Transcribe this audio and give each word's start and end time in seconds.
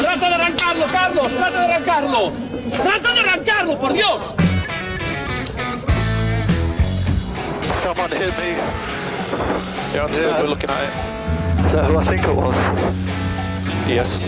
¡Trata 0.00 0.28
de 0.28 0.34
arrancarlo, 0.34 0.86
Carlos! 0.92 1.32
¡Trata 1.32 1.60
de 1.60 1.74
arrancarlo! 1.74 2.32
¡Trata 2.82 3.12
de 3.14 3.20
arrancarlo, 3.20 3.78
por 3.78 3.92
Dios! 3.92 4.34
Someone 7.82 8.10
hit 8.10 8.36
me. 8.36 8.56
Yeah, 9.94 10.04
I'm 10.04 10.14
still 10.14 10.28
Yeah. 10.28 10.42
looking 10.42 10.68
at 10.70 10.82
it. 10.84 11.66
Is 11.66 11.72
that 11.72 11.84
who 11.86 11.96
I 11.96 12.04
think 12.04 12.24
it 12.24 12.34
was? 12.34 12.56
Yes. 13.88 14.20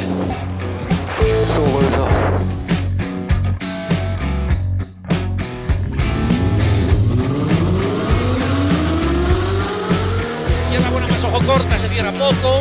Buena 10.90 11.06
más 11.06 11.24
ojo 11.24 11.40
corta, 11.46 11.78
se 11.78 11.88
cierra 11.88 12.10
poco. 12.12 12.60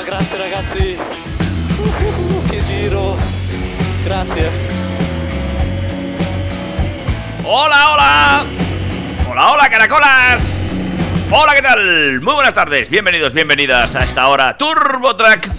Oh, 0.00 0.02
grazie 0.02 0.38
ragazzi. 0.38 0.98
Uh, 1.76 2.48
che 2.48 2.64
giro. 2.64 3.18
Grazie. 4.02 4.50
Hola, 7.42 7.92
hola. 7.92 8.44
Hola, 9.28 9.52
hola, 9.52 9.68
caracolas. 9.68 10.78
Hola, 11.30 11.54
¿qué 11.54 11.60
tal? 11.60 12.20
Muy 12.22 12.32
buenas 12.32 12.54
tardes. 12.54 12.88
Bienvenidos, 12.88 13.34
bienvenidas 13.34 13.94
a 13.94 14.04
esta 14.04 14.28
hora 14.28 14.56
Turbo 14.56 15.14
Track. 15.16 15.50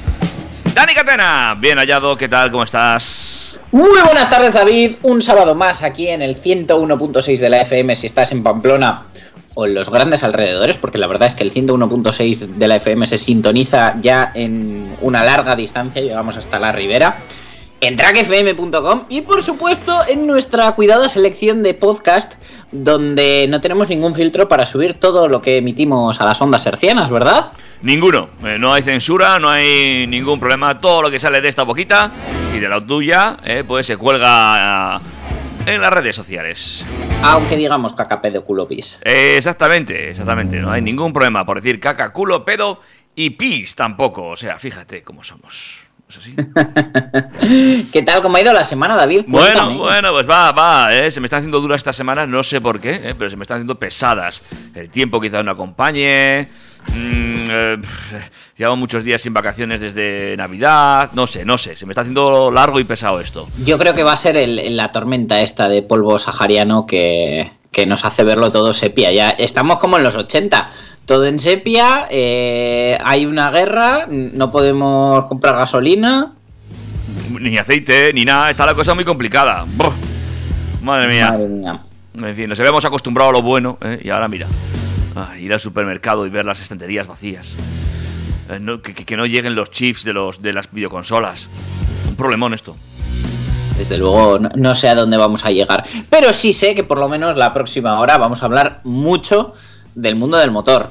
Dani 0.74 0.96
Catena, 0.96 1.56
bien 1.60 1.78
hallado, 1.78 2.18
¿qué 2.18 2.28
tal? 2.28 2.50
¿Cómo 2.50 2.64
estás? 2.64 3.60
Muy 3.72 4.02
buenas 4.02 4.30
tardes 4.30 4.54
David, 4.54 4.96
un 5.04 5.22
sábado 5.22 5.56
más 5.56 5.84
aquí 5.84 6.10
en 6.10 6.22
el 6.22 6.36
101.6 6.36 7.38
de 7.38 7.50
la 7.50 7.62
FM 7.62 7.96
si 7.96 8.08
estás 8.08 8.32
en 8.32 8.44
Pamplona 8.44 9.06
o 9.54 9.66
en 9.66 9.74
los 9.74 9.90
grandes 9.90 10.24
alrededores, 10.24 10.78
porque 10.78 10.98
la 10.98 11.08
verdad 11.08 11.28
es 11.28 11.36
que 11.36 11.44
el 11.44 11.54
101.6 11.54 12.56
de 12.56 12.68
la 12.68 12.78
FM 12.78 13.08
se 13.08 13.18
sintoniza 13.18 13.96
ya 14.02 14.32
en 14.34 14.96
una 15.02 15.24
larga 15.24 15.56
distancia, 15.56 16.02
llegamos 16.02 16.38
hasta 16.38 16.60
la 16.60 16.72
ribera, 16.72 17.20
en 17.82 17.96
trackfm.com 17.96 19.06
y 19.10 19.22
por 19.22 19.42
supuesto 19.42 20.00
en 20.08 20.28
nuestra 20.28 20.72
cuidada 20.74 21.10
selección 21.10 21.64
de 21.64 21.74
podcast 21.74 22.34
donde 22.72 23.48
no 23.50 23.60
tenemos 23.60 23.90
ningún 23.90 24.16
filtro 24.16 24.48
para 24.48 24.66
subir 24.66 24.94
todo 24.94 25.28
lo 25.28 25.42
que 25.42 25.58
emitimos 25.58 26.22
a 26.22 26.26
las 26.26 26.40
ondas 26.42 26.66
hercianas, 26.66 27.10
¿verdad? 27.10 27.52
Ninguno. 27.82 28.30
Eh, 28.46 28.58
no 28.60 28.74
hay 28.74 28.84
censura, 28.84 29.40
no 29.40 29.50
hay 29.50 30.06
ningún 30.08 30.40
problema. 30.40 30.80
Todo 30.80 31.02
lo 31.02 31.12
que 31.12 31.20
sale 31.20 31.42
de 31.42 31.50
esta 31.50 31.64
boquita 31.64 32.12
y 32.56 32.60
de 32.60 32.70
la 32.70 32.80
tuya, 32.80 33.38
eh, 33.44 33.64
pues 33.68 33.88
se 33.88 33.98
cuelga 33.98 34.96
ah, 34.96 35.02
en 35.66 35.82
las 35.82 35.92
redes 35.92 36.16
sociales. 36.16 36.86
Aunque 37.24 37.56
digamos 37.56 37.94
cacape 37.94 38.32
de 38.32 38.40
culo 38.42 38.68
pis. 38.68 39.00
Eh, 39.04 39.36
exactamente, 39.38 40.10
exactamente. 40.10 40.60
No 40.60 40.72
hay 40.72 40.82
ningún 40.82 41.14
problema 41.14 41.46
por 41.46 41.62
decir 41.62 41.80
caca, 41.80 42.12
culo, 42.12 42.44
pedo 42.44 42.80
y 43.16 43.32
pis 43.32 43.76
tampoco. 43.76 44.30
O 44.30 44.36
sea, 44.36 44.58
fíjate 44.58 45.04
cómo 45.04 45.24
somos. 45.24 45.86
¿Qué 47.94 48.02
tal? 48.02 48.22
¿Cómo 48.22 48.36
ha 48.36 48.42
ido 48.42 48.52
la 48.52 48.66
semana, 48.66 48.98
David? 48.98 49.24
Bueno, 49.28 49.46
Cuéntame. 49.48 49.78
bueno, 49.78 50.12
pues 50.12 50.30
va, 50.30 50.52
va, 50.52 50.94
¿eh? 50.94 51.10
se 51.10 51.22
me 51.22 51.28
están 51.28 51.38
haciendo 51.38 51.62
duras 51.62 51.78
esta 51.78 51.94
semana, 51.94 52.28
no 52.28 52.44
sé 52.44 52.60
por 52.60 52.82
qué, 52.82 52.96
¿eh? 52.96 53.16
pero 53.18 53.30
se 53.30 53.38
me 53.38 53.44
están 53.44 53.56
haciendo 53.58 53.80
pesadas. 53.80 54.42
El 54.76 54.90
tiempo 54.90 55.22
quizás 55.22 55.46
no 55.46 55.52
acompañe. 55.52 56.50
Mm, 56.88 57.34
eh, 57.50 57.78
llevo 58.58 58.76
muchos 58.76 59.04
días 59.04 59.22
sin 59.22 59.34
vacaciones 59.34 59.80
desde 59.82 60.36
Navidad. 60.38 61.12
No 61.14 61.28
sé, 61.28 61.46
no 61.46 61.58
sé, 61.58 61.76
se 61.76 61.86
me 61.86 61.92
está 61.94 62.02
haciendo 62.02 62.52
largo 62.52 62.80
y 62.80 62.84
pesado 62.84 63.20
esto. 63.20 63.48
Yo 63.66 63.78
creo 63.78 63.94
que 63.94 64.04
va 64.04 64.14
a 64.14 64.18
ser 64.18 64.38
el- 64.38 64.76
la 64.76 64.92
tormenta 64.92 65.42
esta 65.42 65.68
de 65.70 65.82
polvo 65.82 66.18
sahariano 66.18 66.86
que, 66.86 67.52
que 67.72 67.86
nos 67.86 68.06
hace 68.06 68.24
verlo 68.24 68.52
todo 68.52 68.74
sepia. 68.74 69.12
Ya 69.12 69.30
estamos 69.32 69.80
como 69.80 69.98
en 69.98 70.04
los 70.04 70.16
80. 70.16 70.72
Todo 71.06 71.26
en 71.26 71.40
sepia, 71.40 72.08
eh, 72.12 72.98
hay 73.04 73.26
una 73.26 73.50
guerra, 73.50 74.08
no 74.10 74.52
podemos 74.52 75.26
comprar 75.26 75.56
gasolina. 75.56 76.34
Ni 77.40 77.58
aceite, 77.58 78.14
ni 78.14 78.24
nada, 78.24 78.50
está 78.52 78.66
la 78.66 78.76
cosa 78.76 78.94
muy 78.94 79.04
complicada. 79.04 79.66
Madre 80.82 81.08
mía. 81.08 81.32
Madre 81.32 81.48
mía. 81.48 81.80
En 82.14 82.36
fin, 82.36 82.48
nos 82.50 82.60
habíamos 82.60 82.86
acostumbrado 82.86 83.30
a 83.32 83.34
lo 83.34 83.42
bueno, 83.42 83.78
¿eh? 83.82 84.00
y 84.04 84.10
ahora 84.10 84.28
mira, 84.28 84.46
ah, 85.16 85.38
ir 85.38 85.52
al 85.54 85.60
supermercado 85.60 86.26
y 86.26 86.30
ver 86.30 86.46
las 86.46 86.62
estanterías 86.62 87.08
vacías. 87.08 87.56
Eh, 88.50 88.60
no- 88.60 88.82
que, 88.82 88.94
que- 88.94 89.06
que 89.06 89.18
no 89.18 89.26
lleguen 89.26 89.56
los 89.56 89.70
chips 89.72 90.04
de, 90.04 90.14
los, 90.14 90.42
de 90.42 90.54
las 90.54 90.72
videoconsolas. 90.72 91.50
Un 92.08 92.16
problemón 92.16 92.54
esto. 92.54 92.76
Desde 93.78 93.98
luego, 93.98 94.38
no, 94.40 94.50
no 94.56 94.76
sé 94.76 94.90
a 94.90 94.96
dónde 94.96 95.18
vamos 95.18 95.44
a 95.46 95.50
llegar. 95.52 95.86
Pero 96.10 96.34
sí 96.34 96.54
sé 96.54 96.76
que 96.76 96.84
por 96.84 96.98
lo 97.00 97.08
menos 97.10 97.36
la 97.38 97.54
próxima 97.54 98.00
hora 98.00 98.18
vamos 98.18 98.44
a 98.44 98.46
hablar 98.46 98.82
mucho 98.84 99.54
del 99.96 100.16
mundo 100.16 100.38
del 100.38 100.52
motor. 100.52 100.90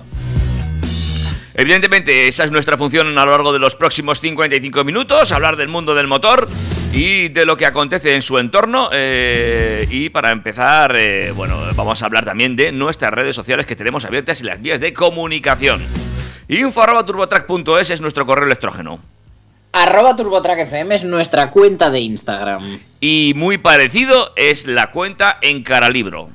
Evidentemente, 1.55 2.29
esa 2.29 2.45
es 2.45 2.51
nuestra 2.51 2.77
función 2.79 3.17
a 3.19 3.25
lo 3.25 3.31
largo 3.33 3.53
de 3.53 3.59
los 3.59 3.75
próximos 3.75 4.21
55 4.21 4.83
minutos, 4.85 5.31
hablar 5.33 5.57
del 5.57 5.69
mundo 5.69 5.95
del 5.95 6.07
motor 6.07 6.49
y 6.93 7.29
de 7.29 7.47
lo 7.47 7.57
que 7.57 7.67
acontece 7.67 8.15
en 8.15 8.23
su 8.23 8.39
entorno. 8.39 8.91
eh, 8.93 9.87
y 9.91 10.09
para 10.11 10.31
empezar, 10.31 10.95
eh, 10.97 11.33
bueno, 11.35 11.59
vamos 11.75 12.03
a 12.03 12.07
hablar 12.07 12.25
también 12.25 12.57
de 12.57 12.73
nuestras 12.73 13.13
redes 13.13 13.35
sociales 13.35 13.67
que 13.67 13.77
tenemos 13.77 14.05
abiertas 14.05 14.41
y 14.41 14.45
las 14.45 14.61
vías 14.61 14.81
de 14.81 14.93
comunicación. 14.93 15.83
info.turbotrack.es 16.49 17.91
es 17.91 18.01
nuestro 18.01 18.27
correo 18.27 18.47
electrógeno. 18.47 19.01
Arroba 19.73 20.17
TurboTrack 20.17 20.61
FM 20.61 20.97
es 20.97 21.05
nuestra 21.05 21.51
cuenta 21.53 21.91
de 21.91 22.01
Instagram. 22.01 22.81
Y 23.01 23.35
muy 23.37 23.57
parecido 23.59 24.33
es 24.35 24.67
la 24.67 24.91
cuenta 24.91 25.39
en 25.43 25.63
Caralibro. 25.63 26.29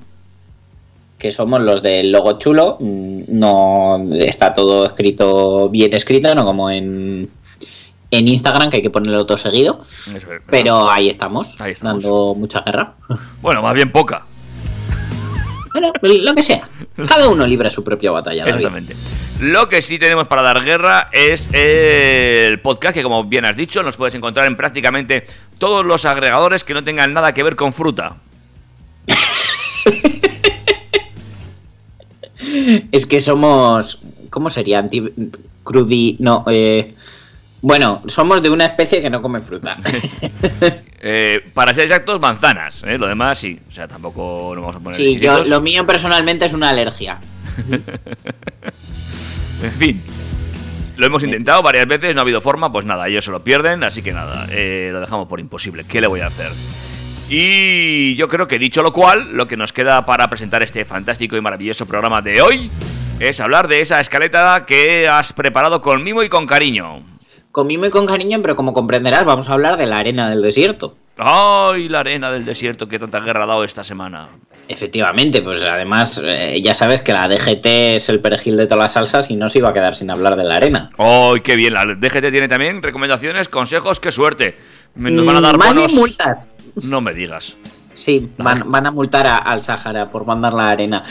que 1.18 1.32
somos 1.32 1.60
los 1.60 1.82
del 1.84 2.12
logo 2.14 2.38
chulo. 2.40 2.78
No 2.80 4.08
está 4.14 4.54
todo 4.54 4.86
escrito 4.86 5.68
bien 5.70 5.94
escrito, 5.94 6.34
no 6.34 6.46
como 6.46 6.70
en, 6.70 7.30
en 8.18 8.28
Instagram, 8.28 8.70
que 8.70 8.78
hay 8.78 8.82
que 8.82 8.90
ponerlo 8.90 9.26
todo 9.26 9.38
seguido. 9.38 9.82
Es, 9.82 10.26
Pero 10.50 10.90
ahí 10.90 11.10
estamos, 11.10 11.60
Ahí 11.60 11.72
estamos. 11.74 12.04
dando 12.04 12.36
mucha 12.36 12.62
guerra. 12.62 12.94
Bueno, 13.42 13.62
más 13.62 13.74
bien 13.74 13.92
poca. 13.92 14.24
Bueno, 15.72 15.92
lo 16.02 16.34
que 16.34 16.42
sea. 16.42 16.70
Cada 17.08 17.28
uno 17.28 17.46
libra 17.46 17.70
su 17.70 17.84
propia 17.84 18.10
batalla. 18.12 18.46
David. 18.46 18.56
Exactamente. 18.56 18.96
Lo 19.42 19.68
que 19.68 19.82
sí 19.82 20.00
tenemos 20.00 20.28
para 20.28 20.42
dar 20.42 20.64
guerra 20.64 21.10
es 21.12 21.50
el 21.52 22.60
podcast 22.62 22.96
que, 22.96 23.04
como 23.04 23.26
bien 23.26 23.44
has 23.44 23.58
dicho, 23.58 23.84
nos 23.84 23.98
puedes 23.98 24.16
encontrar 24.16 24.48
en 24.48 24.56
prácticamente 24.56 25.26
todos 25.60 25.86
los 25.86 26.06
agregadores 26.06 26.64
que 26.64 26.74
no 26.74 26.84
tengan 26.84 27.14
nada 27.14 27.34
que 27.34 27.44
ver 27.44 27.58
con 27.58 27.74
fruta. 27.74 28.16
Es 32.92 33.06
que 33.06 33.22
somos. 33.22 34.00
¿Cómo 34.30 34.50
sería? 34.50 34.80
Anti. 34.80 35.04
Crudi. 35.64 36.16
No, 36.20 36.46
eh. 36.48 36.94
Bueno, 37.66 38.04
somos 38.06 38.44
de 38.44 38.52
una 38.52 38.66
especie 38.68 39.02
que 39.02 39.10
no 39.10 39.24
come 39.24 39.42
fruta. 39.42 39.78
Eh, 41.08 41.52
para 41.54 41.72
ser 41.72 41.84
exactos, 41.84 42.20
manzanas. 42.20 42.82
¿eh? 42.84 42.98
Lo 42.98 43.06
demás 43.06 43.38
sí. 43.38 43.60
O 43.68 43.72
sea, 43.72 43.88
tampoco 43.88 44.54
nos 44.56 44.62
vamos 44.64 44.76
a 44.76 44.80
poner 44.80 44.98
Sí, 44.98 45.20
yo, 45.20 45.44
lo 45.44 45.62
mío 45.62 45.86
personalmente 45.86 46.46
es 46.46 46.54
una 46.54 46.70
alergia. 46.70 47.20
En 49.62 49.72
fin. 49.72 50.02
Lo 50.98 51.06
hemos 51.06 51.22
intentado 51.22 51.62
varias 51.62 51.86
veces, 51.86 52.16
no 52.16 52.22
ha 52.22 52.24
habido 52.24 52.42
forma, 52.42 52.72
pues 52.72 52.86
nada, 52.86 53.08
ellos 53.08 53.24
se 53.24 53.30
lo 53.30 53.44
pierden, 53.44 53.84
así 53.84 54.02
que 54.02 54.14
nada, 54.14 54.48
eh, 54.50 54.90
lo 54.92 55.00
dejamos 55.00 55.28
por 55.28 55.40
imposible. 55.40 55.84
¿Qué 55.84 56.02
le 56.02 56.08
voy 56.08 56.22
a 56.22 56.28
hacer? 56.28 56.52
Y 57.30 58.16
yo 58.16 58.28
creo 58.28 58.48
que 58.48 58.58
dicho 58.58 58.82
lo 58.82 58.92
cual, 58.92 59.38
lo 59.38 59.48
que 59.48 59.58
nos 59.58 59.74
queda 59.74 60.02
para 60.02 60.28
presentar 60.28 60.64
este 60.64 60.86
fantástico 60.86 61.38
y 61.38 61.42
maravilloso 61.42 61.86
programa 61.86 62.24
de 62.24 62.42
hoy 62.42 62.72
es 63.20 63.40
hablar 63.40 63.68
de 63.68 63.82
esa 63.82 64.00
escaleta 64.00 64.66
que 64.66 65.08
has 65.08 65.34
preparado 65.34 65.84
con 65.84 66.04
mimo 66.04 66.24
y 66.24 66.30
con 66.30 66.48
cariño. 66.48 67.15
Con 67.56 67.68
mimo 67.68 67.86
y 67.86 67.90
con 67.90 68.06
cariño, 68.06 68.40
pero 68.42 68.58
como 68.58 68.74
comprenderás, 68.74 69.24
vamos 69.24 69.48
a 69.48 69.54
hablar 69.54 69.78
de 69.78 69.86
la 69.86 69.96
arena 70.00 70.30
del 70.30 70.42
desierto. 70.42 70.94
¡Ay, 71.16 71.88
la 71.88 72.02
arena 72.02 72.30
del 72.30 72.44
desierto 72.44 72.90
que 72.90 73.00
tanta 73.00 73.22
guerra 73.22 73.46
ha 73.46 73.48
dado 73.48 73.64
esta 73.64 73.82
semana! 73.82 74.28
Efectivamente, 74.68 75.42
pues 75.42 75.64
además 75.64 76.20
eh, 76.22 76.60
ya 76.62 76.76
sabes 76.76 77.02
que 77.02 77.14
la 77.14 77.30
DGT 77.30 77.66
es 77.96 78.10
el 78.10 78.20
perejil 78.20 78.58
de 78.58 78.66
todas 78.66 78.84
las 78.84 78.92
salsas 78.92 79.32
y 79.32 79.38
no 79.38 79.48
se 79.48 79.60
iba 79.60 79.70
a 79.70 79.74
quedar 79.74 79.96
sin 79.96 80.12
hablar 80.12 80.36
de 80.36 80.44
la 80.44 80.58
arena. 80.58 80.90
¡Ay, 80.98 81.40
qué 81.46 81.56
bien! 81.56 81.76
La 81.76 81.86
DGT 81.86 82.30
tiene 82.30 82.50
también 82.50 82.82
recomendaciones, 82.84 83.48
consejos, 83.48 84.02
qué 84.02 84.12
suerte. 84.12 84.58
Nos 84.96 85.26
van 85.26 85.38
a 85.38 85.40
dar 85.42 85.56
Mm, 85.56 85.60
bonos. 85.62 85.94
multas. 85.94 86.50
No 86.84 87.00
me 87.00 87.14
digas. 87.14 87.58
Sí, 87.94 88.30
van, 88.38 88.70
van 88.70 88.86
a 88.86 88.92
multar 88.92 89.28
a- 89.28 89.38
al 89.38 89.62
Sahara 89.62 90.10
por 90.10 90.26
mandar 90.26 90.54
la 90.54 90.72
arena. 90.72 91.06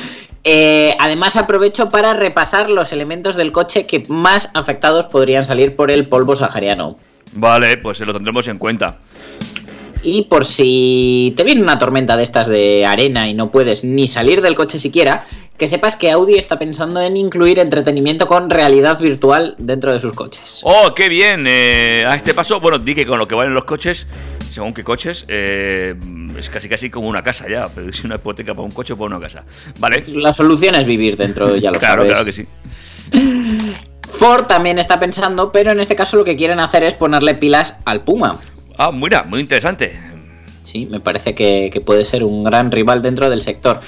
Eh, 0.45 0.95
además 0.99 1.37
aprovecho 1.37 1.89
para 1.89 2.13
repasar 2.13 2.69
los 2.69 2.93
elementos 2.93 3.35
del 3.35 3.51
coche 3.51 3.87
que 3.87 4.05
más 4.09 4.51
afectados 4.53 5.07
podrían 5.07 5.47
salir 5.47 5.75
por 5.75 5.91
el 5.91 6.07
polvo 6.07 6.37
sahariano. 6.37 6.99
Vale, 7.33 7.79
pues 7.79 8.01
lo 8.01 8.13
tendremos 8.13 8.47
en 8.49 8.59
cuenta. 8.59 8.99
Y 10.03 10.25
por 10.25 10.45
si 10.45 11.33
te 11.35 11.45
viene 11.45 11.63
una 11.63 11.79
tormenta 11.79 12.19
de 12.19 12.23
estas 12.23 12.47
de 12.47 12.85
arena 12.85 13.27
y 13.27 13.33
no 13.33 13.51
puedes 13.51 13.85
ni 13.85 14.07
salir 14.07 14.43
del 14.43 14.55
coche 14.55 14.79
siquiera, 14.79 15.25
que 15.57 15.67
sepas 15.67 15.97
que 15.97 16.11
Audi 16.11 16.35
está 16.35 16.59
pensando 16.59 17.01
en 17.01 17.17
incluir 17.17 17.59
entretenimiento 17.59 18.29
con 18.29 18.51
realidad 18.51 18.99
virtual 18.99 19.55
dentro 19.57 19.93
de 19.93 20.01
sus 20.01 20.13
coches. 20.13 20.61
¡Oh, 20.63 20.93
qué 20.95 21.09
bien! 21.09 21.47
Eh, 21.49 22.05
a 22.07 22.15
este 22.17 22.35
paso, 22.35 22.61
bueno, 22.61 22.79
di 22.79 22.95
que 22.95 23.07
con 23.07 23.19
lo 23.19 23.27
que 23.27 23.35
valen 23.35 23.55
los 23.55 23.65
coches, 23.65 24.07
según 24.55 24.73
qué 24.73 24.85
coches, 24.85 25.25
eh, 25.27 25.95
es 26.39 26.49
casi 26.49 26.69
casi 26.69 26.89
como 26.89 27.09
una 27.09 27.23
casa 27.23 27.49
ya. 27.49 27.69
Pero 27.75 27.93
si 27.93 28.07
una 28.07 28.15
hipoteca 28.15 28.55
para 28.55 28.65
un 28.65 28.71
coche 28.71 28.93
o 28.93 28.97
para 28.97 29.17
una 29.17 29.21
casa. 29.21 29.45
Vale. 29.81 30.05
La 30.15 30.33
solución 30.33 30.77
es 30.77 30.87
vivir 30.87 31.17
dentro, 31.17 31.57
ya 31.57 31.73
lo 31.73 31.79
claro, 31.81 32.03
sabes. 32.03 32.13
claro 32.13 32.25
que 32.25 32.33
sí. 32.33 32.47
Ford 34.09 34.47
también 34.47 34.79
está 34.79 35.01
pensando, 35.01 35.51
pero 35.51 35.73
en 35.73 35.81
este 35.81 35.97
caso 35.97 36.17
lo 36.17 36.25
que 36.25 36.37
quieren 36.37 36.61
hacer 36.61 36.85
es 36.85 36.95
ponerle 36.95 37.35
pilas 37.35 37.79
al 37.85 38.05
Puma. 38.05 38.39
Ah, 38.79 38.93
mira, 38.93 39.25
muy 39.25 39.41
interesante. 39.41 39.99
Sí, 40.63 40.87
me 40.87 41.01
parece 41.01 41.35
que, 41.35 41.71
que 41.73 41.81
puede 41.81 42.05
ser 42.05 42.23
un 42.23 42.45
gran 42.45 42.71
rival 42.71 43.03
dentro 43.03 43.29
del 43.31 43.43
sector. 43.43 43.81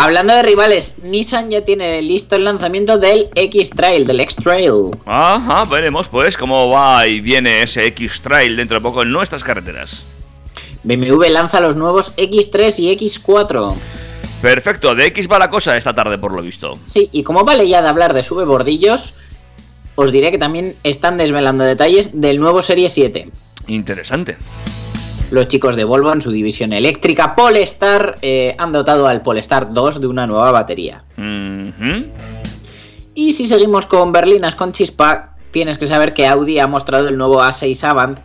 Hablando 0.00 0.32
de 0.32 0.44
rivales, 0.44 0.94
Nissan 1.02 1.50
ya 1.50 1.64
tiene 1.64 2.00
listo 2.02 2.36
el 2.36 2.44
lanzamiento 2.44 2.98
del 2.98 3.30
X-Trail, 3.34 4.06
del 4.06 4.20
X-Trail. 4.20 4.96
Ajá, 5.04 5.64
veremos 5.64 6.08
pues 6.08 6.36
cómo 6.36 6.70
va 6.70 7.04
y 7.08 7.18
viene 7.18 7.62
ese 7.62 7.84
X-Trail 7.86 8.54
dentro 8.54 8.76
de 8.76 8.80
poco 8.80 9.02
en 9.02 9.10
nuestras 9.10 9.42
carreteras. 9.42 10.04
BMW 10.84 11.24
lanza 11.30 11.58
los 11.58 11.74
nuevos 11.74 12.14
X3 12.14 12.78
y 12.78 12.96
X4. 12.96 13.74
Perfecto, 14.40 14.94
de 14.94 15.06
X 15.06 15.28
va 15.28 15.40
la 15.40 15.50
cosa 15.50 15.76
esta 15.76 15.92
tarde 15.92 16.16
por 16.16 16.30
lo 16.30 16.42
visto. 16.42 16.78
Sí, 16.86 17.08
y 17.10 17.24
como 17.24 17.42
vale 17.42 17.66
ya 17.66 17.82
de 17.82 17.88
hablar 17.88 18.14
de 18.14 18.22
sube 18.22 18.44
bordillos, 18.44 19.14
os 19.96 20.12
diré 20.12 20.30
que 20.30 20.38
también 20.38 20.76
están 20.84 21.16
desvelando 21.16 21.64
detalles 21.64 22.20
del 22.20 22.38
nuevo 22.38 22.62
Serie 22.62 22.88
7. 22.88 23.30
Interesante. 23.66 24.36
Los 25.30 25.48
chicos 25.48 25.76
de 25.76 25.84
Volvo 25.84 26.12
en 26.12 26.22
su 26.22 26.30
división 26.30 26.72
eléctrica. 26.72 27.34
Polestar 27.34 28.16
eh, 28.22 28.54
han 28.58 28.72
dotado 28.72 29.06
al 29.06 29.22
Polestar 29.22 29.72
2 29.72 30.00
de 30.00 30.06
una 30.06 30.26
nueva 30.26 30.50
batería. 30.52 31.04
Y 33.14 33.32
si 33.32 33.46
seguimos 33.46 33.86
con 33.86 34.12
berlinas 34.12 34.54
con 34.54 34.72
chispa, 34.72 35.34
tienes 35.50 35.76
que 35.78 35.86
saber 35.86 36.14
que 36.14 36.26
Audi 36.26 36.58
ha 36.58 36.66
mostrado 36.66 37.08
el 37.08 37.18
nuevo 37.18 37.42
A6 37.42 37.82
Avant, 37.84 38.18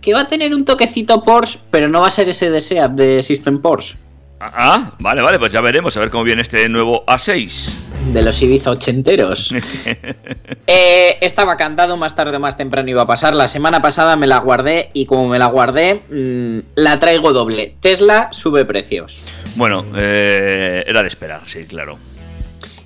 que 0.00 0.14
va 0.14 0.22
a 0.22 0.28
tener 0.28 0.54
un 0.54 0.64
toquecito 0.64 1.22
Porsche, 1.22 1.58
pero 1.70 1.88
no 1.88 2.00
va 2.00 2.08
a 2.08 2.10
ser 2.10 2.28
ese 2.28 2.50
de 2.50 2.60
SEAT 2.60 2.92
de 2.92 3.22
System 3.22 3.60
Porsche, 3.60 3.96
Ah, 4.40 4.52
ah, 4.54 4.92
vale, 5.00 5.20
vale, 5.20 5.38
pues 5.38 5.52
ya 5.52 5.60
veremos 5.60 5.96
a 5.96 6.00
ver 6.00 6.10
cómo 6.10 6.22
viene 6.22 6.42
este 6.42 6.68
nuevo 6.68 7.04
A6. 7.06 8.12
de 8.12 8.22
los 8.22 8.40
Ibiza 8.42 8.70
ochenteros. 8.70 9.52
Eh, 10.70 11.16
estaba 11.22 11.56
cantado, 11.56 11.96
más 11.96 12.14
tarde 12.14 12.36
o 12.36 12.40
más 12.40 12.58
temprano 12.58 12.90
iba 12.90 13.00
a 13.00 13.06
pasar. 13.06 13.34
La 13.34 13.48
semana 13.48 13.80
pasada 13.80 14.16
me 14.16 14.26
la 14.26 14.38
guardé 14.40 14.90
y 14.92 15.06
como 15.06 15.26
me 15.26 15.38
la 15.38 15.46
guardé, 15.46 16.02
mm, 16.10 16.58
la 16.74 17.00
traigo 17.00 17.32
doble. 17.32 17.76
Tesla 17.80 18.28
sube 18.32 18.66
precios. 18.66 19.18
Bueno, 19.56 19.86
eh, 19.96 20.84
era 20.86 21.00
de 21.00 21.08
esperar, 21.08 21.40
sí, 21.46 21.64
claro. 21.64 21.96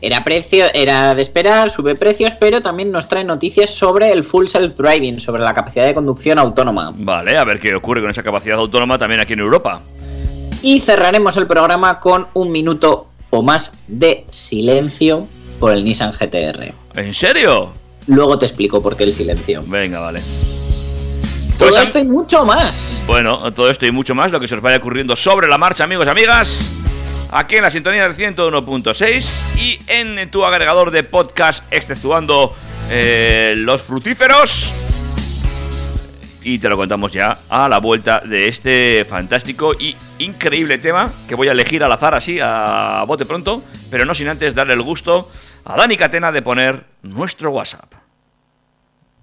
Era, 0.01 0.23
precio, 0.23 0.67
era 0.73 1.17
de 1.17 1.23
esperar, 1.23 1.73
sube 1.73 1.97
precios, 1.97 2.35
pero 2.35 2.63
también 2.63 2.93
nos 2.93 3.09
trae 3.09 3.25
noticias 3.25 3.71
sobre 3.71 4.13
el 4.13 4.23
full 4.23 4.47
self-driving, 4.47 5.19
sobre 5.19 5.43
la 5.43 5.53
capacidad 5.53 5.85
de 5.85 5.95
conducción 5.95 6.39
autónoma. 6.39 6.93
Vale, 6.95 7.37
a 7.37 7.45
ver 7.45 7.59
qué 7.59 7.75
ocurre 7.75 8.01
con 8.01 8.11
esa 8.11 8.23
capacidad 8.23 8.59
autónoma 8.59 8.97
también 8.97 9.21
aquí 9.21 9.33
en 9.33 9.41
Europa. 9.41 9.83
Y 10.63 10.81
cerraremos 10.81 11.37
el 11.37 11.47
programa 11.47 12.01
con 12.01 12.29
un 12.35 12.51
minuto 12.53 13.09
o 13.31 13.43
más 13.43 13.73
de 13.89 14.27
silencio 14.31 15.27
por 15.59 15.73
el 15.73 15.85
Nissan 15.85 16.13
GTR. 16.13 16.73
¿En 16.95 17.15
serio? 17.15 17.73
Luego 18.07 18.39
te 18.39 18.47
explico 18.47 18.83
por 18.83 18.97
qué 18.97 19.05
el 19.05 19.13
silencio. 19.13 19.63
Venga, 19.67 20.01
vale. 20.01 20.21
Todo 21.59 21.71
Pues, 21.71 21.83
esto 21.83 21.99
y 21.99 22.05
mucho 22.05 22.45
más. 22.45 23.01
Bueno, 23.07 23.53
todo 23.53 23.71
esto 23.71 23.87
y 23.87 23.93
mucho 23.93 24.15
más, 24.15 24.33
lo 24.33 24.41
que 24.41 24.49
se 24.49 24.55
os 24.55 24.61
vaya 24.63 24.79
ocurriendo 24.79 25.15
sobre 25.17 25.49
la 25.49 25.59
marcha, 25.59 25.85
amigos 25.85 26.07
y 26.07 26.11
amigas. 26.11 26.69
Aquí 27.31 27.57
en 27.57 27.63
la 27.63 27.71
sintonía 27.71 28.09
del 28.09 28.17
101.6 28.17 29.31
y 29.59 29.79
en 29.87 30.31
tu 30.31 30.45
agregador 30.45 30.91
de 30.91 31.03
podcast, 31.03 31.65
exceptuando 31.73 32.55
eh, 32.91 33.55
los 33.57 33.81
frutíferos. 33.83 34.73
Y 36.45 36.59
te 36.59 36.69
lo 36.69 36.77
contamos 36.77 37.13
ya 37.13 37.39
a 37.49 37.69
la 37.69 37.79
vuelta 37.79 38.21
de 38.25 38.49
este 38.49 39.07
fantástico 39.09 39.75
y 39.79 39.95
increíble 40.23 40.79
tema 40.79 41.13
que 41.29 41.35
voy 41.35 41.49
a 41.49 41.53
elegir 41.53 41.85
al 41.85 41.93
azar 41.93 42.15
así, 42.15 42.39
a 42.41 43.05
bote 43.07 43.27
pronto, 43.27 43.63
pero 43.91 44.05
no 44.05 44.15
sin 44.15 44.29
antes 44.29 44.55
darle 44.55 44.75
el 44.75 44.83
gusto 44.83 45.31
a 45.65 45.77
Dani 45.77 45.97
Catena 45.97 46.31
de 46.33 46.43
poner 46.43 46.85
nuestro 47.03 47.51
WhatsApp. 47.51 47.93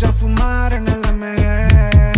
a 0.04 0.12
fumar 0.12 0.72
en 0.74 0.86
el 0.86 1.00
MG. 1.12 2.12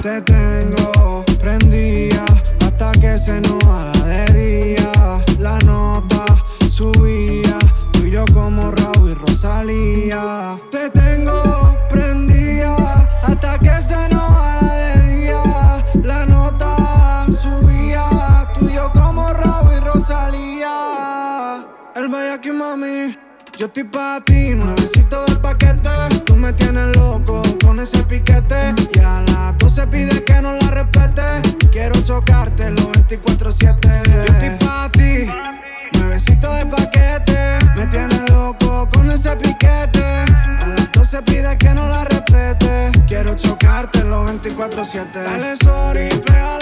Te 0.00 0.20
tengo 0.22 1.24
prendida 1.38 2.24
hasta 2.60 2.90
que 2.92 3.16
se 3.16 3.40
nos 3.42 3.64
haga 3.64 4.04
de 4.04 4.24
día. 4.32 5.24
La 5.38 5.58
nota 5.60 6.24
subía, 6.68 7.58
tú 7.92 8.06
y 8.06 8.10
yo 8.10 8.24
como 8.32 8.72
Raúl 8.72 9.10
y 9.10 9.14
Rosalía. 9.14 10.58
Yo 23.62 23.68
estoy 23.68 23.84
pa' 23.84 24.20
ti, 24.26 24.56
nuevecito 24.56 25.24
de 25.24 25.36
paquete. 25.36 25.88
Tú 26.26 26.34
me 26.34 26.52
tienes 26.52 26.96
loco 26.96 27.44
con 27.64 27.78
ese 27.78 28.02
piquete. 28.02 28.74
Y 28.92 28.98
a 28.98 29.20
las 29.20 29.56
12 29.56 29.86
pide 29.86 30.24
que 30.24 30.42
no 30.42 30.50
la 30.54 30.66
respete. 30.72 31.22
Quiero 31.70 31.94
chocarte 32.02 32.70
los 32.70 32.90
24-7. 32.90 34.02
Yo 34.12 34.20
estoy 34.20 34.66
pa' 34.66 34.90
ti, 34.90 35.28
nuevecito 35.96 36.52
de 36.52 36.66
paquete. 36.66 37.58
Me 37.76 37.86
tienes 37.86 38.28
loco 38.32 38.88
con 38.92 39.08
ese 39.12 39.36
piquete. 39.36 40.24
A 40.58 40.66
las 40.66 40.90
12 40.90 41.22
pide 41.22 41.56
que 41.56 41.72
no 41.72 41.86
la 41.86 42.04
respete. 42.04 42.90
Quiero 43.06 43.36
chocarte 43.36 44.02
los 44.02 44.28
24-7. 44.28 45.22
Dale 45.22 45.54
sorry, 45.54 46.08
pégalo. 46.08 46.61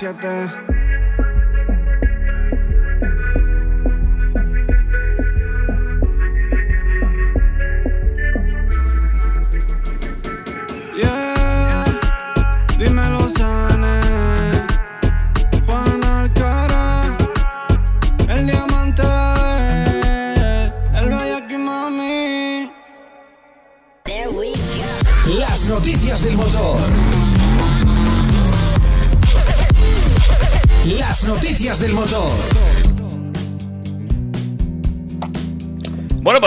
24-7. 0.00 0.69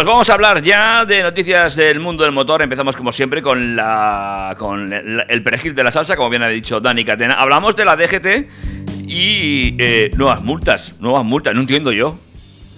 Pues 0.03 0.11
vamos 0.11 0.29
a 0.29 0.33
hablar 0.33 0.61
ya 0.61 1.05
de 1.05 1.23
noticias 1.23 1.77
del 1.77 2.01
mundo 2.01 2.25
del 2.25 2.33
motor. 2.33 2.61
Empezamos 2.61 2.93
como 2.97 3.13
siempre 3.13 3.41
con 3.41 3.77
la 3.77 4.53
con 4.59 4.91
el, 4.91 5.43
perejil 5.43 5.73
de 5.73 5.81
la 5.81 5.93
salsa, 5.93 6.17
como 6.17 6.29
bien 6.29 6.43
ha 6.43 6.49
dicho 6.49 6.81
Dani 6.81 7.05
Catena. 7.05 7.35
Hablamos 7.35 7.73
de 7.77 7.85
la 7.85 7.95
DGT 7.95 9.07
y 9.07 9.75
eh, 9.79 10.11
nuevas 10.17 10.43
multas, 10.43 10.95
nuevas 10.99 11.23
multas, 11.23 11.55
no 11.55 11.61
entiendo 11.61 11.93
yo. 11.93 12.17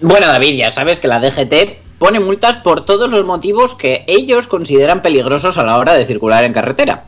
Bueno, 0.00 0.28
David, 0.28 0.54
ya 0.54 0.70
sabes 0.70 1.00
que 1.00 1.08
la 1.08 1.18
DGT 1.18 1.98
pone 1.98 2.20
multas 2.20 2.58
por 2.58 2.84
todos 2.84 3.10
los 3.10 3.24
motivos 3.24 3.74
que 3.74 4.04
ellos 4.06 4.46
consideran 4.46 5.02
peligrosos 5.02 5.58
a 5.58 5.64
la 5.64 5.78
hora 5.78 5.94
de 5.94 6.06
circular 6.06 6.44
en 6.44 6.52
carretera. 6.52 7.06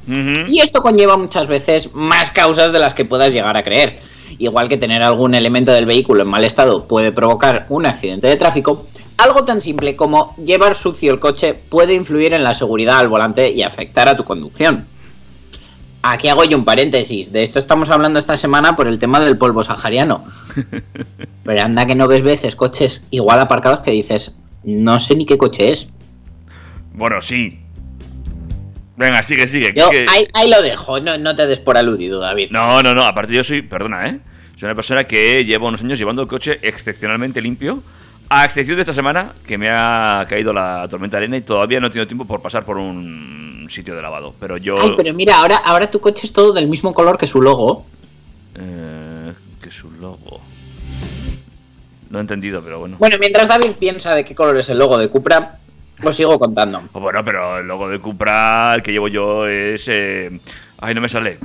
Y 0.48 0.58
esto 0.58 0.82
conlleva 0.82 1.16
muchas 1.16 1.46
veces 1.46 1.94
más 1.94 2.32
causas 2.32 2.72
de 2.72 2.80
las 2.80 2.92
que 2.92 3.04
puedas 3.04 3.32
llegar 3.32 3.56
a 3.56 3.62
creer. 3.62 4.00
Igual 4.38 4.68
que 4.68 4.78
tener 4.78 5.04
algún 5.04 5.36
elemento 5.36 5.70
del 5.70 5.86
vehículo 5.86 6.22
en 6.22 6.28
mal 6.28 6.42
estado 6.42 6.88
puede 6.88 7.12
provocar 7.12 7.66
un 7.68 7.86
accidente 7.86 8.26
de 8.26 8.34
tráfico, 8.34 8.84
algo 9.18 9.44
tan 9.44 9.60
simple 9.60 9.96
como 9.96 10.34
llevar 10.36 10.74
sucio 10.74 11.12
el 11.12 11.20
coche 11.20 11.54
puede 11.54 11.94
influir 11.94 12.32
en 12.32 12.42
la 12.44 12.54
seguridad 12.54 12.98
al 12.98 13.08
volante 13.08 13.50
y 13.50 13.62
afectar 13.62 14.08
a 14.08 14.16
tu 14.16 14.24
conducción. 14.24 14.86
Aquí 16.02 16.28
hago 16.28 16.44
yo 16.44 16.56
un 16.56 16.64
paréntesis. 16.64 17.32
De 17.32 17.42
esto 17.42 17.58
estamos 17.58 17.90
hablando 17.90 18.18
esta 18.20 18.36
semana 18.36 18.76
por 18.76 18.86
el 18.86 18.98
tema 18.98 19.18
del 19.20 19.36
polvo 19.36 19.64
sahariano. 19.64 20.24
Pero 21.44 21.62
anda 21.62 21.86
que 21.86 21.96
no 21.96 22.06
ves 22.06 22.22
veces 22.22 22.54
coches 22.56 23.02
igual 23.10 23.40
aparcados 23.40 23.80
que 23.80 23.90
dices, 23.90 24.34
no 24.62 24.98
sé 25.00 25.16
ni 25.16 25.26
qué 25.26 25.36
coche 25.36 25.72
es. 25.72 25.88
Bueno, 26.94 27.20
sí. 27.20 27.60
Venga, 28.96 29.22
sigue, 29.22 29.46
sigue. 29.46 29.72
Yo 29.76 29.90
que- 29.90 30.06
ahí, 30.08 30.28
ahí 30.34 30.48
lo 30.48 30.62
dejo, 30.62 31.00
no, 31.00 31.18
no 31.18 31.34
te 31.36 31.46
des 31.46 31.60
por 31.60 31.76
aludido, 31.76 32.20
David. 32.20 32.50
No, 32.50 32.82
no, 32.82 32.94
no. 32.94 33.04
Aparte 33.04 33.32
yo 33.34 33.42
soy, 33.44 33.62
perdona, 33.62 34.08
¿eh? 34.08 34.20
Soy 34.56 34.66
una 34.66 34.74
persona 34.74 35.04
que 35.04 35.44
lleva 35.44 35.68
unos 35.68 35.82
años 35.82 35.98
llevando 35.98 36.22
el 36.22 36.28
coche 36.28 36.58
excepcionalmente 36.62 37.40
limpio. 37.40 37.82
A 38.30 38.44
excepción 38.44 38.76
de 38.76 38.82
esta 38.82 38.92
semana, 38.92 39.32
que 39.46 39.56
me 39.56 39.70
ha 39.70 40.26
caído 40.28 40.52
la 40.52 40.86
tormenta 40.90 41.16
de 41.16 41.24
arena 41.24 41.36
y 41.38 41.40
todavía 41.40 41.80
no 41.80 41.86
he 41.86 41.90
tenido 41.90 42.06
tiempo 42.06 42.26
por 42.26 42.42
pasar 42.42 42.64
por 42.64 42.76
un 42.76 43.66
sitio 43.70 43.94
de 43.96 44.02
lavado. 44.02 44.34
Pero 44.38 44.58
yo... 44.58 44.78
Ay, 44.80 44.92
pero 44.96 45.14
mira, 45.14 45.38
ahora, 45.38 45.56
ahora 45.56 45.90
tu 45.90 45.98
coche 46.00 46.26
es 46.26 46.32
todo 46.32 46.52
del 46.52 46.68
mismo 46.68 46.92
color 46.92 47.16
que 47.16 47.26
su 47.26 47.40
logo. 47.40 47.86
Eh, 48.54 49.32
que 49.62 49.68
es 49.70 49.82
un 49.82 49.98
logo. 50.00 50.40
No 52.10 52.18
he 52.18 52.20
entendido, 52.20 52.62
pero 52.62 52.80
bueno. 52.80 52.96
Bueno, 52.98 53.16
mientras 53.18 53.48
David 53.48 53.72
piensa 53.78 54.14
de 54.14 54.24
qué 54.24 54.34
color 54.34 54.58
es 54.58 54.68
el 54.68 54.78
logo 54.78 54.98
de 54.98 55.08
Cupra, 55.08 55.58
os 56.02 56.14
sigo 56.16 56.38
contando. 56.38 56.82
Pues 56.92 57.02
bueno, 57.02 57.24
pero 57.24 57.58
el 57.58 57.66
logo 57.66 57.88
de 57.88 57.98
Cupra, 57.98 58.74
el 58.74 58.82
que 58.82 58.92
llevo 58.92 59.08
yo 59.08 59.46
es... 59.46 59.88
eh, 59.88 60.38
Ay, 60.80 60.94
no 60.94 61.00
me 61.00 61.08
sale. 61.08 61.38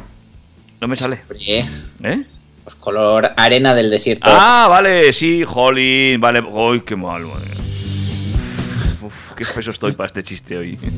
No 0.81 0.87
me 0.87 0.95
sale. 0.97 1.21
¿Eh? 1.39 2.25
Pues 2.63 2.75
color 2.75 3.31
arena 3.35 3.73
del 3.75 3.89
desierto. 3.89 4.29
Ah, 4.31 4.67
vale, 4.69 5.11
sí, 5.13 5.43
Jolín, 5.45 6.19
vale. 6.21 6.39
Uy, 6.41 6.81
qué 6.81 6.95
mal, 6.95 7.23
madre. 7.23 7.51
Uf, 9.01 9.33
qué 9.33 9.43
espeso 9.43 9.71
estoy 9.71 9.91
para 9.93 10.07
este 10.07 10.23
chiste 10.23 10.57
hoy. 10.57 10.79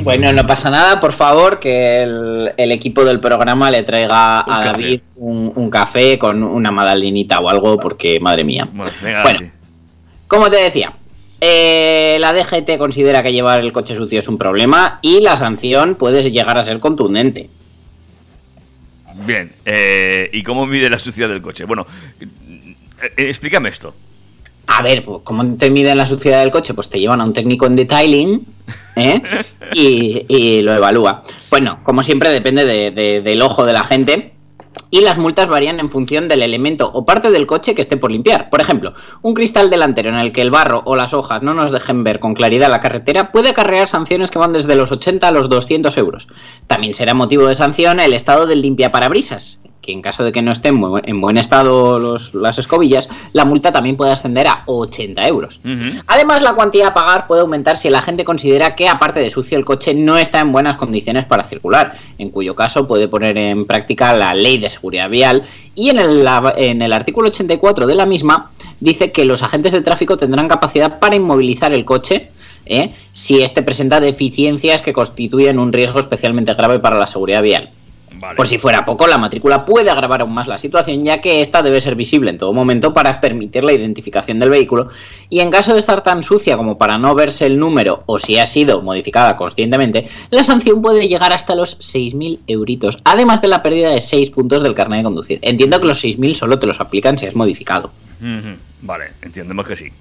Bueno, 0.00 0.32
no 0.32 0.46
pasa 0.46 0.70
nada, 0.70 1.00
por 1.00 1.12
favor, 1.12 1.58
que 1.58 2.02
el, 2.02 2.52
el 2.56 2.70
equipo 2.72 3.04
del 3.04 3.18
programa 3.18 3.68
le 3.68 3.82
traiga 3.82 4.44
Un 4.46 4.52
a 4.54 4.60
café. 4.62 4.70
David 4.82 5.00
un, 5.16 5.52
un 5.56 5.70
café 5.70 6.16
con 6.18 6.42
una 6.44 6.70
magdalenita 6.70 7.40
o 7.40 7.48
algo, 7.48 7.78
porque 7.80 8.20
madre 8.20 8.44
mía. 8.44 8.68
Bueno, 8.72 8.92
venga, 9.02 9.22
Bueno. 9.24 9.38
sí. 9.40 9.50
Como 10.28 10.48
te 10.50 10.56
decía, 10.56 10.92
eh, 11.40 12.16
la 12.20 12.32
DGT 12.32 12.78
considera 12.78 13.24
que 13.24 13.32
llevar 13.32 13.60
el 13.60 13.72
coche 13.72 13.96
sucio 13.96 14.20
es 14.20 14.28
un 14.28 14.38
problema 14.38 15.00
y 15.02 15.20
la 15.20 15.36
sanción 15.36 15.96
puede 15.96 16.30
llegar 16.30 16.56
a 16.58 16.64
ser 16.64 16.78
contundente. 16.78 17.50
Bien, 19.26 19.52
eh, 19.64 20.30
¿y 20.32 20.42
cómo 20.42 20.66
mide 20.66 20.88
la 20.88 20.98
suciedad 20.98 21.28
del 21.28 21.42
coche? 21.42 21.64
Bueno, 21.64 21.86
eh, 22.20 22.26
eh, 23.02 23.28
explícame 23.28 23.68
esto. 23.68 23.94
A 24.68 24.82
ver, 24.82 25.02
pues, 25.04 25.18
¿cómo 25.24 25.56
te 25.56 25.70
miden 25.70 25.96
la 25.96 26.06
suciedad 26.06 26.40
del 26.40 26.50
coche? 26.50 26.74
Pues 26.74 26.88
te 26.90 27.00
llevan 27.00 27.20
a 27.20 27.24
un 27.24 27.32
técnico 27.32 27.66
en 27.66 27.74
detailing 27.76 28.46
¿eh? 28.96 29.22
y, 29.74 30.24
y 30.28 30.60
lo 30.62 30.74
evalúa. 30.74 31.22
Bueno, 31.50 31.80
como 31.84 32.02
siempre 32.02 32.28
depende 32.30 32.64
de- 32.64 32.90
de- 32.90 33.22
del 33.22 33.40
ojo 33.42 33.64
de 33.64 33.72
la 33.72 33.82
gente 33.84 34.32
y 34.90 35.00
las 35.00 35.18
multas 35.18 35.48
varían 35.48 35.80
en 35.80 35.90
función 35.90 36.28
del 36.28 36.42
elemento 36.42 36.90
o 36.92 37.04
parte 37.04 37.30
del 37.30 37.46
coche 37.46 37.74
que 37.74 37.82
esté 37.82 37.96
por 37.96 38.10
limpiar. 38.10 38.50
Por 38.50 38.60
ejemplo, 38.60 38.94
un 39.22 39.34
cristal 39.34 39.70
delantero 39.70 40.10
en 40.10 40.16
el 40.16 40.32
que 40.32 40.42
el 40.42 40.50
barro 40.50 40.82
o 40.84 40.96
las 40.96 41.14
hojas 41.14 41.42
no 41.42 41.54
nos 41.54 41.70
dejen 41.70 42.04
ver 42.04 42.20
con 42.20 42.34
claridad 42.34 42.70
la 42.70 42.80
carretera 42.80 43.32
puede 43.32 43.50
acarrear 43.50 43.88
sanciones 43.88 44.30
que 44.30 44.38
van 44.38 44.52
desde 44.52 44.76
los 44.76 44.92
80 44.92 45.26
a 45.26 45.32
los 45.32 45.48
200 45.48 45.96
euros. 45.98 46.28
También 46.66 46.94
será 46.94 47.14
motivo 47.14 47.46
de 47.46 47.54
sanción 47.54 48.00
el 48.00 48.12
estado 48.12 48.46
del 48.46 48.62
limpiaparabrisas, 48.62 49.58
que 49.88 49.92
en 49.94 50.02
caso 50.02 50.22
de 50.22 50.32
que 50.32 50.42
no 50.42 50.52
estén 50.52 50.74
en 50.74 50.80
buen- 50.82 51.08
en 51.08 51.18
buen 51.18 51.38
estado 51.38 51.98
los- 51.98 52.34
las 52.34 52.58
escobillas, 52.58 53.08
la 53.32 53.46
multa 53.46 53.72
también 53.72 53.96
puede 53.96 54.12
ascender 54.12 54.46
a 54.46 54.64
80 54.66 55.26
euros. 55.26 55.60
Además, 56.06 56.42
la 56.42 56.52
cuantía 56.52 56.88
a 56.88 56.92
pagar 56.94 57.26
puede 57.26 57.40
aumentar 57.40 57.78
si 57.78 57.88
la 57.88 58.02
gente 58.02 58.22
considera 58.26 58.74
que, 58.76 58.86
aparte 58.86 59.20
de 59.20 59.30
sucio, 59.30 59.56
el 59.56 59.64
coche 59.64 59.94
no 59.94 60.18
está 60.18 60.40
en 60.40 60.52
buenas 60.52 60.76
condiciones 60.76 61.24
para 61.24 61.42
circular, 61.44 61.94
en 62.18 62.28
cuyo 62.28 62.54
caso 62.54 62.86
puede 62.86 63.08
poner 63.08 63.38
en 63.38 63.64
práctica 63.64 64.12
la 64.12 64.34
ley 64.34 64.58
de 64.58 64.68
seguridad 64.68 65.08
vial 65.08 65.44
y 65.74 65.88
en 65.88 65.98
el, 66.00 66.28
en 66.56 66.82
el 66.82 66.92
artículo 66.92 67.28
84 67.28 67.86
de 67.86 67.94
la 67.94 68.04
misma 68.04 68.50
dice 68.80 69.10
que 69.10 69.24
los 69.24 69.42
agentes 69.42 69.72
de 69.72 69.80
tráfico 69.80 70.18
tendrán 70.18 70.48
capacidad 70.48 70.98
para 70.98 71.16
inmovilizar 71.16 71.72
el 71.72 71.86
coche 71.86 72.28
¿eh? 72.66 72.92
si 73.12 73.42
éste 73.42 73.62
presenta 73.62 74.00
deficiencias 74.00 74.82
que 74.82 74.92
constituyen 74.92 75.58
un 75.58 75.72
riesgo 75.72 75.98
especialmente 75.98 76.52
grave 76.52 76.78
para 76.78 76.98
la 76.98 77.06
seguridad 77.06 77.40
vial. 77.42 77.70
Vale. 78.14 78.36
Por 78.36 78.46
si 78.46 78.58
fuera 78.58 78.84
poco, 78.84 79.06
la 79.06 79.18
matrícula 79.18 79.64
puede 79.64 79.90
agravar 79.90 80.22
aún 80.22 80.32
más 80.32 80.48
la 80.48 80.58
situación, 80.58 81.04
ya 81.04 81.20
que 81.20 81.40
esta 81.40 81.62
debe 81.62 81.80
ser 81.80 81.94
visible 81.94 82.30
en 82.30 82.38
todo 82.38 82.52
momento 82.52 82.92
para 82.92 83.20
permitir 83.20 83.64
la 83.64 83.72
identificación 83.72 84.38
del 84.38 84.50
vehículo. 84.50 84.88
Y 85.28 85.40
en 85.40 85.50
caso 85.50 85.72
de 85.74 85.80
estar 85.80 86.02
tan 86.02 86.22
sucia 86.22 86.56
como 86.56 86.78
para 86.78 86.98
no 86.98 87.14
verse 87.14 87.46
el 87.46 87.58
número 87.58 88.02
o 88.06 88.18
si 88.18 88.38
ha 88.38 88.46
sido 88.46 88.82
modificada 88.82 89.36
conscientemente, 89.36 90.08
la 90.30 90.42
sanción 90.42 90.82
puede 90.82 91.08
llegar 91.08 91.32
hasta 91.32 91.54
los 91.54 91.78
6.000 91.78 92.40
euritos, 92.46 92.98
además 93.04 93.40
de 93.42 93.48
la 93.48 93.62
pérdida 93.62 93.90
de 93.90 94.00
6 94.00 94.30
puntos 94.30 94.62
del 94.62 94.74
carnet 94.74 94.98
de 94.98 95.04
conducir. 95.04 95.38
Entiendo 95.42 95.80
que 95.80 95.86
los 95.86 96.02
6.000 96.02 96.34
solo 96.34 96.58
te 96.58 96.66
los 96.66 96.80
aplican 96.80 97.18
si 97.18 97.26
has 97.26 97.34
modificado. 97.34 97.90
Vale, 98.80 99.12
entendemos 99.22 99.66
que 99.66 99.76
sí. 99.76 99.92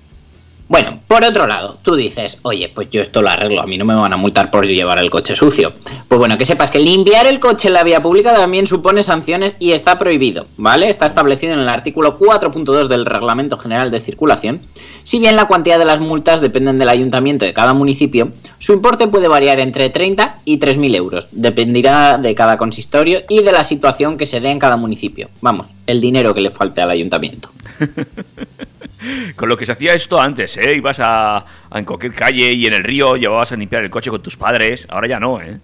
Bueno, 0.70 1.00
por 1.08 1.24
otro 1.24 1.48
lado, 1.48 1.78
tú 1.82 1.96
dices, 1.96 2.40
oye, 2.42 2.70
pues 2.74 2.90
yo 2.90 3.02
esto 3.02 3.22
lo 3.22 3.30
arreglo, 3.30 3.62
a 3.62 3.66
mí 3.66 3.78
no 3.78 3.86
me 3.86 3.96
van 3.96 4.12
a 4.12 4.18
multar 4.18 4.52
por 4.52 4.68
llevar 4.68 5.00
el 5.00 5.10
coche 5.10 5.34
sucio. 5.34 5.72
Pues 6.10 6.20
bueno, 6.20 6.38
que 6.38 6.46
sepas 6.46 6.72
que 6.72 6.80
limpiar 6.80 7.26
el 7.26 7.40
coche 7.40 7.70
en 7.70 7.74
la 7.74 7.86
vía 7.86 8.02
pública 8.02 8.34
también 8.34 8.68
supone 8.68 9.02
sanciones 9.02 9.56
y 9.60 9.72
está 9.72 9.98
prohibido, 9.98 10.46
¿vale? 10.58 10.90
Está 10.90 11.06
establecido 11.06 11.54
en 11.54 11.60
el 11.60 11.70
artículo 11.70 12.20
4.2 12.20 12.88
del 12.88 13.06
Reglamento 13.06 13.58
General 13.58 13.90
de 13.92 14.02
Circulación. 14.02 14.62
Si 15.04 15.20
bien 15.20 15.38
la 15.38 15.48
cuantía 15.48 15.78
de 15.78 15.86
las 15.86 16.02
multas 16.02 16.42
dependen 16.42 16.78
del 16.78 16.90
ayuntamiento 16.90 17.46
de 17.46 17.54
cada 17.54 17.74
municipio, 17.74 18.34
su 18.60 18.74
importe 18.74 19.08
puede 19.08 19.30
variar 19.30 19.62
entre 19.62 19.90
30 19.90 20.40
y 20.44 20.60
3.000 20.60 20.96
euros. 20.98 21.28
Dependerá 21.32 22.18
de 22.18 22.36
cada 22.36 22.58
consistorio 22.58 23.22
y 23.30 23.42
de 23.42 23.54
la 23.54 23.64
situación 23.64 24.18
que 24.18 24.26
se 24.26 24.42
dé 24.42 24.52
en 24.52 24.60
cada 24.60 24.76
municipio. 24.76 25.30
Vamos, 25.40 25.68
el 25.88 26.02
dinero 26.02 26.34
que 26.36 26.42
le 26.42 26.52
falte 26.52 26.82
al 26.82 26.92
ayuntamiento. 26.92 27.50
Con 29.36 29.50
lo 29.50 29.58
que 29.58 29.66
se 29.66 29.72
hacía 29.72 29.94
esto 29.94 30.20
antes, 30.20 30.58
¿eh? 30.58 30.76
Ibas 30.76 31.00
a, 31.00 31.38
a 31.38 31.80
en 31.80 31.86
cualquier 31.86 32.14
calle 32.14 32.52
y 32.52 32.66
en 32.66 32.74
el 32.74 32.84
río 32.84 33.16
llevabas 33.16 33.52
a 33.52 33.56
limpiar 33.56 33.84
el 33.84 33.90
coche 33.90 34.10
con 34.10 34.22
tus 34.22 34.36
padres. 34.36 34.88
Ahora 34.90 35.08
ya 35.08 35.20
no, 35.20 35.40
¿eh? 35.40 35.60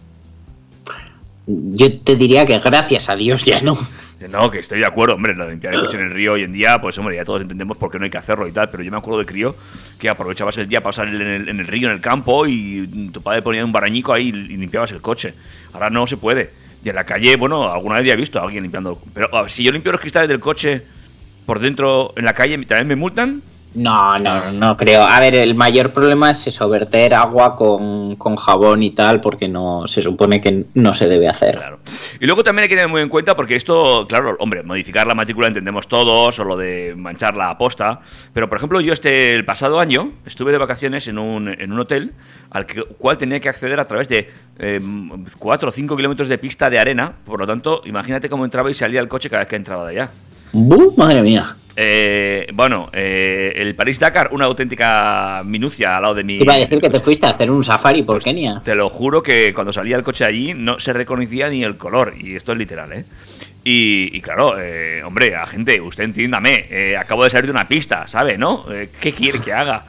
Yo 1.46 2.00
te 2.00 2.16
diría 2.16 2.46
que 2.46 2.58
gracias 2.60 3.10
a 3.10 3.16
Dios 3.16 3.44
ya 3.46 3.62
no. 3.62 3.78
No, 4.30 4.50
que 4.50 4.60
estoy 4.60 4.80
de 4.80 4.86
acuerdo, 4.86 5.16
hombre, 5.16 5.36
lo 5.36 5.44
de 5.44 5.52
limpiar 5.52 5.74
el 5.74 5.82
coche 5.82 5.98
en 5.98 6.06
el 6.06 6.12
río 6.12 6.34
hoy 6.34 6.44
en 6.44 6.54
día, 6.54 6.80
pues 6.80 6.98
hombre, 6.98 7.18
ya 7.18 7.26
todos 7.26 7.42
entendemos 7.42 7.76
por 7.76 7.92
qué 7.92 8.00
no 8.00 8.06
hay 8.06 8.10
que 8.10 8.18
hacerlo 8.18 8.48
y 8.48 8.54
tal, 8.54 8.70
pero 8.70 8.82
yo 8.82 8.90
me 8.90 8.98
acuerdo 8.98 9.20
de 9.20 9.26
crío 9.26 9.54
que 10.00 10.08
aprovechabas 10.08 10.58
el 10.60 10.68
día 10.68 10.80
para 10.80 10.92
pasar 10.92 11.10
en 11.10 11.22
el, 11.22 11.50
en 11.50 11.60
el 11.60 11.68
río, 11.68 11.90
en 11.90 11.96
el 11.96 12.00
campo, 12.00 12.48
y 12.48 13.10
tu 13.12 13.22
padre 13.22 13.42
ponía 13.42 13.66
un 13.66 13.74
barañico 13.74 14.14
ahí 14.14 14.30
y 14.30 14.32
limpiabas 14.32 14.94
el 14.94 15.02
coche. 15.02 15.34
Ahora 15.74 15.90
no 15.90 16.08
se 16.08 16.16
puede. 16.16 16.52
Y 16.84 16.90
en 16.90 16.96
la 16.96 17.06
calle, 17.06 17.36
bueno, 17.38 17.72
alguna 17.72 17.98
vez 17.98 18.08
ya 18.08 18.14
he 18.14 18.18
visto 18.18 18.40
a 18.40 18.44
alguien 18.44 18.64
limpiando. 18.64 19.02
Pero 19.14 19.30
si 19.48 19.64
yo 19.64 19.72
limpio 19.72 19.92
los 19.92 20.02
cristales 20.02 20.28
del 20.28 20.40
coche 20.40 20.84
por 21.46 21.60
dentro 21.60 22.14
en 22.18 22.26
la 22.26 22.34
calle, 22.34 22.58
¿también 22.66 22.88
me 22.88 22.96
multan? 22.96 23.42
No, 23.76 24.20
no, 24.20 24.52
no 24.52 24.78
creo. 24.78 25.02
A 25.04 25.20
ver, 25.20 25.34
el 25.36 25.56
mayor 25.56 25.92
problema 25.92 26.30
es 26.32 26.46
eso, 26.46 26.70
verter 26.70 27.14
agua 27.16 27.56
con, 27.56 28.16
con 28.18 28.36
jabón 28.36 28.84
y 28.84 28.92
tal, 28.92 29.20
porque 29.20 29.48
no 29.48 29.88
se 29.88 30.02
supone 30.02 30.40
que 30.42 30.66
no 30.76 30.94
se 30.94 31.08
debe 31.08 31.28
hacer. 31.28 31.56
Claro. 31.58 31.80
Y 32.20 32.26
luego 32.26 32.44
también 32.44 32.64
hay 32.64 32.70
que 32.70 32.76
tener 32.76 32.90
muy 32.90 33.02
en 33.02 33.10
cuenta, 33.10 33.36
porque 33.36 33.56
esto, 33.56 34.06
claro, 34.08 34.36
hombre, 34.40 34.62
modificar 34.64 35.08
la 35.08 35.16
matrícula 35.16 35.48
entendemos 35.48 35.88
todos, 35.88 36.38
o 36.40 36.44
lo 36.44 36.56
de 36.56 36.94
manchar 36.96 37.36
la 37.36 37.50
aposta. 37.50 38.00
Pero, 38.34 38.48
por 38.48 38.58
ejemplo, 38.60 38.80
yo 38.80 38.94
este 38.94 39.34
el 39.36 39.44
pasado 39.46 39.80
año 39.80 40.12
estuve 40.26 40.52
de 40.52 40.58
vacaciones 40.60 41.08
en 41.08 41.18
un, 41.18 41.48
en 41.48 41.72
un 41.72 41.80
hotel 41.80 42.14
al 42.52 42.66
que- 42.68 42.84
cual 42.84 43.18
tenía 43.18 43.40
que 43.40 43.50
acceder 43.50 43.80
a 43.80 43.88
través 43.88 44.08
de 44.08 44.30
4 45.40 45.70
o 45.70 45.72
5 45.72 45.96
kilómetros 45.96 46.28
de 46.28 46.38
pista 46.38 46.70
de 46.70 46.80
arena. 46.80 47.14
Por 47.26 47.40
lo 47.40 47.48
tanto, 47.48 47.82
imagínate 47.86 48.30
cómo 48.30 48.46
entraba 48.46 48.70
y 48.70 48.74
salía 48.74 49.00
el 49.00 49.08
coche 49.08 49.30
cada 49.30 49.42
vez 49.42 49.48
que 49.48 49.56
entraba 49.56 49.86
de 49.88 49.92
allá. 50.02 50.12
¡Bu! 50.54 50.94
Madre 50.96 51.22
mía. 51.22 51.56
Eh, 51.76 52.48
bueno, 52.54 52.90
eh, 52.94 53.54
el 53.56 53.74
París-Dakar, 53.74 54.30
una 54.32 54.46
auténtica 54.46 55.42
minucia 55.44 55.98
al 55.98 56.04
lado 56.04 56.16
de 56.16 56.24
mi... 56.24 56.38
Te 56.38 56.44
iba 56.44 56.54
a 56.54 56.60
decir 56.60 56.80
que 56.80 56.92
te 56.92 57.00
fuiste 57.00 57.26
a 57.26 57.32
hacer 57.32 57.50
un 57.50 57.64
safari 57.64 58.04
por 58.04 58.22
Kenia. 58.22 58.62
Te 58.64 58.76
lo 58.76 58.88
juro 58.90 59.24
que 59.24 59.52
cuando 59.56 59.74
salía 59.74 59.96
el 59.96 60.04
coche 60.04 60.26
allí 60.26 60.54
no 60.54 60.80
se 60.80 60.94
reconocía 60.94 61.50
ni 61.50 61.64
el 61.64 61.76
color, 61.76 62.14
y 62.20 62.36
esto 62.36 62.52
es 62.52 62.60
literal, 62.60 62.94
¿eh? 62.94 63.06
Y, 63.64 64.16
y 64.16 64.22
claro, 64.22 64.60
eh, 64.60 65.02
hombre, 65.04 65.36
a 65.36 65.48
gente, 65.48 65.82
usted 65.82 66.04
entiéndame, 66.04 66.68
eh, 66.70 66.98
acabo 66.98 67.24
de 67.24 67.32
salir 67.32 67.46
de 67.46 67.52
una 67.52 67.68
pista, 67.68 68.08
¿sabe, 68.08 68.38
no? 68.38 68.66
¿Qué 69.02 69.14
quiere 69.14 69.40
que 69.40 69.54
haga? 69.54 69.86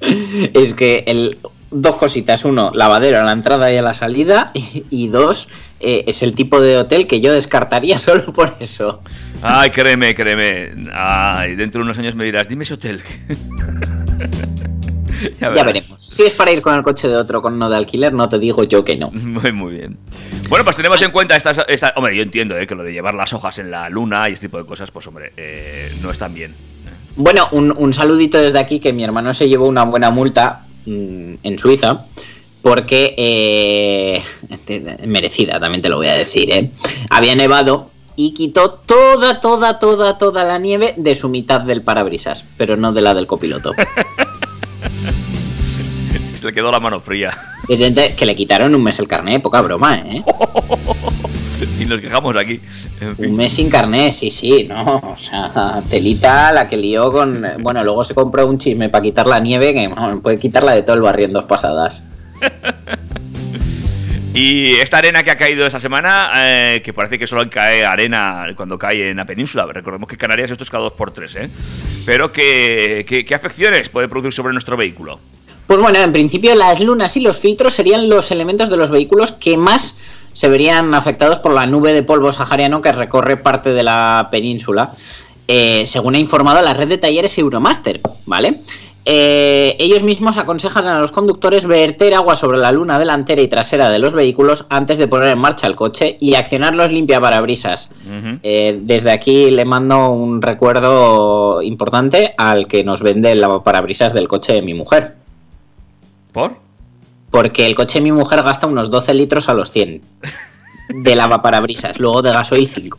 Es 0.54 0.74
que 0.74 1.04
el, 1.06 1.38
dos 1.72 1.96
cositas. 1.96 2.44
Uno, 2.44 2.70
lavadero 2.74 3.20
a 3.20 3.24
la 3.24 3.32
entrada 3.32 3.72
y 3.72 3.76
a 3.76 3.82
la 3.82 3.94
salida. 3.94 4.50
Y, 4.54 4.84
y 4.90 5.08
dos, 5.08 5.48
eh, 5.82 6.04
es 6.06 6.22
el 6.22 6.34
tipo 6.34 6.60
de 6.60 6.76
hotel 6.78 7.06
que 7.06 7.20
yo 7.20 7.32
descartaría 7.32 7.98
solo 7.98 8.32
por 8.32 8.56
eso. 8.60 9.02
Ay, 9.42 9.70
créeme, 9.70 10.14
créeme. 10.14 10.72
Ay, 10.92 11.56
dentro 11.56 11.80
de 11.80 11.84
unos 11.84 11.98
años 11.98 12.14
me 12.14 12.24
dirás, 12.24 12.48
dime 12.48 12.64
ese 12.64 12.74
hotel. 12.74 13.00
Ya 15.40 15.50
veremos. 15.50 15.94
Si 15.98 16.24
es 16.24 16.32
para 16.34 16.50
ir 16.50 16.60
con 16.62 16.74
el 16.74 16.82
coche 16.82 17.06
de 17.06 17.14
otro 17.14 17.40
con 17.42 17.56
no 17.56 17.70
de 17.70 17.76
alquiler, 17.76 18.12
no 18.12 18.28
te 18.28 18.40
digo 18.40 18.64
yo 18.64 18.84
que 18.84 18.96
no. 18.96 19.10
Muy, 19.12 19.52
muy 19.52 19.74
bien. 19.74 19.96
Bueno, 20.48 20.64
pues 20.64 20.74
tenemos 20.74 21.00
en 21.02 21.12
cuenta 21.12 21.36
estas... 21.36 21.60
esta- 21.68 21.92
hombre, 21.96 22.16
yo 22.16 22.22
entiendo 22.24 22.58
eh, 22.58 22.66
que 22.66 22.74
lo 22.74 22.82
de 22.82 22.92
llevar 22.92 23.14
las 23.14 23.32
hojas 23.32 23.58
en 23.60 23.70
la 23.70 23.88
luna 23.88 24.28
y 24.28 24.32
este 24.32 24.46
tipo 24.48 24.58
de 24.58 24.66
cosas, 24.66 24.90
pues 24.90 25.06
hombre, 25.06 25.32
eh, 25.36 25.92
no 26.02 26.10
están 26.10 26.34
bien. 26.34 26.54
Bueno, 27.14 27.46
un, 27.52 27.72
un 27.76 27.92
saludito 27.92 28.38
desde 28.38 28.58
aquí 28.58 28.80
que 28.80 28.92
mi 28.92 29.04
hermano 29.04 29.32
se 29.32 29.48
llevó 29.48 29.68
una 29.68 29.84
buena 29.84 30.10
multa 30.10 30.62
mm, 30.86 31.34
en 31.42 31.58
Suiza. 31.58 32.04
Porque, 32.62 33.14
eh, 33.18 34.22
te- 34.64 34.98
merecida, 35.06 35.58
también 35.58 35.82
te 35.82 35.88
lo 35.88 35.96
voy 35.96 36.06
a 36.08 36.14
decir, 36.14 36.50
¿eh? 36.52 36.70
Había 37.10 37.34
nevado 37.34 37.90
y 38.14 38.34
quitó 38.34 38.70
toda, 38.70 39.40
toda, 39.40 39.78
toda, 39.78 40.16
toda 40.18 40.44
la 40.44 40.58
nieve 40.58 40.94
de 40.96 41.14
su 41.14 41.28
mitad 41.28 41.60
del 41.62 41.82
parabrisas, 41.82 42.44
pero 42.56 42.76
no 42.76 42.92
de 42.92 43.02
la 43.02 43.14
del 43.14 43.26
copiloto. 43.26 43.72
Se 46.34 46.46
le 46.46 46.52
quedó 46.52 46.70
la 46.72 46.80
mano 46.80 47.00
fría. 47.00 47.30
Evidente 47.68 48.14
que 48.16 48.26
le 48.26 48.34
quitaron 48.34 48.74
un 48.74 48.82
mes 48.82 48.98
el 48.98 49.06
carné, 49.06 49.38
poca 49.40 49.60
broma, 49.60 49.96
¿eh? 49.98 50.22
y 51.80 51.84
nos 51.84 52.00
quejamos 52.00 52.36
aquí. 52.36 52.60
En 53.00 53.16
fin. 53.16 53.30
Un 53.30 53.36
mes 53.36 53.52
sin 53.52 53.70
carné, 53.70 54.12
sí, 54.12 54.30
sí, 54.32 54.64
no. 54.68 54.96
O 54.96 55.16
sea, 55.16 55.80
telita 55.88 56.50
la 56.52 56.68
que 56.68 56.76
lió 56.76 57.12
con. 57.12 57.46
Bueno, 57.60 57.84
luego 57.84 58.02
se 58.02 58.14
compró 58.14 58.46
un 58.48 58.58
chisme 58.58 58.88
para 58.88 59.02
quitar 59.02 59.26
la 59.28 59.38
nieve 59.38 59.72
que 59.72 59.86
bueno, 59.86 60.20
puede 60.20 60.38
quitarla 60.38 60.72
de 60.72 60.82
todo 60.82 60.96
el 60.96 61.02
barrio 61.02 61.26
en 61.26 61.32
dos 61.32 61.44
pasadas. 61.44 62.02
Y 64.34 64.76
esta 64.76 64.96
arena 64.98 65.22
que 65.22 65.30
ha 65.30 65.36
caído 65.36 65.66
esta 65.66 65.78
semana, 65.78 66.30
eh, 66.36 66.80
que 66.82 66.94
parece 66.94 67.18
que 67.18 67.26
solo 67.26 67.48
cae 67.50 67.84
arena 67.84 68.46
cuando 68.56 68.78
cae 68.78 69.10
en 69.10 69.16
la 69.18 69.26
península. 69.26 69.66
Recordemos 69.70 70.08
que 70.08 70.16
Canarias 70.16 70.50
esto 70.50 70.64
es 70.64 70.70
cada 70.70 70.84
dos 70.84 70.94
por 70.94 71.10
tres, 71.10 71.34
¿eh? 71.36 71.50
Pero 72.06 72.32
que- 72.32 73.04
¿qué 73.26 73.34
afecciones 73.34 73.90
puede 73.90 74.08
producir 74.08 74.32
sobre 74.32 74.52
nuestro 74.54 74.76
vehículo? 74.76 75.20
Pues 75.66 75.78
bueno, 75.80 75.98
en 75.98 76.12
principio 76.12 76.54
las 76.54 76.80
lunas 76.80 77.16
y 77.18 77.20
los 77.20 77.38
filtros 77.38 77.74
serían 77.74 78.08
los 78.08 78.30
elementos 78.30 78.70
de 78.70 78.76
los 78.78 78.90
vehículos 78.90 79.32
que 79.32 79.56
más 79.58 79.96
se 80.32 80.48
verían 80.48 80.94
afectados 80.94 81.38
por 81.38 81.52
la 81.52 81.66
nube 81.66 81.92
de 81.92 82.02
polvo 82.02 82.32
sahariano 82.32 82.80
que 82.80 82.90
recorre 82.90 83.36
parte 83.36 83.72
de 83.74 83.82
la 83.82 84.28
península, 84.30 84.92
eh, 85.46 85.84
según 85.86 86.14
ha 86.14 86.18
informado 86.18 86.62
la 86.62 86.72
red 86.72 86.88
de 86.88 86.96
talleres 86.96 87.36
Euromaster, 87.36 88.00
¿vale? 88.24 88.60
Eh, 89.04 89.76
ellos 89.80 90.04
mismos 90.04 90.36
aconsejan 90.38 90.86
a 90.86 91.00
los 91.00 91.10
conductores 91.10 91.66
verter 91.66 92.14
agua 92.14 92.36
sobre 92.36 92.58
la 92.58 92.70
luna 92.70 93.00
delantera 93.00 93.42
y 93.42 93.48
trasera 93.48 93.90
de 93.90 93.98
los 93.98 94.14
vehículos 94.14 94.64
antes 94.68 94.98
de 94.98 95.08
poner 95.08 95.28
en 95.28 95.38
marcha 95.38 95.66
el 95.66 95.74
coche 95.74 96.16
y 96.20 96.34
accionar 96.34 96.74
los 96.74 96.92
limpiaparabrisas. 96.92 97.90
Eh, 98.42 98.78
desde 98.80 99.10
aquí 99.10 99.50
le 99.50 99.64
mando 99.64 100.10
un 100.10 100.40
recuerdo 100.40 101.62
importante 101.62 102.34
al 102.38 102.68
que 102.68 102.84
nos 102.84 103.02
vende 103.02 103.32
el 103.32 103.40
lavaparabrisas 103.40 104.12
del 104.12 104.28
coche 104.28 104.52
de 104.52 104.62
mi 104.62 104.74
mujer. 104.74 105.16
¿Por? 106.32 106.56
Porque 107.30 107.66
el 107.66 107.74
coche 107.74 107.98
de 107.98 108.02
mi 108.02 108.12
mujer 108.12 108.42
gasta 108.42 108.68
unos 108.68 108.90
12 108.90 109.14
litros 109.14 109.48
a 109.48 109.54
los 109.54 109.70
100 109.72 110.00
de 110.94 111.16
lavaparabrisas, 111.16 111.98
luego 111.98 112.22
de 112.22 112.30
gasoil 112.30 112.68
5. 112.68 112.98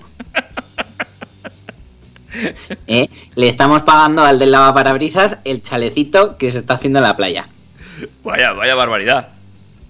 ¿Eh? 2.87 3.09
Le 3.35 3.47
estamos 3.47 3.83
pagando 3.83 4.23
al 4.23 4.39
del 4.39 4.51
lavaparabrisas 4.51 5.37
el 5.43 5.61
chalecito 5.61 6.37
que 6.37 6.51
se 6.51 6.59
está 6.59 6.75
haciendo 6.75 6.99
en 6.99 7.03
la 7.03 7.15
playa. 7.15 7.47
Vaya, 8.23 8.51
vaya 8.51 8.75
barbaridad. 8.75 9.29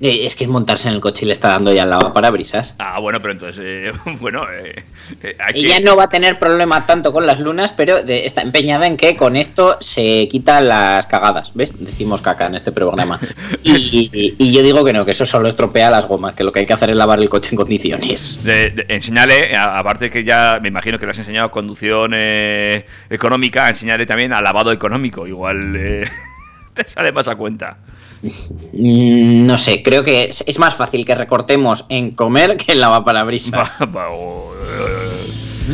Eh, 0.01 0.25
es 0.25 0.35
que 0.35 0.43
es 0.43 0.49
montarse 0.49 0.87
en 0.89 0.95
el 0.95 0.99
coche 1.01 1.23
y 1.23 1.27
le 1.27 1.33
está 1.33 1.49
dando 1.49 1.71
ya 1.73 1.83
el 1.83 1.89
lavaparabrisas. 1.89 2.73
Ah, 2.79 2.99
bueno, 2.99 3.21
pero 3.21 3.31
entonces, 3.33 3.61
eh, 3.63 3.91
bueno, 4.19 4.45
eh, 4.51 4.83
eh, 5.21 5.35
Ella 5.53 5.79
no 5.79 5.95
va 5.95 6.05
a 6.05 6.09
tener 6.09 6.39
problema 6.39 6.85
tanto 6.85 7.13
con 7.13 7.25
las 7.25 7.39
lunas, 7.39 7.71
pero 7.75 8.03
de- 8.03 8.25
está 8.25 8.41
empeñada 8.41 8.85
en 8.87 8.97
que 8.97 9.15
con 9.15 9.35
esto 9.35 9.77
se 9.79 10.27
quitan 10.29 10.67
las 10.67 11.05
cagadas. 11.07 11.51
¿Ves? 11.53 11.73
Decimos 11.83 12.21
caca 12.21 12.47
en 12.47 12.55
este 12.55 12.71
programa. 12.71 13.19
Y, 13.63 14.09
y- 14.13 14.35
y 14.37 14.51
yo 14.51 14.61
digo 14.63 14.83
que 14.83 14.93
no, 14.93 15.05
que 15.05 15.11
eso 15.11 15.25
solo 15.25 15.47
estropea 15.47 15.89
las 15.89 16.05
gomas, 16.07 16.33
que 16.35 16.43
lo 16.43 16.51
que 16.51 16.59
hay 16.61 16.65
que 16.65 16.73
hacer 16.73 16.89
es 16.89 16.95
lavar 16.95 17.19
el 17.19 17.29
coche 17.29 17.49
en 17.51 17.57
condiciones. 17.57 18.43
de- 18.43 18.71
de- 18.71 18.85
enseñale, 18.89 19.55
aparte 19.55 20.09
que 20.09 20.23
ya 20.23 20.59
me 20.61 20.67
imagino 20.67 20.99
que 20.99 21.05
le 21.05 21.11
has 21.11 21.17
enseñado 21.19 21.51
conducción 21.51 22.11
eh, 22.13 22.85
económica, 23.09 23.69
enseñale 23.69 24.05
también 24.05 24.33
a 24.33 24.41
lavado 24.41 24.71
económico. 24.71 25.27
Igual 25.27 25.75
eh, 25.77 26.03
te 26.83 26.87
sale 26.87 27.11
más 27.11 27.27
a 27.27 27.35
cuenta. 27.35 27.77
Mm, 28.73 29.45
No 29.45 29.57
sé, 29.57 29.83
creo 29.83 30.03
que 30.03 30.25
es, 30.25 30.43
es 30.47 30.57
más 30.59 30.75
fácil 30.75 31.05
que 31.05 31.15
recortemos 31.15 31.85
en 31.89 32.11
comer 32.11 32.57
que 32.57 32.71
en 32.73 32.79
lavaparabrisas. 32.81 33.79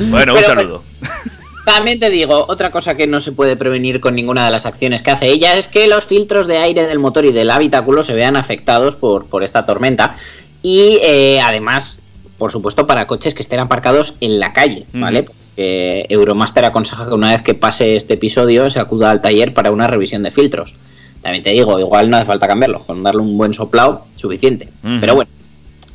bueno, 0.09 0.33
un 0.33 0.39
Pero- 0.39 0.41
saludo. 0.43 0.83
También 1.65 1.99
te 1.99 2.09
digo, 2.09 2.45
otra 2.47 2.71
cosa 2.71 2.95
que 2.95 3.05
no 3.05 3.19
se 3.21 3.31
puede 3.31 3.55
prevenir 3.55 3.99
con 3.99 4.15
ninguna 4.15 4.43
de 4.45 4.49
las 4.51 4.65
acciones 4.65 5.03
que 5.03 5.11
hace 5.11 5.27
ella 5.27 5.55
es 5.55 5.67
que 5.67 5.87
los 5.87 6.05
filtros 6.05 6.47
de 6.47 6.57
aire 6.57 6.87
del 6.87 6.97
motor 6.97 7.25
y 7.25 7.31
del 7.31 7.51
habitáculo 7.51 8.01
se 8.01 8.15
vean 8.15 8.37
afectados 8.37 8.95
por, 8.95 9.25
por 9.27 9.43
esta 9.43 9.65
tormenta. 9.67 10.15
Y 10.63 10.97
eh, 11.03 11.39
además, 11.41 11.99
por 12.39 12.51
supuesto, 12.51 12.87
para 12.87 13.05
coches 13.05 13.35
que 13.35 13.43
estén 13.43 13.59
aparcados 13.59 14.15
en 14.19 14.39
la 14.39 14.51
calle, 14.51 14.87
¿vale? 14.93 15.25
Porque 15.59 16.05
Euromaster 16.07 16.63
aconseja 16.63 17.05
que 17.05 17.13
una 17.13 17.31
vez 17.31 17.41
que 17.41 17.53
pase 17.53 17.97
este 17.97 18.13
episodio 18.13 18.69
se 18.69 18.79
acuda 18.79 19.11
al 19.11 19.21
taller 19.21 19.53
para 19.53 19.71
una 19.71 19.87
revisión 19.87 20.23
de 20.23 20.31
filtros. 20.31 20.73
También 21.21 21.43
te 21.43 21.49
digo, 21.49 21.77
igual 21.77 22.09
no 22.09 22.15
hace 22.15 22.27
falta 22.27 22.47
cambiarlos, 22.47 22.85
con 22.85 23.03
darle 23.03 23.21
un 23.21 23.37
buen 23.37 23.53
soplado, 23.53 24.05
suficiente. 24.15 24.69
Pero 25.01 25.15
bueno, 25.15 25.29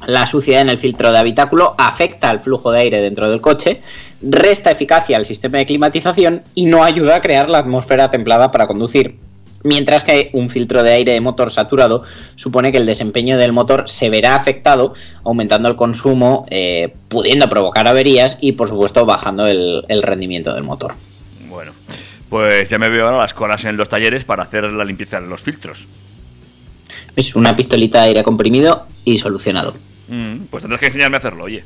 la 0.06 0.26
suciedad 0.26 0.60
en 0.60 0.68
el 0.68 0.76
filtro 0.76 1.12
de 1.12 1.16
habitáculo 1.16 1.74
afecta 1.78 2.28
al 2.28 2.40
flujo 2.40 2.72
de 2.72 2.80
aire 2.80 3.00
dentro 3.00 3.30
del 3.30 3.40
coche, 3.40 3.80
resta 4.20 4.70
eficacia 4.70 5.16
al 5.16 5.24
sistema 5.24 5.56
de 5.56 5.64
climatización 5.64 6.42
y 6.54 6.66
no 6.66 6.84
ayuda 6.84 7.16
a 7.16 7.20
crear 7.22 7.48
la 7.48 7.60
atmósfera 7.60 8.10
templada 8.10 8.52
para 8.52 8.66
conducir. 8.66 9.16
Mientras 9.64 10.04
que 10.04 10.28
un 10.34 10.50
filtro 10.50 10.82
de 10.82 10.92
aire 10.92 11.12
de 11.12 11.20
motor 11.22 11.50
saturado 11.50 12.04
supone 12.36 12.70
que 12.70 12.76
el 12.76 12.84
desempeño 12.84 13.38
del 13.38 13.52
motor 13.52 13.88
se 13.88 14.10
verá 14.10 14.36
afectado, 14.36 14.92
aumentando 15.24 15.70
el 15.70 15.74
consumo, 15.74 16.44
eh, 16.50 16.92
pudiendo 17.08 17.48
provocar 17.48 17.88
averías 17.88 18.36
y 18.42 18.52
por 18.52 18.68
supuesto 18.68 19.06
bajando 19.06 19.46
el, 19.46 19.82
el 19.88 20.02
rendimiento 20.02 20.52
del 20.52 20.64
motor. 20.64 20.94
Bueno, 21.48 21.72
pues 22.28 22.68
ya 22.68 22.78
me 22.78 22.90
veo 22.90 23.06
ahora 23.06 23.18
las 23.18 23.32
colas 23.32 23.64
en 23.64 23.78
los 23.78 23.88
talleres 23.88 24.24
para 24.24 24.42
hacer 24.42 24.64
la 24.64 24.84
limpieza 24.84 25.18
de 25.18 25.28
los 25.28 25.40
filtros. 25.40 25.88
Es 27.16 27.34
una 27.34 27.56
pistolita 27.56 28.02
de 28.02 28.08
aire 28.08 28.22
comprimido 28.22 28.86
y 29.04 29.16
solucionado. 29.16 29.74
Mm, 30.08 30.40
pues 30.50 30.62
tendrás 30.62 30.78
que 30.78 30.86
enseñarme 30.88 31.16
a 31.16 31.20
hacerlo, 31.20 31.44
oye. 31.44 31.64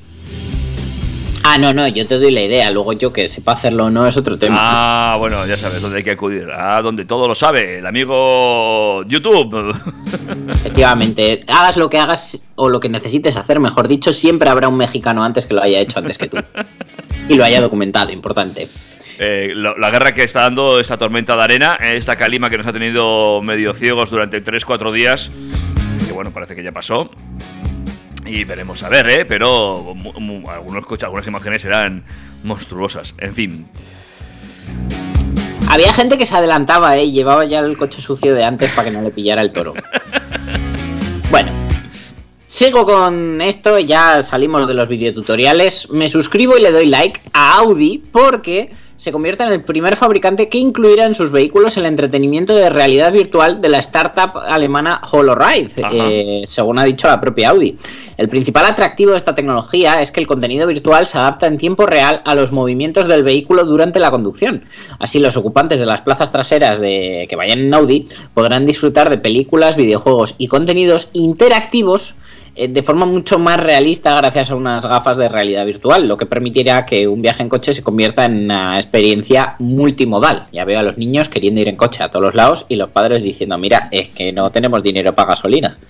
Ah, 1.50 1.56
no, 1.58 1.72
no, 1.72 1.88
yo 1.88 2.06
te 2.06 2.18
doy 2.18 2.30
la 2.30 2.42
idea. 2.42 2.70
Luego 2.70 2.92
yo 2.92 3.12
que 3.12 3.26
sepa 3.28 3.52
hacerlo 3.52 3.86
o 3.86 3.90
no 3.90 4.06
es 4.06 4.16
otro 4.16 4.38
tema. 4.38 4.56
Ah, 4.60 5.16
bueno, 5.18 5.46
ya 5.46 5.56
sabes 5.56 5.80
dónde 5.80 5.98
hay 5.98 6.04
que 6.04 6.10
acudir. 6.10 6.50
A 6.50 6.80
donde 6.82 7.04
todo 7.06 7.26
lo 7.26 7.34
sabe, 7.34 7.78
el 7.78 7.86
amigo 7.86 9.02
YouTube. 9.04 9.74
Efectivamente, 10.50 11.40
hagas 11.48 11.76
lo 11.76 11.88
que 11.88 11.98
hagas 11.98 12.38
o 12.56 12.68
lo 12.68 12.80
que 12.80 12.88
necesites 12.88 13.36
hacer, 13.36 13.60
mejor 13.60 13.88
dicho, 13.88 14.12
siempre 14.12 14.50
habrá 14.50 14.68
un 14.68 14.76
mexicano 14.76 15.24
antes 15.24 15.46
que 15.46 15.54
lo 15.54 15.62
haya 15.62 15.80
hecho 15.80 15.98
antes 15.98 16.18
que 16.18 16.28
tú. 16.28 16.36
Y 17.28 17.34
lo 17.34 17.44
haya 17.44 17.60
documentado, 17.60 18.12
importante. 18.12 18.68
Eh, 19.18 19.52
lo- 19.54 19.76
la 19.78 19.90
guerra 19.90 20.12
que 20.14 20.22
está 20.24 20.42
dando 20.42 20.78
esta 20.80 20.96
tormenta 20.98 21.34
de 21.36 21.42
arena, 21.42 21.78
eh, 21.80 21.96
esta 21.96 22.16
calima 22.16 22.50
que 22.50 22.58
nos 22.58 22.66
ha 22.66 22.72
tenido 22.72 23.42
medio 23.42 23.72
ciegos 23.74 24.10
durante 24.10 24.40
3-4 24.42 24.92
días, 24.92 25.30
que 26.06 26.12
bueno, 26.12 26.30
parece 26.32 26.54
que 26.54 26.62
ya 26.62 26.72
pasó. 26.72 27.10
Y 28.28 28.44
veremos 28.44 28.82
a 28.82 28.88
ver, 28.88 29.08
¿eh? 29.08 29.24
Pero 29.24 29.94
algunos 30.48 30.84
coches, 30.86 31.04
algunas 31.04 31.26
imágenes 31.26 31.64
eran 31.64 32.04
monstruosas. 32.44 33.14
En 33.18 33.34
fin, 33.34 33.66
Había 35.70 35.92
gente 35.92 36.16
que 36.16 36.24
se 36.24 36.34
adelantaba, 36.34 36.96
¿eh? 36.96 37.04
Y 37.04 37.12
llevaba 37.12 37.44
ya 37.44 37.60
el 37.60 37.76
coche 37.76 38.00
sucio 38.00 38.34
de 38.34 38.42
antes 38.42 38.70
para 38.72 38.88
que 38.88 38.96
no 38.96 39.02
le 39.02 39.10
pillara 39.10 39.42
el 39.42 39.52
toro. 39.52 39.74
Bueno, 41.30 41.52
sigo 42.46 42.86
con 42.86 43.42
esto, 43.42 43.78
ya 43.78 44.22
salimos 44.22 44.66
de 44.66 44.72
los 44.72 44.88
videotutoriales. 44.88 45.90
Me 45.90 46.08
suscribo 46.08 46.56
y 46.56 46.62
le 46.62 46.72
doy 46.72 46.86
like 46.86 47.20
a 47.34 47.58
Audi 47.58 48.02
porque 48.10 48.70
se 48.98 49.12
convierte 49.12 49.44
en 49.44 49.52
el 49.52 49.62
primer 49.62 49.94
fabricante 49.96 50.48
que 50.48 50.58
incluirá 50.58 51.04
en 51.04 51.14
sus 51.14 51.30
vehículos 51.30 51.76
el 51.76 51.86
entretenimiento 51.86 52.54
de 52.54 52.68
realidad 52.68 53.12
virtual 53.12 53.60
de 53.60 53.68
la 53.68 53.78
startup 53.78 54.36
alemana 54.36 55.00
HoloRide, 55.08 55.70
eh, 55.76 56.42
según 56.46 56.80
ha 56.80 56.84
dicho 56.84 57.06
la 57.06 57.20
propia 57.20 57.50
Audi. 57.50 57.78
El 58.16 58.28
principal 58.28 58.66
atractivo 58.66 59.12
de 59.12 59.16
esta 59.16 59.36
tecnología 59.36 60.02
es 60.02 60.10
que 60.10 60.18
el 60.18 60.26
contenido 60.26 60.66
virtual 60.66 61.06
se 61.06 61.16
adapta 61.16 61.46
en 61.46 61.58
tiempo 61.58 61.86
real 61.86 62.22
a 62.24 62.34
los 62.34 62.50
movimientos 62.50 63.06
del 63.06 63.22
vehículo 63.22 63.64
durante 63.64 64.00
la 64.00 64.10
conducción. 64.10 64.64
Así 64.98 65.20
los 65.20 65.36
ocupantes 65.36 65.78
de 65.78 65.86
las 65.86 66.00
plazas 66.00 66.32
traseras 66.32 66.80
de 66.80 67.26
que 67.30 67.36
vayan 67.36 67.60
en 67.60 67.74
Audi 67.74 68.08
podrán 68.34 68.66
disfrutar 68.66 69.10
de 69.10 69.18
películas, 69.18 69.76
videojuegos 69.76 70.34
y 70.38 70.48
contenidos 70.48 71.10
interactivos 71.12 72.16
de 72.66 72.82
forma 72.82 73.06
mucho 73.06 73.38
más 73.38 73.58
realista 73.58 74.14
gracias 74.16 74.50
a 74.50 74.56
unas 74.56 74.84
gafas 74.84 75.16
de 75.16 75.28
realidad 75.28 75.64
virtual, 75.64 76.08
lo 76.08 76.16
que 76.16 76.26
permitirá 76.26 76.84
que 76.84 77.06
un 77.06 77.22
viaje 77.22 77.42
en 77.42 77.48
coche 77.48 77.72
se 77.72 77.82
convierta 77.82 78.24
en 78.24 78.44
una 78.44 78.78
experiencia 78.78 79.54
multimodal. 79.60 80.46
Ya 80.52 80.64
veo 80.64 80.80
a 80.80 80.82
los 80.82 80.98
niños 80.98 81.28
queriendo 81.28 81.60
ir 81.60 81.68
en 81.68 81.76
coche 81.76 82.02
a 82.02 82.10
todos 82.10 82.24
los 82.24 82.34
lados 82.34 82.66
y 82.68 82.76
los 82.76 82.90
padres 82.90 83.22
diciendo, 83.22 83.56
mira, 83.58 83.88
es 83.92 84.08
que 84.08 84.32
no 84.32 84.50
tenemos 84.50 84.82
dinero 84.82 85.14
para 85.14 85.30
gasolina. 85.30 85.78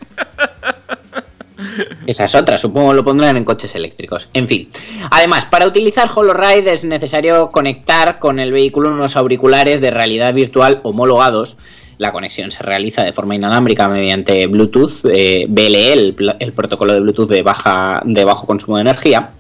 Esa 2.07 2.25
es 2.25 2.35
otra, 2.35 2.57
supongo 2.57 2.95
lo 2.95 3.05
pondrán 3.05 3.37
en 3.37 3.45
coches 3.45 3.75
eléctricos. 3.75 4.29
En 4.33 4.49
fin. 4.49 4.71
Además, 5.11 5.47
para 5.47 5.67
utilizar 5.67 6.09
HoloRide 6.15 6.73
es 6.73 6.85
necesario 6.85 7.51
conectar 7.51 8.19
con 8.19 8.39
el 8.39 8.53
vehículo 8.53 8.91
unos 8.91 9.17
auriculares 9.17 9.81
de 9.81 9.91
realidad 9.91 10.33
virtual 10.35 10.81
homologados. 10.85 11.57
La 11.99 12.13
conexión 12.13 12.51
se 12.51 12.63
realiza 12.63 13.03
de 13.03 13.13
forma 13.13 13.35
inalámbrica 13.35 13.89
mediante 13.89 14.47
Bluetooth, 14.47 15.05
eh, 15.11 15.47
BLE, 15.49 15.93
el, 15.93 16.53
protocolo 16.53 16.95
de 16.95 17.01
Bluetooth 17.01 17.29
de, 17.29 17.43
baja, 17.43 18.01
de 18.05 18.25
bajo 18.25 18.47
consumo 18.47 18.77
de 18.77 18.83
energía. 18.83 19.31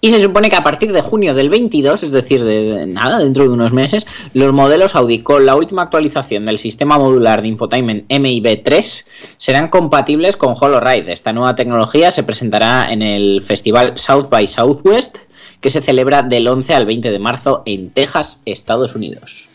Y 0.00 0.10
se 0.10 0.20
supone 0.20 0.48
que 0.48 0.56
a 0.56 0.62
partir 0.62 0.92
de 0.92 1.00
junio 1.00 1.34
del 1.34 1.48
22, 1.48 2.02
es 2.02 2.12
decir, 2.12 2.44
de, 2.44 2.64
de 2.64 2.86
nada, 2.86 3.18
dentro 3.18 3.44
de 3.44 3.48
unos 3.48 3.72
meses, 3.72 4.06
los 4.34 4.52
modelos 4.52 4.94
Audi 4.94 5.20
con 5.20 5.46
la 5.46 5.56
última 5.56 5.82
actualización 5.82 6.44
del 6.44 6.58
sistema 6.58 6.98
modular 6.98 7.42
de 7.42 7.48
infotainment 7.48 8.08
MIB3 8.08 9.04
serán 9.38 9.68
compatibles 9.68 10.36
con 10.36 10.54
HoloRide. 10.58 11.12
Esta 11.12 11.32
nueva 11.32 11.54
tecnología 11.54 12.12
se 12.12 12.22
presentará 12.22 12.92
en 12.92 13.02
el 13.02 13.42
festival 13.42 13.94
South 13.96 14.28
by 14.28 14.46
Southwest, 14.46 15.18
que 15.60 15.70
se 15.70 15.80
celebra 15.80 16.22
del 16.22 16.48
11 16.48 16.74
al 16.74 16.86
20 16.86 17.10
de 17.10 17.18
marzo 17.18 17.62
en 17.66 17.90
Texas, 17.90 18.42
Estados 18.44 18.94
Unidos. 18.94 19.48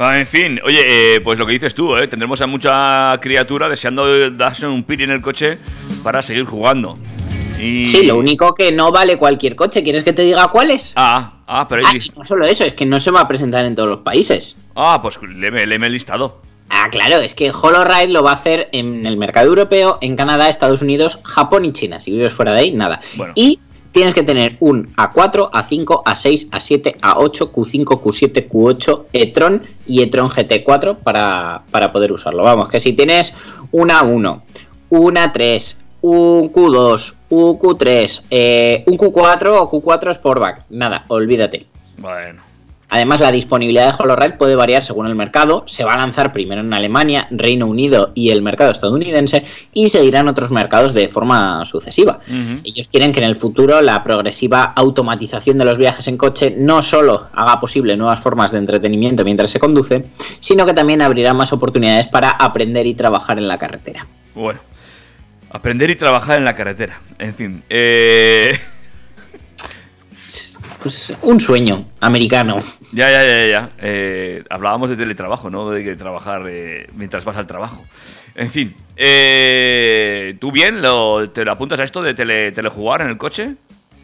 Ah, 0.00 0.16
en 0.16 0.26
fin, 0.28 0.60
oye, 0.64 1.16
eh, 1.16 1.20
pues 1.20 1.38
lo 1.40 1.46
que 1.46 1.52
dices 1.54 1.74
tú, 1.74 1.96
¿eh? 1.96 2.06
tendremos 2.06 2.40
a 2.40 2.46
mucha 2.46 3.18
criatura 3.20 3.68
deseando 3.68 4.30
darse 4.30 4.64
un 4.66 4.84
piri 4.84 5.02
en 5.04 5.10
el 5.10 5.20
coche 5.20 5.58
para 6.04 6.22
seguir 6.22 6.44
jugando. 6.44 6.96
Y... 7.60 7.84
Sí, 7.84 8.06
lo 8.06 8.16
único 8.16 8.54
que 8.54 8.70
no 8.70 8.92
vale 8.92 9.16
cualquier 9.16 9.56
coche. 9.56 9.82
¿Quieres 9.82 10.04
que 10.04 10.12
te 10.12 10.22
diga 10.22 10.46
cuáles? 10.48 10.92
Ah, 10.94 11.32
ah, 11.48 11.66
pero 11.68 11.82
Ah, 11.84 11.88
hay 11.90 11.96
y 11.96 11.98
list- 12.00 12.14
no 12.16 12.22
solo 12.22 12.46
eso, 12.46 12.64
es 12.64 12.74
que 12.74 12.86
no 12.86 13.00
se 13.00 13.10
va 13.10 13.22
a 13.22 13.26
presentar 13.28 13.64
en 13.64 13.74
todos 13.74 13.88
los 13.88 13.98
países. 14.00 14.54
Ah, 14.76 15.00
pues 15.02 15.18
léeme, 15.20 15.66
léeme 15.66 15.88
el 15.88 15.94
listado. 15.94 16.42
Ah, 16.70 16.88
claro, 16.92 17.16
es 17.16 17.34
que 17.34 17.50
HoloRide 17.50 18.08
lo 18.12 18.22
va 18.22 18.30
a 18.32 18.34
hacer 18.34 18.68
en 18.72 19.04
el 19.06 19.16
mercado 19.16 19.48
europeo, 19.48 19.98
en 20.00 20.14
Canadá, 20.14 20.48
Estados 20.48 20.82
Unidos, 20.82 21.18
Japón 21.24 21.64
y 21.64 21.72
China. 21.72 21.98
Si 22.00 22.12
vives 22.12 22.32
fuera 22.32 22.52
de 22.52 22.60
ahí, 22.60 22.70
nada. 22.70 23.00
Bueno. 23.16 23.32
Y 23.34 23.58
tienes 23.92 24.14
que 24.14 24.22
tener 24.22 24.56
un 24.60 24.94
A4, 24.96 25.50
A5, 25.50 26.02
A6, 26.04 26.50
A7, 26.50 27.00
A8, 27.00 27.50
Q5, 27.52 28.00
Q7, 28.00 28.48
Q8, 28.48 29.04
e-tron 29.12 29.62
y 29.86 30.02
e-tron 30.02 30.28
GT4 30.28 30.96
para, 30.98 31.62
para 31.70 31.92
poder 31.92 32.12
usarlo. 32.12 32.42
Vamos, 32.42 32.68
que 32.68 32.80
si 32.80 32.92
tienes 32.92 33.32
un 33.72 33.88
A1, 33.88 34.42
un 34.90 35.14
A3, 35.14 35.76
un 36.02 36.52
Q2, 36.52 37.14
un 37.30 37.58
Q3, 37.58 38.22
eh, 38.30 38.84
un 38.86 38.96
Q4 38.96 39.46
o 39.58 39.70
Q4 39.70 40.14
Sportback, 40.14 40.64
nada, 40.70 41.04
olvídate. 41.08 41.66
Bueno. 41.98 42.47
Además, 42.90 43.20
la 43.20 43.30
disponibilidad 43.30 43.86
de 43.86 44.02
HoloRide 44.02 44.36
puede 44.38 44.56
variar 44.56 44.82
según 44.82 45.06
el 45.06 45.14
mercado. 45.14 45.64
Se 45.66 45.84
va 45.84 45.92
a 45.92 45.98
lanzar 45.98 46.32
primero 46.32 46.62
en 46.62 46.72
Alemania, 46.72 47.26
Reino 47.30 47.66
Unido 47.66 48.12
y 48.14 48.30
el 48.30 48.40
mercado 48.40 48.70
estadounidense 48.70 49.44
y 49.74 49.88
seguirán 49.88 50.28
otros 50.28 50.50
mercados 50.50 50.94
de 50.94 51.08
forma 51.08 51.64
sucesiva. 51.66 52.20
Ellos 52.64 52.88
quieren 52.88 53.12
que 53.12 53.20
en 53.20 53.26
el 53.26 53.36
futuro 53.36 53.82
la 53.82 54.02
progresiva 54.02 54.64
automatización 54.64 55.58
de 55.58 55.66
los 55.66 55.76
viajes 55.76 56.08
en 56.08 56.16
coche 56.16 56.54
no 56.56 56.80
solo 56.80 57.28
haga 57.34 57.60
posible 57.60 57.96
nuevas 57.96 58.20
formas 58.20 58.52
de 58.52 58.58
entretenimiento 58.58 59.22
mientras 59.24 59.50
se 59.50 59.58
conduce, 59.58 60.06
sino 60.40 60.64
que 60.64 60.72
también 60.72 61.02
abrirá 61.02 61.34
más 61.34 61.52
oportunidades 61.52 62.06
para 62.06 62.30
aprender 62.30 62.86
y 62.86 62.94
trabajar 62.94 63.38
en 63.38 63.48
la 63.48 63.58
carretera. 63.58 64.06
Bueno. 64.34 64.60
Aprender 65.50 65.88
y 65.90 65.96
trabajar 65.96 66.38
en 66.38 66.44
la 66.44 66.54
carretera. 66.54 67.00
En 67.18 67.34
fin. 67.34 67.62
Eh... 67.68 68.58
Pues 70.82 71.12
un 71.22 71.40
sueño 71.40 71.86
americano. 72.00 72.60
Ya, 72.92 73.10
ya, 73.10 73.24
ya, 73.24 73.46
ya. 73.46 73.70
Eh, 73.78 74.44
hablábamos 74.48 74.90
de 74.90 74.96
teletrabajo, 74.96 75.50
¿no? 75.50 75.70
De 75.70 75.82
que 75.82 75.96
trabajar 75.96 76.42
eh, 76.48 76.88
mientras 76.94 77.24
vas 77.24 77.36
al 77.36 77.46
trabajo. 77.46 77.84
En 78.36 78.50
fin. 78.50 78.74
Eh, 78.96 80.36
¿Tú 80.40 80.52
bien 80.52 80.80
lo, 80.80 81.30
te 81.30 81.44
lo 81.44 81.50
apuntas 81.52 81.80
a 81.80 81.84
esto 81.84 82.00
de 82.02 82.14
tele, 82.14 82.52
telejugar 82.52 83.00
en 83.00 83.08
el 83.08 83.18
coche? 83.18 83.56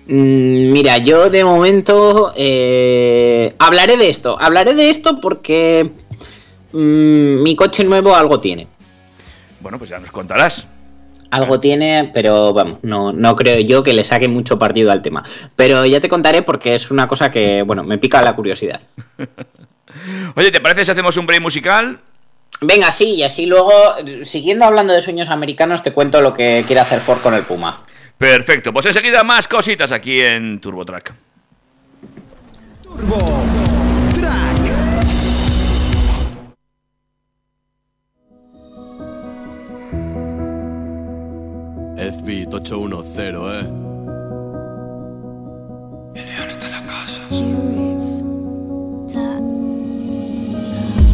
Mm, 0.07 0.73
Mira, 0.73 0.99
yo 0.99 1.31
de 1.31 1.45
momento 1.45 2.33
eh, 2.37 3.55
hablaré 3.59 3.97
de 3.97 4.09
esto. 4.09 4.37
Hablaré 4.41 4.75
de 4.75 4.91
esto 4.91 5.21
porque 5.21 5.89
mm, 6.73 7.43
mi 7.43 7.55
coche 7.55 7.85
nuevo 7.85 8.17
algo 8.17 8.41
tiene. 8.41 8.67
Bueno, 9.61 9.79
pues 9.79 9.91
ya 9.91 9.99
nos 10.01 10.11
contarás. 10.11 10.67
Algo 11.35 11.59
tiene, 11.59 12.13
pero 12.15 12.53
vamos, 12.53 12.79
no, 12.83 13.13
no 13.13 13.35
creo 13.35 13.59
yo 13.59 13.83
que 13.83 13.93
le 13.93 14.05
saque 14.05 14.29
mucho 14.29 14.57
partido 14.57 14.93
al 14.93 15.03
tema. 15.03 15.25
Pero 15.57 15.85
ya 15.85 16.01
te 16.01 16.09
contaré 16.09 16.43
porque 16.43 16.77
es 16.77 16.93
una 16.93 17.09
cosa 17.09 17.33
que, 17.33 17.63
bueno, 17.63 17.83
me 17.83 17.99
pica 17.99 18.23
la 18.23 18.37
curiosidad. 18.37 18.81
Oye, 20.37 20.53
¿te 20.53 20.61
parece 20.61 20.85
si 20.85 20.93
hacemos 20.93 21.17
un 21.17 21.27
break 21.27 21.43
musical? 21.43 21.99
Venga, 22.61 22.93
sí, 22.93 23.17
y 23.17 23.25
así 23.25 23.47
luego, 23.47 23.73
siguiendo 24.23 24.65
hablando 24.65 24.93
de 24.93 25.03
sueños 25.03 25.29
americanos, 25.29 25.83
te 25.83 25.93
cuento 25.93 26.21
lo 26.21 26.35
que 26.35 26.63
quiere 26.69 26.81
hacer 26.81 27.01
Ford 27.01 27.21
con 27.21 27.35
el 27.35 27.43
Puma. 27.43 27.83
Perfecto, 28.17 28.73
pues 28.73 28.87
enseguida 28.87 29.25
más 29.25 29.49
cositas 29.49 29.91
aquí 29.91 30.21
en 30.21 30.61
TurboTrack. 30.61 31.15
Turbo 32.85 33.44
FB 42.35 42.53
810, 42.53 43.35
eh. 43.53 43.73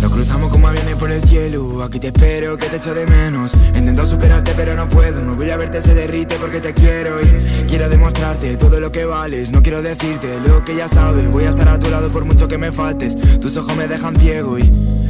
Nos 0.00 0.11
cruzamos 0.12 0.50
como 0.50 0.68
aviones 0.68 0.94
por 0.94 1.12
el 1.12 1.22
cielo. 1.22 1.83
Aquí 1.83 1.98
te 1.98 2.06
espero, 2.06 2.56
que 2.56 2.66
te 2.66 2.76
echo 2.76 2.94
de 2.94 3.06
menos. 3.06 3.54
He 3.74 3.78
intentado 3.78 4.09
superarte, 4.09 4.54
pero 4.56 4.74
no 4.74 4.88
puedo. 4.88 5.20
No 5.22 5.35
voy 5.35 5.50
a 5.50 5.59
verte, 5.59 5.83
se 5.83 5.94
derrite 5.94 6.37
porque 6.37 6.61
te 6.61 6.72
quiero. 6.72 7.20
Y 7.20 7.64
quiero 7.66 7.90
demostrarte 7.90 8.56
todo 8.56 8.80
lo 8.80 8.90
que 8.90 9.04
vales. 9.04 9.50
No 9.50 9.62
quiero 9.62 9.83
decirte 9.83 10.40
lo 10.40 10.64
que 10.64 10.74
ya 10.74 10.88
sabes. 10.88 11.30
Voy 11.30 11.44
a 11.44 11.50
estar 11.50 11.68
a 11.68 11.78
tu 11.78 11.90
lado 11.90 12.11
por 12.11 12.24
mucho 12.24 12.48
que 12.48 12.56
me 12.56 12.72
faltes. 12.72 13.16
Tus 13.40 13.56
ojos 13.59 13.76
me 13.76 13.88
dejan 13.88 14.16
ciego 14.18 14.59
y 14.59 14.64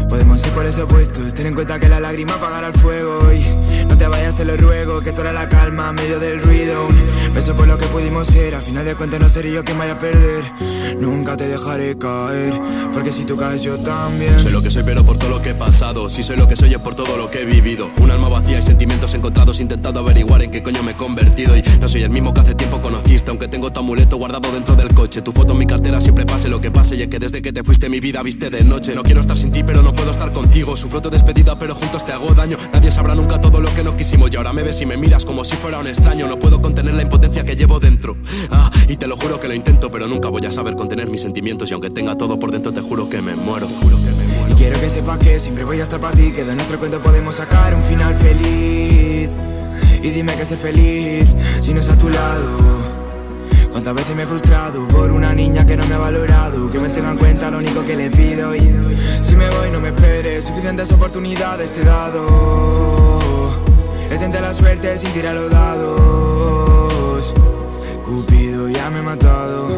podemos 0.08 0.44
ir 0.44 0.52
por 0.52 0.66
esos 0.66 0.84
opuestos. 0.84 1.34
Ten 1.34 1.46
en 1.46 1.54
cuenta 1.54 1.78
que 1.78 1.88
la 1.88 2.00
lágrima 2.00 2.34
apagará 2.34 2.66
el 2.68 2.74
fuego. 2.74 3.32
Y 3.32 3.44
no 3.90 3.98
te 3.98 4.06
vayas, 4.06 4.34
te 4.36 4.44
lo 4.44 4.56
ruego. 4.56 5.00
que 5.00 5.12
tú 5.12 5.20
eres 5.20 5.34
la 5.34 5.48
calma, 5.48 5.88
en 5.90 5.96
medio 5.96 6.20
del 6.20 6.40
ruido. 6.40 6.86
Un 6.86 7.34
beso 7.34 7.54
por 7.56 7.66
lo 7.66 7.76
que 7.76 7.86
pudimos 7.86 8.28
ser, 8.28 8.54
al 8.54 8.62
final 8.62 8.84
de 8.84 8.94
cuentas 8.94 9.18
no 9.20 9.28
seré 9.28 9.52
yo 9.52 9.64
quien 9.64 9.78
vaya 9.78 9.94
a 9.94 9.98
perder. 9.98 10.44
Nunca 11.00 11.36
te 11.36 11.48
dejaré 11.48 11.98
caer, 11.98 12.52
porque 12.94 13.12
si 13.12 13.24
tú 13.24 13.36
caes 13.36 13.62
yo 13.62 13.78
también. 13.78 14.38
Soy 14.38 14.52
lo 14.52 14.62
que 14.62 14.70
soy, 14.70 14.84
pero 14.84 15.04
por 15.04 15.18
todo 15.18 15.30
lo 15.30 15.42
que 15.42 15.50
he 15.50 15.54
pasado. 15.54 16.08
Si 16.08 16.22
soy 16.22 16.36
lo 16.36 16.46
que 16.46 16.56
soy, 16.56 16.72
es 16.72 16.78
por 16.78 16.94
todo 16.94 17.16
lo 17.16 17.30
que 17.30 17.42
he 17.42 17.44
vivido. 17.44 17.90
Un 17.98 18.10
alma 18.12 18.28
vacía 18.28 18.60
y 18.60 18.62
sentimientos 18.62 19.12
encontrados, 19.14 19.58
intentando 19.58 20.00
averiguar 20.00 20.42
en 20.42 20.52
qué 20.52 20.62
coño 20.62 20.82
me 20.84 20.92
he 20.92 20.96
convertido. 20.96 21.56
Y 21.56 21.62
no 21.80 21.88
soy 21.88 22.04
el 22.04 22.10
mismo 22.10 22.32
que 22.32 22.40
hace 22.40 22.54
tiempo 22.54 22.80
conociste, 22.80 23.30
aunque 23.30 23.48
tengo 23.48 23.72
tu 23.72 23.80
amuleto 23.80 24.16
guardado 24.18 24.52
dentro 24.52 24.76
del 24.76 24.94
coche. 24.94 25.20
Tu 25.20 25.32
foto 25.32 25.54
en 25.54 25.58
mi 25.58 25.66
cartera 25.66 26.00
siempre 26.00 26.26
pase 26.26 26.48
lo 26.48 26.60
que 26.60 26.70
pase, 26.70 26.94
y 26.94 27.02
es 27.02 27.08
que 27.08 27.18
desde 27.18 27.42
que 27.42 27.52
te 27.52 27.64
fuiste 27.64 27.88
mi 27.88 27.98
vida 27.98 28.22
viste 28.22 28.50
de 28.50 28.62
noche. 28.62 28.94
No 28.94 29.02
quiero 29.02 29.20
estar 29.20 29.36
sin 29.36 29.50
ti, 29.50 29.64
pero 29.64 29.82
no 29.82 29.92
puedo 29.94 30.12
estar 30.12 30.32
contigo. 30.32 30.76
Sufro 30.76 31.02
tu 31.02 31.10
despedida, 31.10 31.58
pero 31.58 31.74
juntos 31.74 32.04
te 32.04 32.12
hago 32.12 32.32
daño. 32.34 32.56
Nadie 32.72 32.92
sabrá 32.92 33.16
nunca 33.16 33.40
todo 33.40 33.60
lo 33.60 33.74
que 33.74 33.79
no 33.82 33.96
quisimos. 33.96 34.30
Y 34.32 34.36
ahora 34.36 34.52
me 34.52 34.62
ves 34.62 34.80
y 34.80 34.86
me 34.86 34.96
miras 34.96 35.24
como 35.24 35.44
si 35.44 35.56
fuera 35.56 35.78
un 35.78 35.86
extraño. 35.86 36.26
No 36.26 36.38
puedo 36.38 36.60
contener 36.60 36.94
la 36.94 37.02
impotencia 37.02 37.44
que 37.44 37.56
llevo 37.56 37.80
dentro. 37.80 38.16
Ah, 38.50 38.70
y 38.88 38.96
te 38.96 39.06
lo 39.06 39.16
juro 39.16 39.40
que 39.40 39.48
lo 39.48 39.54
intento, 39.54 39.88
pero 39.88 40.08
nunca 40.08 40.28
voy 40.28 40.44
a 40.46 40.52
saber 40.52 40.74
contener 40.74 41.08
mis 41.08 41.20
sentimientos. 41.20 41.70
Y 41.70 41.74
aunque 41.74 41.90
tenga 41.90 42.16
todo 42.16 42.38
por 42.38 42.50
dentro, 42.50 42.72
te 42.72 42.80
juro 42.80 43.08
que 43.08 43.22
me 43.22 43.34
muero. 43.36 43.66
Que. 43.68 44.52
Y 44.52 44.54
quiero 44.56 44.80
que 44.80 44.88
sepas 44.88 45.18
que 45.18 45.38
siempre 45.40 45.64
voy 45.64 45.80
a 45.80 45.82
estar 45.82 46.00
para 46.00 46.14
ti, 46.16 46.32
que 46.32 46.44
de 46.44 46.54
nuestro 46.54 46.78
cuento 46.78 47.00
podemos 47.00 47.36
sacar 47.36 47.74
un 47.74 47.82
final 47.82 48.14
feliz. 48.14 49.38
Y 50.02 50.10
dime 50.10 50.34
que 50.34 50.44
ser 50.44 50.58
feliz 50.58 51.26
si 51.60 51.74
no 51.74 51.80
es 51.80 51.88
a 51.88 51.98
tu 51.98 52.08
lado. 52.08 53.00
Cuántas 53.70 53.94
veces 53.94 54.16
me 54.16 54.24
he 54.24 54.26
frustrado 54.26 54.86
por 54.88 55.10
una 55.10 55.32
niña 55.32 55.64
que 55.64 55.76
no 55.76 55.86
me 55.86 55.94
ha 55.94 55.98
valorado, 55.98 56.70
que 56.70 56.78
me 56.78 56.88
tenga 56.88 57.12
en 57.12 57.18
cuenta 57.18 57.50
lo 57.50 57.58
único 57.58 57.84
que 57.84 57.96
le 57.96 58.10
pido. 58.10 58.54
Y 58.54 58.60
si 59.22 59.36
me 59.36 59.48
voy, 59.48 59.70
no 59.70 59.80
me 59.80 59.88
esperes, 59.88 60.44
suficientes 60.44 60.90
oportunidades 60.92 61.72
te 61.72 61.82
he 61.82 61.84
dado. 61.84 63.19
Le 64.10 64.18
tenté 64.18 64.40
la 64.40 64.52
suerte 64.52 64.98
sin 64.98 65.12
tirar 65.12 65.34
los 65.34 65.50
dados. 65.50 67.34
Cupido 68.04 68.68
ya 68.68 68.90
me 68.90 68.98
ha 68.98 69.02
matado. 69.02 69.68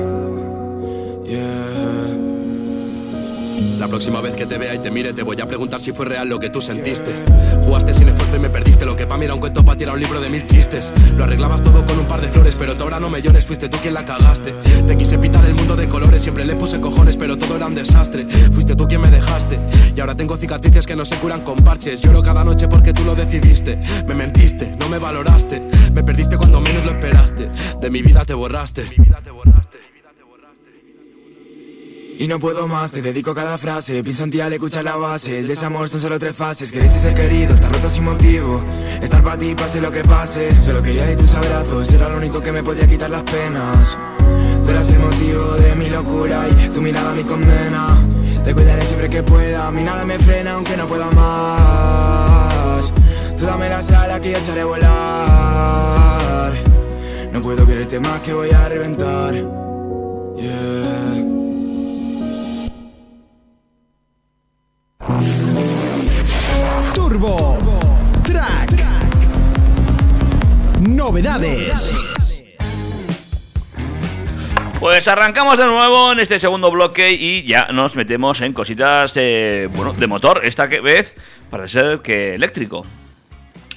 Próxima 3.92 4.22
vez 4.22 4.35
que 4.37 4.46
te 4.46 4.57
vea 4.57 4.74
y 4.74 4.78
te 4.78 4.90
mire 4.90 5.12
te 5.12 5.22
voy 5.22 5.38
a 5.38 5.46
preguntar 5.46 5.78
si 5.78 5.92
fue 5.92 6.07
real 6.07 6.26
lo 6.26 6.40
que 6.40 6.48
tú 6.48 6.62
sentiste. 6.62 7.14
Jugaste 7.62 7.92
sin 7.92 8.09
esfuerzo 8.09 8.37
y 8.37 8.38
me 8.38 8.48
perdiste 8.48 8.87
Lo 8.87 8.96
que 8.96 9.07
pa' 9.07 9.18
mí 9.18 9.26
era 9.26 9.35
un 9.35 9.40
cuento 9.40 9.62
pa' 9.66 9.76
tirar 9.76 9.96
un 9.96 10.00
libro 10.00 10.18
de 10.18 10.31
mil 10.31 10.46
chistes. 10.46 10.90
Lo 11.14 11.24
arreglabas 11.24 11.62
todo 11.62 11.85
con 11.85 11.98
un 11.98 12.07
par 12.07 12.22
de 12.22 12.28
flores 12.28 12.57
Pero 12.57 12.74
tú 12.74 12.85
ahora 12.85 13.00
no 13.00 13.11
me 13.11 13.20
llores, 13.20 13.44
fuiste 13.44 13.68
tú 13.68 13.76
quien 13.83 13.92
la 13.92 14.07
cagaste. 14.07 14.55
Te 14.87 14.96
quise 14.96 15.18
pintar 15.18 15.44
el 15.44 15.52
mundo 15.52 15.76
de 15.76 15.90
colores 15.90 16.22
Siempre 16.22 16.46
le 16.46 16.57
puse 16.57 16.81
cojones 16.81 17.18
pero 17.18 17.37
todo 17.37 17.55
era 17.55 17.66
un 17.66 17.74
desastre. 17.74 18.26
Fuiste 18.26 18.74
tú 18.74 18.88
quien 18.88 19.02
me 19.02 19.11
dejaste 19.11 19.61
Y 19.94 20.00
ahora 20.00 20.14
tengo 20.14 20.38
cicatrices 20.38 20.87
que 20.87 20.96
no 20.96 21.05
se 21.05 21.16
curan 21.16 21.42
con 21.42 21.57
parches. 21.59 22.00
Lloro 22.00 22.22
cada 22.22 22.44
noche 22.44 22.68
porque 22.68 22.94
tú 22.94 23.05
lo 23.05 23.14
decidiste. 23.14 23.78
Me 24.07 24.14
mentiste, 24.14 24.74
no 24.81 24.88
me 24.88 24.98
valoraste. 24.98 25.61
Me 25.92 26.02
perdiste 26.02 26.38
cuando 26.38 26.62
menos 26.62 26.87
lo 26.87 26.92
esperaste. 26.92 27.50
De 27.78 27.90
mi 27.90 28.00
vida 28.00 28.24
te 28.24 28.33
borraste 28.33 28.88
Y 32.23 32.29
no 32.29 32.39
puedo 32.39 32.69
más, 32.69 32.93
te 32.93 33.03
dedico 33.03 33.35
cada 33.35 33.59
frase. 33.59 34.01
Pienso 34.05 34.23
en 34.23 34.31
ti 34.31 34.41
al 34.41 34.53
escuchar 34.53 34.85
la 34.85 34.95
base. 34.95 35.41
El 35.41 35.49
desamor 35.49 35.89
son 35.89 36.01
solo 36.01 36.21
tres 36.21 36.37
fases. 36.37 36.71
Querés 36.71 36.93
ser 36.93 37.15
querido, 37.15 37.53
estar 37.53 37.73
roto 37.73 37.89
sin 37.89 38.05
motivo. 38.05 38.63
Estar 39.03 39.25
para 39.25 39.37
ti, 39.39 39.57
pase 39.57 39.81
lo 39.81 39.91
que 39.91 40.05
pase. 40.05 40.63
Solo 40.63 40.85
quería 40.85 41.05
de 41.05 41.17
tus 41.17 41.35
abrazos. 41.35 41.93
Era 41.93 42.09
lo 42.09 42.19
único 42.19 42.41
que 42.41 42.53
me 42.53 42.63
podía 42.63 42.87
quitar 42.87 43.11
las 43.11 43.25
penas. 43.25 43.99
Tú 44.65 44.71
eras 44.71 44.89
el 44.91 45.01
motivo 45.01 45.55
de 45.57 45.75
mi 45.75 45.91
locura 45.91 46.47
Y 46.49 46.69
tu 46.69 46.81
mirada 46.81 47.13
mi 47.13 47.25
condena. 47.25 47.89
Te 48.45 48.55
cuidaré 48.55 48.87
siempre 48.87 49.11
que 49.11 49.25
pueda. 49.25 49.73
Mi 49.73 49.83
nada 49.83 50.05
me 50.05 50.17
frena 50.21 50.53
aunque 50.53 50.77
no 50.77 50.87
pueda 50.87 51.11
más. 51.11 52.95
Tú 53.37 53.47
dame 53.47 53.69
la 53.69 53.83
sala 53.83 54.21
que 54.21 54.31
yo 54.31 54.39
echaré 54.39 54.61
a 54.61 54.67
volar. 54.67 56.53
No 57.33 57.43
puedo 57.43 57.67
quererte 57.67 57.99
más 57.99 58.23
que 58.23 58.33
voy 58.33 58.51
a 58.51 58.69
reventar 58.69 59.35
Novedades. 70.81 71.94
Pues 74.81 75.07
arrancamos 75.09 75.59
de 75.59 75.66
nuevo 75.66 76.12
en 76.12 76.20
este 76.20 76.38
segundo 76.38 76.70
bloque 76.70 77.12
y 77.12 77.44
ya 77.44 77.68
nos 77.72 77.96
metemos 77.96 78.40
en 78.40 78.53
cositas 78.53 79.14
de, 79.14 79.68
bueno, 79.75 79.92
de 79.92 80.07
motor, 80.07 80.40
esta 80.44 80.66
vez 80.66 81.14
parece 81.51 81.81
ser 81.81 82.01
que 82.01 82.35
eléctrico. 82.35 82.87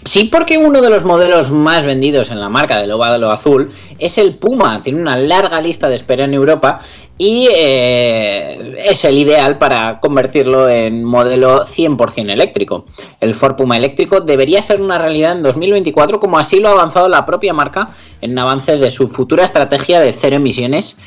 Sí, 0.05 0.25
porque 0.25 0.59
uno 0.59 0.81
de 0.81 0.91
los 0.91 1.03
modelos 1.03 1.49
más 1.49 1.83
vendidos 1.83 2.29
en 2.29 2.39
la 2.39 2.47
marca 2.47 2.79
del 2.79 2.91
óvalo 2.91 3.31
azul 3.31 3.71
es 3.97 4.19
el 4.19 4.35
Puma. 4.35 4.81
Tiene 4.83 5.01
una 5.01 5.17
larga 5.17 5.59
lista 5.61 5.89
de 5.89 5.95
espera 5.95 6.25
en 6.25 6.35
Europa 6.35 6.81
y 7.17 7.47
eh, 7.51 8.75
es 8.85 9.03
el 9.03 9.17
ideal 9.17 9.57
para 9.57 9.99
convertirlo 9.99 10.69
en 10.69 11.03
modelo 11.03 11.65
100% 11.65 12.31
eléctrico. 12.31 12.85
El 13.19 13.33
Ford 13.33 13.55
Puma 13.55 13.77
eléctrico 13.77 14.21
debería 14.21 14.61
ser 14.61 14.79
una 14.79 14.99
realidad 14.99 15.31
en 15.31 15.41
2024, 15.41 16.19
como 16.19 16.37
así 16.37 16.59
lo 16.59 16.69
ha 16.69 16.73
avanzado 16.73 17.09
la 17.09 17.25
propia 17.25 17.55
marca 17.55 17.89
en 18.21 18.37
avance 18.37 18.77
de 18.77 18.91
su 18.91 19.07
futura 19.07 19.43
estrategia 19.43 19.99
de 19.99 20.13
cero 20.13 20.35
emisiones. 20.35 20.99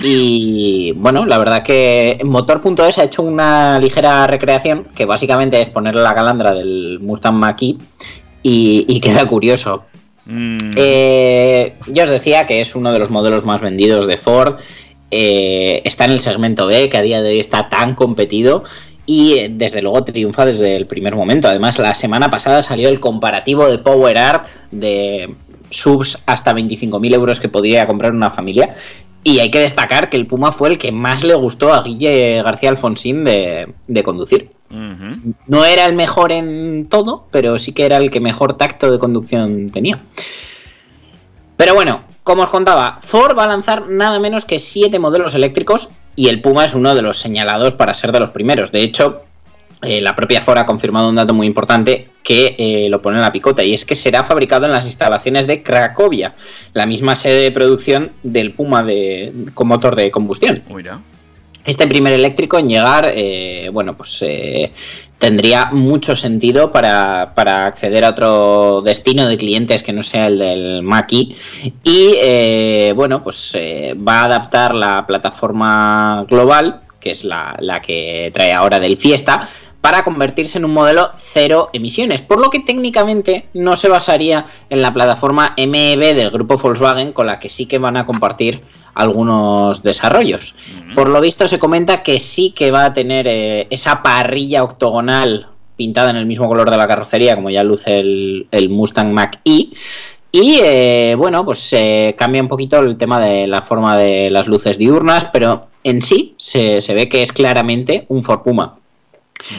Y 0.00 0.92
bueno, 0.92 1.26
la 1.26 1.38
verdad 1.38 1.64
que 1.64 2.20
Motor.es 2.24 2.98
ha 2.98 3.04
hecho 3.04 3.22
una 3.22 3.80
ligera 3.80 4.26
recreación 4.28 4.88
que 4.94 5.06
básicamente 5.06 5.60
es 5.60 5.70
ponerle 5.70 6.02
la 6.02 6.14
calandra 6.14 6.52
del 6.52 6.98
Mustang 7.00 7.34
Mach-E 7.34 7.76
y, 8.44 8.84
y 8.86 9.00
queda 9.00 9.26
curioso. 9.26 9.84
Mm, 10.26 10.74
Eh, 10.76 11.74
ya 11.88 12.04
os 12.04 12.10
decía 12.10 12.46
que 12.46 12.60
es 12.60 12.76
uno 12.76 12.92
de 12.92 13.00
los 13.00 13.10
modelos 13.10 13.44
más 13.44 13.60
vendidos 13.60 14.06
de 14.06 14.16
Ford. 14.18 14.58
Eh, 15.10 15.82
está 15.84 16.04
en 16.04 16.12
el 16.12 16.20
segmento 16.20 16.66
B, 16.66 16.88
que 16.88 16.96
a 16.98 17.02
día 17.02 17.22
de 17.22 17.30
hoy 17.30 17.40
está 17.40 17.68
tan 17.68 17.94
competido. 17.96 18.62
Y 19.06 19.34
eh, 19.38 19.48
desde 19.50 19.82
luego 19.82 20.04
triunfa 20.04 20.44
desde 20.46 20.76
el 20.76 20.86
primer 20.86 21.14
momento. 21.16 21.48
Además, 21.48 21.78
la 21.78 21.94
semana 21.94 22.30
pasada 22.30 22.62
salió 22.62 22.88
el 22.88 23.00
comparativo 23.00 23.66
de 23.68 23.78
Power 23.78 24.16
Art 24.18 24.46
de 24.70 25.34
subs 25.70 26.22
hasta 26.26 26.52
25.000 26.54 27.14
euros 27.14 27.40
que 27.40 27.48
podría 27.48 27.86
comprar 27.86 28.12
una 28.12 28.30
familia. 28.30 28.76
Y 29.22 29.38
hay 29.38 29.50
que 29.50 29.60
destacar 29.60 30.10
que 30.10 30.18
el 30.18 30.26
Puma 30.26 30.52
fue 30.52 30.68
el 30.68 30.78
que 30.78 30.92
más 30.92 31.24
le 31.24 31.34
gustó 31.34 31.72
a 31.72 31.82
Guille 31.82 32.42
García 32.42 32.68
Alfonsín 32.70 33.24
de, 33.24 33.72
de 33.88 34.02
conducir. 34.02 34.53
No 35.46 35.64
era 35.64 35.84
el 35.86 35.94
mejor 35.94 36.32
en 36.32 36.88
todo, 36.88 37.26
pero 37.30 37.58
sí 37.58 37.72
que 37.72 37.86
era 37.86 37.98
el 37.98 38.10
que 38.10 38.20
mejor 38.20 38.56
tacto 38.56 38.90
de 38.90 38.98
conducción 38.98 39.70
tenía. 39.70 40.00
Pero 41.56 41.74
bueno, 41.74 42.02
como 42.24 42.42
os 42.42 42.48
contaba, 42.48 42.98
Ford 43.02 43.36
va 43.38 43.44
a 43.44 43.48
lanzar 43.48 43.88
nada 43.88 44.18
menos 44.18 44.44
que 44.44 44.58
7 44.58 44.98
modelos 44.98 45.34
eléctricos 45.34 45.90
y 46.16 46.28
el 46.28 46.40
Puma 46.40 46.64
es 46.64 46.74
uno 46.74 46.94
de 46.94 47.02
los 47.02 47.18
señalados 47.18 47.74
para 47.74 47.94
ser 47.94 48.12
de 48.12 48.20
los 48.20 48.30
primeros. 48.30 48.72
De 48.72 48.82
hecho, 48.82 49.22
eh, 49.82 50.00
la 50.00 50.16
propia 50.16 50.40
Ford 50.40 50.58
ha 50.58 50.66
confirmado 50.66 51.08
un 51.08 51.16
dato 51.16 51.34
muy 51.34 51.46
importante 51.46 52.08
que 52.22 52.56
eh, 52.58 52.88
lo 52.88 53.02
pone 53.02 53.16
en 53.16 53.22
la 53.22 53.32
picota 53.32 53.62
y 53.62 53.74
es 53.74 53.84
que 53.84 53.94
será 53.94 54.24
fabricado 54.24 54.64
en 54.64 54.72
las 54.72 54.86
instalaciones 54.86 55.46
de 55.46 55.62
Cracovia, 55.62 56.34
la 56.72 56.86
misma 56.86 57.16
sede 57.16 57.42
de 57.42 57.52
producción 57.52 58.12
del 58.22 58.52
Puma 58.52 58.82
de, 58.82 59.32
con 59.52 59.68
motor 59.68 59.94
de 59.94 60.10
combustión. 60.10 60.62
Mira. 60.70 61.00
Este 61.64 61.86
primer 61.86 62.12
eléctrico 62.12 62.58
en 62.58 62.68
llegar, 62.68 63.10
eh, 63.14 63.70
bueno, 63.72 63.96
pues 63.96 64.22
eh, 64.22 64.72
tendría 65.18 65.66
mucho 65.66 66.14
sentido 66.14 66.70
para, 66.70 67.32
para 67.34 67.66
acceder 67.66 68.04
a 68.04 68.10
otro 68.10 68.82
destino 68.82 69.26
de 69.26 69.38
clientes 69.38 69.82
que 69.82 69.92
no 69.92 70.02
sea 70.02 70.26
el 70.26 70.38
del 70.38 70.82
Maki. 70.82 71.34
Y 71.82 72.14
eh, 72.20 72.92
bueno, 72.94 73.22
pues 73.22 73.56
va 73.56 74.20
a 74.20 74.24
adaptar 74.26 74.74
la 74.74 75.06
plataforma 75.06 76.26
global, 76.28 76.82
que 77.00 77.12
es 77.12 77.24
la, 77.24 77.56
la 77.58 77.80
que 77.80 78.30
trae 78.34 78.52
ahora 78.52 78.78
del 78.78 78.98
Fiesta, 78.98 79.48
para 79.84 80.02
convertirse 80.02 80.56
en 80.56 80.64
un 80.64 80.72
modelo 80.72 81.10
cero 81.18 81.68
emisiones, 81.74 82.22
por 82.22 82.40
lo 82.40 82.48
que 82.48 82.60
técnicamente 82.60 83.48
no 83.52 83.76
se 83.76 83.90
basaría 83.90 84.46
en 84.70 84.80
la 84.80 84.94
plataforma 84.94 85.54
MEB 85.58 86.14
del 86.14 86.30
grupo 86.30 86.56
Volkswagen, 86.56 87.12
con 87.12 87.26
la 87.26 87.38
que 87.38 87.50
sí 87.50 87.66
que 87.66 87.76
van 87.76 87.98
a 87.98 88.06
compartir 88.06 88.62
algunos 88.94 89.82
desarrollos. 89.82 90.54
Por 90.94 91.10
lo 91.10 91.20
visto 91.20 91.46
se 91.48 91.58
comenta 91.58 92.02
que 92.02 92.18
sí 92.18 92.52
que 92.52 92.70
va 92.70 92.86
a 92.86 92.94
tener 92.94 93.26
eh, 93.28 93.66
esa 93.68 94.02
parrilla 94.02 94.64
octogonal 94.64 95.48
pintada 95.76 96.08
en 96.08 96.16
el 96.16 96.24
mismo 96.24 96.48
color 96.48 96.70
de 96.70 96.78
la 96.78 96.88
carrocería, 96.88 97.34
como 97.34 97.50
ya 97.50 97.62
luce 97.62 97.98
el, 97.98 98.46
el 98.52 98.70
Mustang 98.70 99.12
Mach-E. 99.12 99.68
Y 100.32 100.60
eh, 100.62 101.14
bueno, 101.18 101.44
pues 101.44 101.74
eh, 101.74 102.14
cambia 102.16 102.40
un 102.40 102.48
poquito 102.48 102.78
el 102.78 102.96
tema 102.96 103.20
de 103.20 103.46
la 103.46 103.60
forma 103.60 103.98
de 103.98 104.30
las 104.30 104.46
luces 104.46 104.78
diurnas, 104.78 105.26
pero 105.30 105.66
en 105.82 106.00
sí 106.00 106.34
se, 106.38 106.80
se 106.80 106.94
ve 106.94 107.10
que 107.10 107.20
es 107.20 107.32
claramente 107.32 108.06
un 108.08 108.24
Ford 108.24 108.40
Puma. 108.40 108.78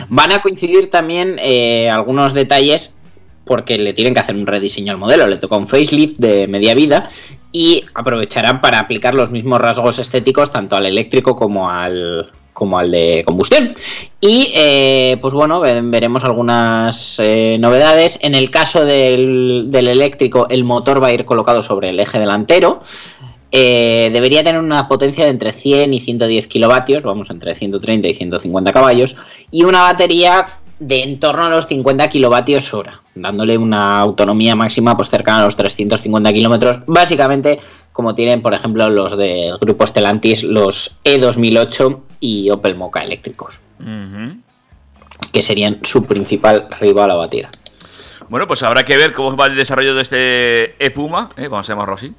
Van 0.10 0.32
a 0.32 0.42
coincidir 0.42 0.90
también 0.90 1.38
eh, 1.40 1.90
algunos 1.90 2.34
detalles 2.34 2.98
porque 3.46 3.78
le 3.78 3.94
tienen 3.94 4.14
que 4.14 4.20
hacer 4.20 4.36
un 4.36 4.48
rediseño 4.48 4.92
al 4.92 4.98
modelo, 4.98 5.28
le 5.28 5.38
toca 5.38 5.56
un 5.56 5.68
facelift 5.68 6.18
de 6.18 6.48
media 6.48 6.74
vida 6.74 7.10
y 7.52 7.84
aprovecharán 7.94 8.60
para 8.60 8.80
aplicar 8.80 9.14
los 9.14 9.30
mismos 9.30 9.62
rasgos 9.62 10.00
estéticos 10.00 10.52
tanto 10.52 10.76
al 10.76 10.86
eléctrico 10.88 11.36
como 11.36 11.70
al, 11.70 12.32
como 12.54 12.80
al 12.80 12.90
de 12.90 13.22
combustión. 13.26 13.76
Y 14.20 14.52
eh, 14.56 15.18
pues 15.22 15.34
bueno, 15.36 15.60
ve- 15.60 15.82
veremos 15.84 16.24
algunas 16.24 17.18
eh, 17.20 17.58
novedades. 17.60 18.18
En 18.24 18.34
el 18.34 18.50
caso 18.50 18.84
del, 18.84 19.68
del 19.68 19.88
eléctrico, 19.90 20.48
el 20.50 20.64
motor 20.64 21.02
va 21.02 21.08
a 21.08 21.14
ir 21.14 21.26
colocado 21.26 21.62
sobre 21.62 21.92
el 21.92 22.00
eje 22.00 22.18
delantero. 22.18 22.82
Eh, 23.58 24.10
debería 24.12 24.44
tener 24.44 24.60
una 24.60 24.86
potencia 24.90 25.24
de 25.24 25.32
entre 25.32 25.54
100 25.54 25.94
y 25.94 26.02
110 26.02 26.48
kilovatios, 26.48 27.06
vamos, 27.06 27.30
entre 27.30 27.56
130 27.56 28.10
y 28.10 28.14
150 28.14 28.74
caballos, 28.74 29.16
y 29.50 29.64
una 29.64 29.80
batería 29.80 30.46
de 30.80 31.04
en 31.04 31.22
torno 31.22 31.46
a 31.46 31.50
los 31.50 31.66
50 31.66 32.10
kilovatios 32.10 32.74
hora, 32.74 33.02
dándole 33.16 33.58
una 33.58 34.02
autonomía 34.02 34.58
máxima 34.58 34.98
pues 34.98 35.08
cercana 35.08 35.40
a 35.40 35.46
los 35.46 35.56
350 35.56 36.34
kilómetros, 36.34 36.80
básicamente 36.86 37.62
como 37.94 38.14
tienen, 38.14 38.42
por 38.42 38.54
ejemplo, 38.54 38.90
los 38.90 39.16
del 39.16 39.58
grupo 39.60 39.88
Stellantis, 39.88 40.44
los 40.44 41.00
E2008 41.06 42.02
y 42.20 42.50
Opel 42.50 42.76
Mocha 42.76 43.04
eléctricos, 43.04 43.62
que 45.32 45.42
serían 45.42 45.80
su 45.84 46.04
principal 46.04 46.68
rival 46.82 47.12
a 47.12 47.16
batir. 47.16 47.48
Bueno, 48.28 48.48
pues 48.48 48.64
habrá 48.64 48.84
que 48.84 48.98
ver 48.98 49.14
cómo 49.14 49.38
va 49.38 49.46
el 49.46 49.56
desarrollo 49.56 49.96
de 49.96 50.02
este 50.02 50.86
E-Puma, 50.86 51.30
¿eh? 51.38 51.48
vamos 51.48 51.70
a 51.70 51.72
llamarlo 51.72 51.94
así, 51.94 52.14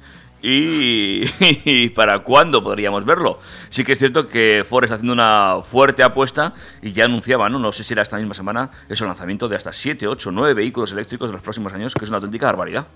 y, 0.47 1.23
y 1.65 1.89
para 1.89 2.19
cuándo 2.19 2.63
podríamos 2.63 3.03
verlo. 3.03 3.39
Sí 3.69 3.83
que 3.83 3.91
es 3.91 3.99
cierto 3.99 4.27
que 4.27 4.65
Ford 4.67 4.85
está 4.85 4.95
haciendo 4.95 5.13
una 5.13 5.57
fuerte 5.61 6.03
apuesta 6.03 6.53
y 6.81 6.93
ya 6.93 7.05
anunciaba, 7.05 7.49
¿no? 7.49 7.59
no 7.59 7.71
sé 7.71 7.83
si 7.83 7.93
era 7.93 8.01
esta 8.01 8.17
misma 8.17 8.33
semana, 8.33 8.71
eso, 8.87 9.03
el 9.03 9.09
lanzamiento 9.09 9.49
de 9.49 9.57
hasta 9.57 9.73
7, 9.73 10.07
8, 10.07 10.31
9 10.31 10.53
vehículos 10.53 10.91
eléctricos 10.93 11.29
en 11.29 11.33
los 11.33 11.41
próximos 11.41 11.73
años, 11.73 11.93
que 11.93 12.05
es 12.05 12.09
una 12.09 12.17
auténtica 12.17 12.45
barbaridad. 12.45 12.87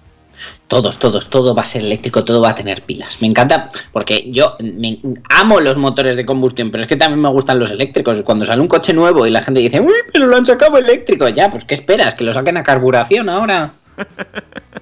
Todos, 0.67 0.97
todos, 0.97 1.29
todo 1.29 1.53
va 1.53 1.63
a 1.63 1.65
ser 1.65 1.83
eléctrico, 1.83 2.23
todo 2.23 2.41
va 2.41 2.51
a 2.51 2.55
tener 2.55 2.83
pilas. 2.83 3.21
Me 3.21 3.27
encanta 3.27 3.69
porque 3.91 4.31
yo 4.31 4.55
me, 4.59 4.99
amo 5.29 5.59
los 5.59 5.77
motores 5.77 6.15
de 6.15 6.25
combustión, 6.25 6.71
pero 6.71 6.83
es 6.83 6.87
que 6.87 6.95
también 6.95 7.21
me 7.21 7.29
gustan 7.29 7.59
los 7.59 7.69
eléctricos. 7.69 8.21
Cuando 8.23 8.45
sale 8.45 8.61
un 8.61 8.67
coche 8.67 8.93
nuevo 8.93 9.27
y 9.27 9.29
la 9.29 9.43
gente 9.43 9.59
dice, 9.59 9.81
uy, 9.81 9.93
pero 10.11 10.27
lo 10.27 10.37
han 10.37 10.45
sacado 10.45 10.77
eléctrico, 10.77 11.27
ya, 11.27 11.51
pues 11.51 11.65
¿qué 11.65 11.75
esperas? 11.75 12.15
Que 12.15 12.23
lo 12.23 12.33
saquen 12.33 12.57
a 12.57 12.63
carburación 12.63 13.29
ahora. 13.29 13.73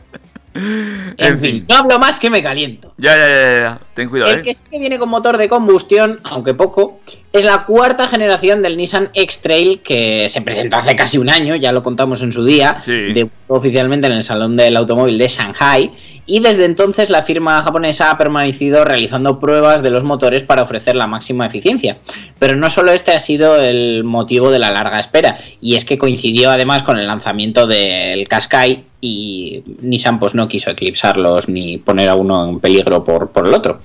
en, 1.18 1.40
fin, 1.40 1.66
no 1.70 1.76
hablo 1.76 2.00
más 2.00 2.20
que 2.20 2.30
me 2.30 2.44
caliento. 2.44 2.94
Ya, 2.98 3.16
ya, 3.16 3.28
ya, 3.28 3.42
ya, 3.42 3.60
ya. 3.60 3.80
ten 3.94 4.10
cuidado, 4.10 4.32
El 4.32 4.40
¿eh? 4.40 4.44
que 4.44 4.54
sí 4.54 4.66
que 4.70 4.80
viene 4.80 5.00
con 5.00 5.10
motor 5.10 5.38
de 5.38 5.48
combustión, 5.48 6.20
aunque 6.24 6.54
poco, 6.54 7.00
es 7.32 7.44
la 7.44 7.66
cuarta 7.66 8.08
generación 8.08 8.62
del 8.64 8.76
Nissan 8.76 9.10
X-Trail 9.14 9.82
que 9.82 10.28
se 10.30 10.42
presentó 10.42 10.78
hace 10.78 10.96
casi 10.96 11.18
un 11.20 11.30
año, 11.30 11.56
ya 11.56 11.72
lo 11.72 11.84
contamos 11.84 12.24
en 12.24 12.32
su 12.32 12.44
día, 12.44 12.78
Sí. 12.82 12.92
debutó 13.14 13.34
oficialmente 13.50 14.08
en 14.08 14.14
el 14.14 14.24
Salón 14.24 14.56
del 14.56 14.76
Automóvil 14.76 15.18
de 15.20 15.28
Shanghai 15.28 15.92
y 16.26 16.40
desde 16.40 16.66
entonces 16.66 17.10
la 17.12 17.22
firma 17.24 17.62
japonesa 17.62 18.10
ha 18.12 18.18
permanecido 18.18 18.84
realizando 18.84 19.38
pruebas 19.40 19.82
de 19.84 19.90
los 19.92 20.04
motores 20.04 20.44
para 20.44 20.64
ofrecer 20.64 20.96
la 20.96 21.06
máxima 21.08 21.46
eficiencia. 21.46 21.98
Pero 22.40 22.56
no 22.56 22.70
solo 22.70 22.92
este 22.92 23.12
ha 23.12 23.20
sido 23.20 23.58
el 23.62 24.04
motivo 24.04 24.50
de 24.52 24.60
la 24.60 24.72
larga 24.72 25.00
espera, 25.00 25.38
y 25.62 25.76
es 25.76 25.86
que 25.86 25.98
coincidió 25.98 26.50
además 26.52 26.84
con 26.84 26.98
el 27.00 27.08
lanzamiento 27.08 27.66
del 27.68 28.28
Qashqai 28.28 28.84
y 29.02 29.64
Nissan 29.82 30.20
pues 30.20 30.36
no 30.36 30.48
quiso 30.48 30.72
eclipsarlos 30.72 31.48
ni 31.48 31.78
poner 31.78 32.10
a 32.10 32.16
uno 32.16 32.48
en 32.50 32.60
peligro 32.60 33.04
por, 33.04 33.30
por 33.30 33.48
el 33.48 33.54
otro. 33.54 33.80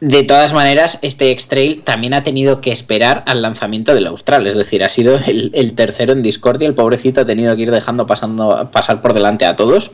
De 0.00 0.22
todas 0.22 0.52
maneras, 0.52 1.00
este 1.02 1.32
X-Trail 1.32 1.82
también 1.82 2.14
ha 2.14 2.22
tenido 2.22 2.60
que 2.60 2.70
esperar 2.70 3.24
al 3.26 3.42
lanzamiento 3.42 3.94
del 3.94 4.06
Austral, 4.06 4.46
es 4.46 4.54
decir, 4.54 4.84
ha 4.84 4.88
sido 4.88 5.16
el, 5.26 5.50
el 5.54 5.74
tercero 5.74 6.12
en 6.12 6.22
Discordia, 6.22 6.68
el 6.68 6.74
pobrecito 6.74 7.22
ha 7.22 7.26
tenido 7.26 7.56
que 7.56 7.62
ir 7.62 7.70
dejando 7.72 8.06
pasando, 8.06 8.68
pasar 8.70 9.02
por 9.02 9.12
delante 9.12 9.44
a 9.44 9.56
todos. 9.56 9.90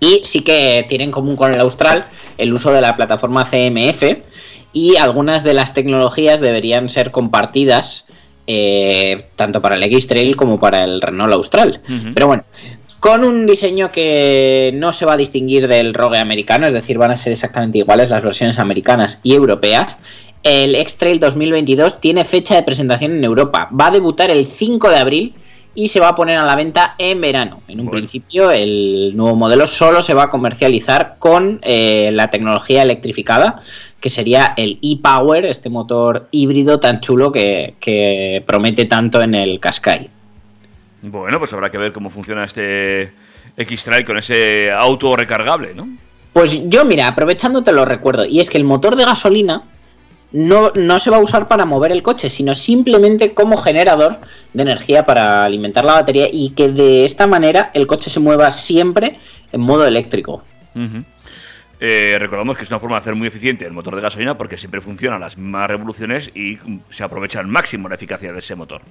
Y 0.00 0.22
sí 0.24 0.42
que 0.42 0.84
tiene 0.88 1.04
en 1.04 1.10
común 1.10 1.36
con 1.36 1.54
el 1.54 1.60
Austral 1.60 2.06
el 2.38 2.52
uso 2.52 2.72
de 2.72 2.80
la 2.80 2.96
plataforma 2.96 3.44
CMF 3.44 4.02
y 4.72 4.96
algunas 4.96 5.44
de 5.44 5.54
las 5.54 5.72
tecnologías 5.72 6.40
deberían 6.40 6.88
ser 6.88 7.10
compartidas 7.10 8.06
eh, 8.46 9.26
tanto 9.34 9.60
para 9.62 9.76
el 9.76 9.82
X-Trail 9.82 10.36
como 10.36 10.60
para 10.60 10.84
el 10.84 11.00
Renault 11.00 11.32
Austral. 11.32 11.80
Pero 12.14 12.26
bueno, 12.26 12.44
con 13.06 13.22
un 13.22 13.46
diseño 13.46 13.92
que 13.92 14.72
no 14.74 14.92
se 14.92 15.06
va 15.06 15.12
a 15.12 15.16
distinguir 15.16 15.68
del 15.68 15.94
Rogue 15.94 16.18
americano, 16.18 16.66
es 16.66 16.72
decir, 16.72 16.98
van 16.98 17.12
a 17.12 17.16
ser 17.16 17.30
exactamente 17.32 17.78
iguales 17.78 18.10
las 18.10 18.20
versiones 18.20 18.58
americanas 18.58 19.20
y 19.22 19.32
europeas. 19.32 19.96
El 20.42 20.74
X-Trail 20.74 21.20
2022 21.20 22.00
tiene 22.00 22.24
fecha 22.24 22.56
de 22.56 22.64
presentación 22.64 23.12
en 23.12 23.22
Europa. 23.22 23.68
Va 23.80 23.86
a 23.86 23.90
debutar 23.92 24.32
el 24.32 24.44
5 24.44 24.90
de 24.90 24.96
abril 24.96 25.34
y 25.72 25.86
se 25.86 26.00
va 26.00 26.08
a 26.08 26.14
poner 26.16 26.36
a 26.36 26.44
la 26.44 26.56
venta 26.56 26.96
en 26.98 27.20
verano. 27.20 27.60
En 27.68 27.78
un 27.78 27.86
Bueno. 27.86 28.00
principio, 28.00 28.50
el 28.50 29.12
nuevo 29.14 29.36
modelo 29.36 29.68
solo 29.68 30.02
se 30.02 30.12
va 30.12 30.24
a 30.24 30.28
comercializar 30.28 31.14
con 31.20 31.60
eh, 31.62 32.10
la 32.12 32.28
tecnología 32.30 32.82
electrificada, 32.82 33.60
que 34.00 34.08
sería 34.08 34.52
el 34.56 34.80
e-Power, 34.82 35.46
este 35.46 35.68
motor 35.68 36.26
híbrido 36.32 36.80
tan 36.80 37.00
chulo 37.00 37.30
que, 37.30 37.74
que 37.78 38.42
promete 38.44 38.86
tanto 38.86 39.22
en 39.22 39.36
el 39.36 39.60
Qashqai. 39.60 40.15
Bueno, 41.08 41.38
pues 41.38 41.52
habrá 41.52 41.70
que 41.70 41.78
ver 41.78 41.92
cómo 41.92 42.10
funciona 42.10 42.44
este 42.44 43.12
X-Trail 43.56 44.04
con 44.04 44.18
ese 44.18 44.72
auto 44.72 45.14
recargable, 45.14 45.72
¿no? 45.72 45.88
Pues 46.32 46.68
yo, 46.68 46.84
mira, 46.84 47.06
aprovechando 47.06 47.62
te 47.62 47.72
lo 47.72 47.84
recuerdo, 47.84 48.26
y 48.26 48.40
es 48.40 48.50
que 48.50 48.58
el 48.58 48.64
motor 48.64 48.96
de 48.96 49.04
gasolina 49.04 49.62
no, 50.32 50.72
no 50.74 50.98
se 50.98 51.10
va 51.10 51.18
a 51.18 51.20
usar 51.20 51.46
para 51.46 51.64
mover 51.64 51.92
el 51.92 52.02
coche, 52.02 52.28
sino 52.28 52.56
simplemente 52.56 53.34
como 53.34 53.56
generador 53.56 54.18
de 54.52 54.62
energía 54.62 55.04
para 55.04 55.44
alimentar 55.44 55.84
la 55.84 55.94
batería 55.94 56.28
y 56.30 56.50
que 56.50 56.68
de 56.68 57.04
esta 57.04 57.28
manera 57.28 57.70
el 57.72 57.86
coche 57.86 58.10
se 58.10 58.18
mueva 58.18 58.50
siempre 58.50 59.20
en 59.52 59.60
modo 59.60 59.86
eléctrico. 59.86 60.42
Eh, 61.78 62.16
recordamos 62.18 62.56
que 62.56 62.64
es 62.64 62.70
una 62.70 62.80
forma 62.80 62.96
de 62.96 63.00
hacer 63.00 63.14
muy 63.14 63.28
eficiente 63.28 63.64
el 63.64 63.72
motor 63.72 63.94
de 63.94 64.02
gasolina 64.02 64.36
porque 64.36 64.56
siempre 64.56 64.80
funciona 64.80 65.16
a 65.16 65.20
las 65.20 65.38
mismas 65.38 65.68
revoluciones 65.68 66.32
y 66.34 66.58
se 66.90 67.04
aprovecha 67.04 67.38
al 67.38 67.46
máximo 67.46 67.88
la 67.88 67.94
eficacia 67.94 68.32
de 68.32 68.40
ese 68.40 68.56
motor. 68.56 68.82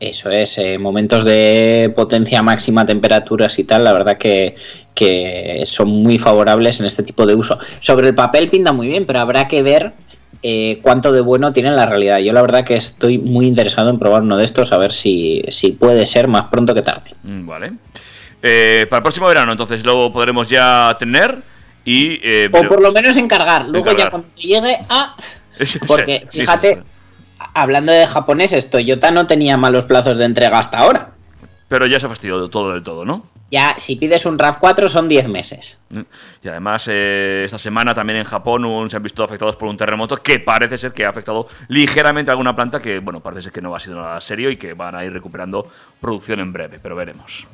Eso 0.00 0.30
es, 0.30 0.58
eh, 0.58 0.78
momentos 0.78 1.24
de 1.24 1.92
potencia 1.96 2.40
máxima, 2.40 2.86
temperaturas 2.86 3.58
y 3.58 3.64
tal, 3.64 3.84
la 3.84 3.92
verdad 3.92 4.16
que, 4.16 4.54
que 4.94 5.62
son 5.66 5.88
muy 5.88 6.18
favorables 6.18 6.78
en 6.78 6.86
este 6.86 7.02
tipo 7.02 7.26
de 7.26 7.34
uso. 7.34 7.58
Sobre 7.80 8.08
el 8.08 8.14
papel 8.14 8.48
pinta 8.48 8.72
muy 8.72 8.86
bien, 8.86 9.06
pero 9.06 9.20
habrá 9.20 9.48
que 9.48 9.62
ver 9.62 9.92
eh, 10.42 10.78
cuánto 10.82 11.10
de 11.10 11.20
bueno 11.20 11.52
tiene 11.52 11.70
en 11.70 11.76
la 11.76 11.86
realidad. 11.86 12.18
Yo 12.18 12.32
la 12.32 12.42
verdad 12.42 12.64
que 12.64 12.76
estoy 12.76 13.18
muy 13.18 13.46
interesado 13.46 13.90
en 13.90 13.98
probar 13.98 14.22
uno 14.22 14.36
de 14.36 14.44
estos, 14.44 14.72
a 14.72 14.78
ver 14.78 14.92
si, 14.92 15.42
si 15.48 15.72
puede 15.72 16.06
ser 16.06 16.28
más 16.28 16.44
pronto 16.44 16.74
que 16.74 16.82
tarde. 16.82 17.14
Mm, 17.24 17.46
Vale. 17.46 17.72
Eh, 18.40 18.86
para 18.88 18.98
el 18.98 19.02
próximo 19.02 19.26
verano, 19.26 19.50
entonces 19.50 19.84
lo 19.84 20.12
podremos 20.12 20.48
ya 20.48 20.96
tener 20.96 21.42
y. 21.84 22.20
O 22.52 22.68
por 22.68 22.80
lo 22.80 22.92
menos 22.92 23.16
encargar. 23.16 23.62
Luego 23.68 23.90
Encargar. 23.90 24.06
ya 24.06 24.10
cuando 24.10 24.28
llegue 24.36 24.78
a... 24.88 25.16
Sí, 25.60 25.80
Porque 25.84 26.20
sí, 26.20 26.26
sí, 26.30 26.40
fíjate, 26.42 26.74
sí. 26.76 26.80
Hablando 27.60 27.92
de 27.92 28.06
japoneses, 28.06 28.70
Toyota 28.70 29.10
no 29.10 29.26
tenía 29.26 29.56
malos 29.56 29.84
plazos 29.84 30.18
de 30.18 30.24
entrega 30.24 30.58
hasta 30.58 30.78
ahora. 30.78 31.10
Pero 31.68 31.86
ya 31.86 32.00
se 32.00 32.06
ha 32.06 32.08
fastidiado 32.08 32.48
todo 32.48 32.72
del 32.72 32.82
todo, 32.82 33.04
¿no? 33.04 33.26
Ya, 33.50 33.74
si 33.78 33.96
pides 33.96 34.26
un 34.26 34.38
RAV4 34.38 34.88
son 34.88 35.08
10 35.08 35.26
meses. 35.28 35.78
Mm. 35.88 36.00
Y 36.42 36.48
además, 36.48 36.86
eh, 36.90 37.42
esta 37.44 37.56
semana 37.56 37.94
también 37.94 38.18
en 38.18 38.24
Japón 38.24 38.64
un- 38.66 38.90
se 38.90 38.96
han 38.96 39.02
visto 39.02 39.22
afectados 39.22 39.56
por 39.56 39.68
un 39.68 39.76
terremoto 39.76 40.16
que 40.18 40.38
parece 40.38 40.76
ser 40.76 40.92
que 40.92 41.06
ha 41.06 41.10
afectado 41.10 41.46
ligeramente 41.68 42.30
a 42.30 42.32
alguna 42.32 42.54
planta 42.54 42.80
que, 42.80 42.98
bueno, 42.98 43.20
parece 43.20 43.42
ser 43.42 43.52
que 43.52 43.62
no 43.62 43.74
ha 43.74 43.80
sido 43.80 43.96
nada 43.96 44.20
serio 44.20 44.50
y 44.50 44.56
que 44.58 44.74
van 44.74 44.94
a 44.94 45.04
ir 45.04 45.12
recuperando 45.12 45.66
producción 46.00 46.40
en 46.40 46.52
breve, 46.52 46.78
pero 46.82 46.94
veremos. 46.94 47.46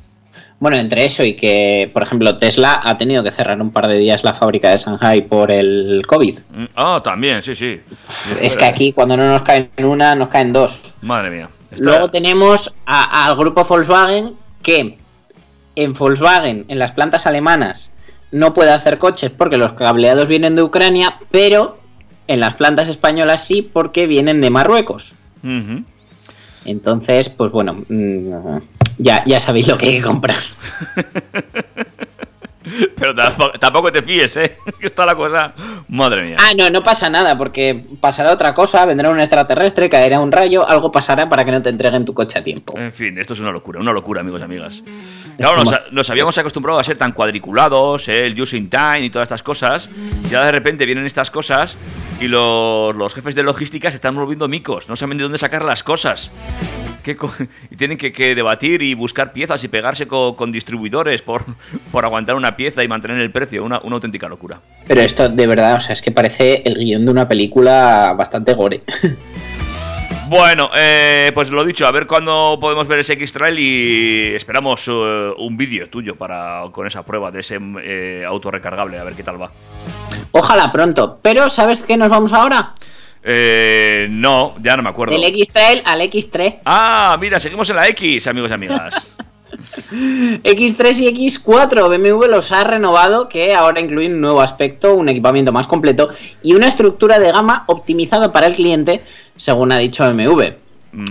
Bueno, 0.59 0.77
entre 0.77 1.05
eso 1.05 1.23
y 1.23 1.33
que, 1.35 1.89
por 1.93 2.01
ejemplo, 2.03 2.37
Tesla 2.37 2.79
ha 2.83 2.97
tenido 2.97 3.23
que 3.23 3.31
cerrar 3.31 3.61
un 3.61 3.71
par 3.71 3.87
de 3.87 3.97
días 3.97 4.23
la 4.23 4.33
fábrica 4.33 4.69
de 4.71 4.77
Shanghai 4.77 5.21
por 5.21 5.51
el 5.51 6.03
COVID. 6.07 6.39
Mm, 6.55 6.63
Ah, 6.75 7.01
también, 7.03 7.41
sí, 7.41 7.53
sí. 7.55 7.81
Es 8.41 8.55
que 8.55 8.65
aquí 8.65 8.93
cuando 8.93 9.17
no 9.17 9.27
nos 9.27 9.41
caen 9.43 9.69
una, 9.79 10.15
nos 10.15 10.29
caen 10.29 10.53
dos. 10.53 10.93
Madre 11.01 11.29
mía. 11.29 11.49
Está- 11.71 11.83
Luego 11.83 12.09
tenemos 12.09 12.73
al 12.85 13.35
grupo 13.35 13.65
Volkswagen 13.65 14.33
que 14.61 14.97
en 15.75 15.93
Volkswagen, 15.93 16.63
en 16.69 16.79
las 16.79 16.93
plantas 16.93 17.25
alemanas, 17.27 17.91
no 18.31 18.53
puede 18.53 18.71
hacer 18.71 18.97
coches 18.97 19.29
porque 19.29 19.57
los 19.57 19.73
cableados 19.73 20.27
vienen 20.29 20.55
de 20.55 20.63
Ucrania, 20.63 21.19
pero 21.31 21.77
en 22.27 22.39
las 22.39 22.53
plantas 22.55 22.87
españolas 22.87 23.43
sí 23.45 23.61
porque 23.61 24.07
vienen 24.07 24.39
de 24.41 24.49
Marruecos. 24.49 25.17
Entonces, 26.65 27.29
pues 27.29 27.51
bueno, 27.51 27.83
mm, 27.87 28.57
ya, 28.97 29.23
ya 29.25 29.39
sabéis 29.39 29.67
lo 29.67 29.77
que 29.77 29.87
hay 29.87 29.97
que 29.97 30.01
comprar. 30.01 30.37
Pero 32.97 33.13
tampoco, 33.13 33.59
tampoco 33.59 33.91
te 33.91 34.01
fíes, 34.01 34.37
¿eh? 34.37 34.57
Que 34.79 34.87
está 34.87 35.05
la 35.05 35.15
cosa. 35.15 35.53
Madre 35.87 36.23
mía. 36.23 36.37
Ah, 36.39 36.53
no, 36.57 36.69
no 36.69 36.83
pasa 36.83 37.09
nada, 37.09 37.37
porque 37.37 37.85
pasará 38.01 38.31
otra 38.33 38.53
cosa, 38.53 38.85
vendrá 38.85 39.09
un 39.09 39.19
extraterrestre, 39.19 39.89
caerá 39.89 40.19
un 40.19 40.31
rayo, 40.31 40.67
algo 40.67 40.91
pasará 40.91 41.29
para 41.29 41.45
que 41.45 41.51
no 41.51 41.61
te 41.61 41.69
entreguen 41.69 42.05
tu 42.05 42.13
coche 42.13 42.39
a 42.39 42.43
tiempo. 42.43 42.77
En 42.77 42.91
fin, 42.91 43.17
esto 43.17 43.33
es 43.33 43.39
una 43.39 43.51
locura, 43.51 43.79
una 43.79 43.93
locura, 43.93 44.21
amigos 44.21 44.41
y 44.41 44.43
amigas. 44.43 44.83
Claro, 45.37 45.57
nos, 45.57 45.81
nos 45.91 46.09
habíamos 46.09 46.37
acostumbrado 46.37 46.79
a 46.79 46.83
ser 46.83 46.97
tan 46.97 47.11
cuadriculados, 47.11 48.07
¿eh? 48.09 48.25
el 48.25 48.39
using 48.39 48.69
time 48.69 49.01
y 49.01 49.09
todas 49.09 49.25
estas 49.25 49.43
cosas. 49.43 49.89
Y 50.29 50.33
ahora 50.33 50.47
de 50.47 50.51
repente 50.53 50.85
vienen 50.85 51.05
estas 51.05 51.29
cosas 51.29 51.77
y 52.19 52.27
los, 52.27 52.95
los 52.95 53.13
jefes 53.13 53.35
de 53.35 53.43
logística 53.43 53.91
se 53.91 53.95
están 53.95 54.15
volviendo 54.15 54.47
micos, 54.47 54.89
no 54.89 54.95
saben 54.95 55.17
de 55.17 55.23
dónde 55.23 55.37
sacar 55.37 55.63
las 55.63 55.83
cosas. 55.83 56.31
¿Qué 57.05 57.15
co- 57.15 57.31
y 57.71 57.75
tienen 57.75 57.99
que, 57.99 58.11
que 58.11 58.33
debatir 58.33 58.81
y 58.81 58.95
buscar 58.95 59.31
piezas 59.31 59.63
y 59.63 59.67
pegarse 59.67 60.07
co- 60.07 60.35
con, 60.35 60.51
distribuidores 60.51 61.21
por, 61.21 61.45
por 61.91 62.03
aguantar 62.03 62.35
una 62.35 62.57
pieza 62.57 62.83
y 62.83 62.87
mantener 62.87 63.19
el 63.19 63.29
precio. 63.31 63.63
Una, 63.63 63.79
una 63.83 63.95
auténtica 63.97 64.27
locura. 64.27 64.59
Pero 64.87 65.01
esto 65.01 65.29
de 65.29 65.45
verdad, 65.45 65.75
o 65.75 65.79
sea, 65.79 65.93
es 65.93 66.01
que 66.01 66.11
parece 66.11 66.63
el 66.65 66.73
guion 66.83 67.05
de 67.05 67.11
una 67.11 67.27
película 67.27 68.13
bastante 68.17 68.55
gore. 68.55 68.81
Bueno, 70.27 70.71
eh, 70.75 71.31
pues 71.35 71.51
lo 71.51 71.63
dicho, 71.63 71.85
a 71.85 71.91
ver 71.91 72.07
cuándo 72.07 72.57
podemos 72.59 72.87
ver 72.87 72.97
ese 72.97 73.13
X-Trail 73.13 73.59
y 73.59 74.33
esperamos 74.33 74.87
eh, 74.87 75.31
un 75.37 75.55
vídeo 75.55 75.87
tuyo 75.87 76.15
para 76.15 76.63
con 76.71 76.87
esa 76.87 77.05
prueba 77.05 77.29
de 77.29 77.41
ese 77.41 77.59
eh, 77.83 78.23
auto 78.27 78.49
recargable, 78.49 78.97
a 78.97 79.03
ver 79.03 79.13
qué 79.13 79.21
tal 79.21 79.39
va. 79.39 79.51
Ojalá 80.31 80.71
pronto. 80.71 81.19
Pero 81.21 81.47
¿sabes 81.49 81.83
qué 81.83 81.95
nos 81.95 82.09
vamos 82.09 82.33
ahora? 82.33 82.73
Eh, 83.27 84.05
no, 84.11 84.53
ya 84.61 84.77
no 84.77 84.83
me 84.83 84.89
acuerdo. 84.89 85.15
Del 85.15 85.23
X-Trail 85.23 85.81
al 85.83 86.01
X3. 86.01 86.59
Ah, 86.63 87.17
mira, 87.19 87.39
seguimos 87.39 87.67
en 87.71 87.75
la 87.75 87.87
X, 87.89 88.27
amigos 88.27 88.51
y 88.51 88.53
amigas. 88.53 89.15
X3 89.91 90.99
y 90.99 91.29
X4 91.29 91.87
BMW 91.89 92.25
los 92.27 92.51
ha 92.51 92.63
renovado 92.63 93.27
que 93.27 93.55
ahora 93.55 93.79
incluyen 93.79 94.13
un 94.13 94.21
nuevo 94.21 94.41
aspecto, 94.41 94.93
un 94.95 95.09
equipamiento 95.09 95.51
más 95.51 95.65
completo 95.65 96.09
y 96.43 96.53
una 96.53 96.67
estructura 96.67 97.17
de 97.19 97.31
gama 97.31 97.63
optimizada 97.67 98.31
para 98.31 98.47
el 98.47 98.55
cliente, 98.55 99.03
según 99.37 99.71
ha 99.71 99.77
dicho 99.77 100.07
BMW. 100.07 100.64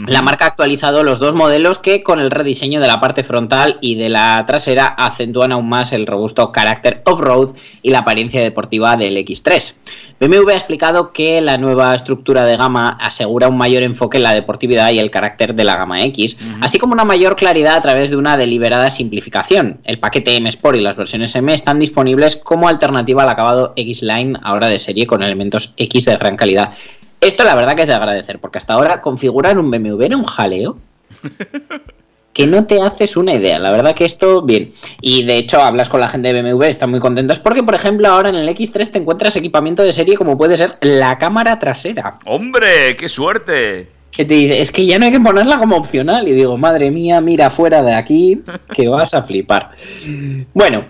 La 0.06 0.22
marca 0.22 0.46
ha 0.46 0.48
actualizado 0.48 1.02
los 1.02 1.18
dos 1.18 1.34
modelos 1.34 1.78
que 1.78 2.02
con 2.02 2.18
el 2.18 2.30
rediseño 2.30 2.80
de 2.80 2.86
la 2.86 3.00
parte 3.00 3.22
frontal 3.22 3.76
y 3.82 3.96
de 3.96 4.08
la 4.08 4.42
trasera 4.46 4.86
acentúan 4.86 5.52
aún 5.52 5.68
más 5.68 5.92
el 5.92 6.06
robusto 6.06 6.52
carácter 6.52 7.02
off-road 7.04 7.54
y 7.82 7.90
la 7.90 7.98
apariencia 7.98 8.40
deportiva 8.40 8.96
del 8.96 9.16
X3. 9.18 9.74
BMW 10.20 10.50
ha 10.50 10.54
explicado 10.54 11.12
que 11.12 11.40
la 11.40 11.58
nueva 11.58 11.94
estructura 11.94 12.44
de 12.44 12.56
gama 12.56 12.96
asegura 13.00 13.48
un 13.48 13.58
mayor 13.58 13.82
enfoque 13.82 14.16
en 14.16 14.22
la 14.22 14.32
deportividad 14.32 14.90
y 14.90 14.98
el 15.00 15.10
carácter 15.10 15.54
de 15.54 15.64
la 15.64 15.76
gama 15.76 16.02
X, 16.04 16.38
así 16.60 16.78
como 16.78 16.94
una 16.94 17.04
mayor 17.04 17.36
claridad 17.36 17.76
a 17.76 17.82
través 17.82 18.10
de 18.10 18.16
una 18.16 18.38
deliberada 18.38 18.90
simplificación. 18.90 19.80
El 19.84 19.98
paquete 19.98 20.36
M 20.36 20.48
Sport 20.48 20.78
y 20.78 20.80
las 20.80 20.96
versiones 20.96 21.34
M 21.34 21.52
están 21.52 21.78
disponibles 21.78 22.36
como 22.36 22.68
alternativa 22.68 23.24
al 23.24 23.28
acabado 23.28 23.74
X-Line 23.76 24.38
ahora 24.42 24.68
de 24.68 24.78
serie 24.78 25.06
con 25.06 25.22
elementos 25.22 25.74
X 25.76 26.06
de 26.06 26.16
gran 26.16 26.36
calidad. 26.36 26.72
Esto 27.24 27.42
la 27.42 27.54
verdad 27.54 27.74
que 27.74 27.82
es 27.82 27.88
de 27.88 27.94
agradecer, 27.94 28.38
porque 28.38 28.58
hasta 28.58 28.74
ahora 28.74 29.00
configurar 29.00 29.58
un 29.58 29.70
BMW 29.70 30.02
era 30.02 30.16
un 30.16 30.24
jaleo 30.24 30.76
que 32.34 32.46
no 32.46 32.66
te 32.66 32.82
haces 32.82 33.16
una 33.16 33.32
idea. 33.32 33.58
La 33.58 33.70
verdad 33.70 33.94
que 33.94 34.04
esto, 34.04 34.42
bien. 34.42 34.72
Y 35.00 35.24
de 35.24 35.38
hecho, 35.38 35.62
hablas 35.62 35.88
con 35.88 36.00
la 36.00 36.08
gente 36.08 36.30
de 36.30 36.42
BMW, 36.42 36.64
están 36.64 36.90
muy 36.90 37.00
contentos, 37.00 37.38
porque 37.38 37.62
por 37.62 37.74
ejemplo, 37.74 38.08
ahora 38.08 38.28
en 38.28 38.34
el 38.34 38.48
X3 38.48 38.90
te 38.90 38.98
encuentras 38.98 39.36
equipamiento 39.36 39.82
de 39.82 39.94
serie 39.94 40.16
como 40.16 40.36
puede 40.36 40.58
ser 40.58 40.76
la 40.82 41.16
cámara 41.16 41.58
trasera. 41.58 42.18
¡Hombre, 42.26 42.94
qué 42.98 43.08
suerte! 43.08 43.88
Que 44.10 44.26
te 44.26 44.34
dice, 44.34 44.60
es 44.60 44.70
que 44.70 44.84
ya 44.84 44.98
no 44.98 45.06
hay 45.06 45.12
que 45.12 45.20
ponerla 45.20 45.58
como 45.58 45.76
opcional. 45.76 46.28
Y 46.28 46.32
digo, 46.32 46.58
madre 46.58 46.90
mía, 46.90 47.22
mira 47.22 47.48
fuera 47.48 47.82
de 47.82 47.94
aquí, 47.94 48.42
que 48.74 48.86
vas 48.88 49.14
a 49.14 49.22
flipar. 49.22 49.70
Bueno, 50.52 50.84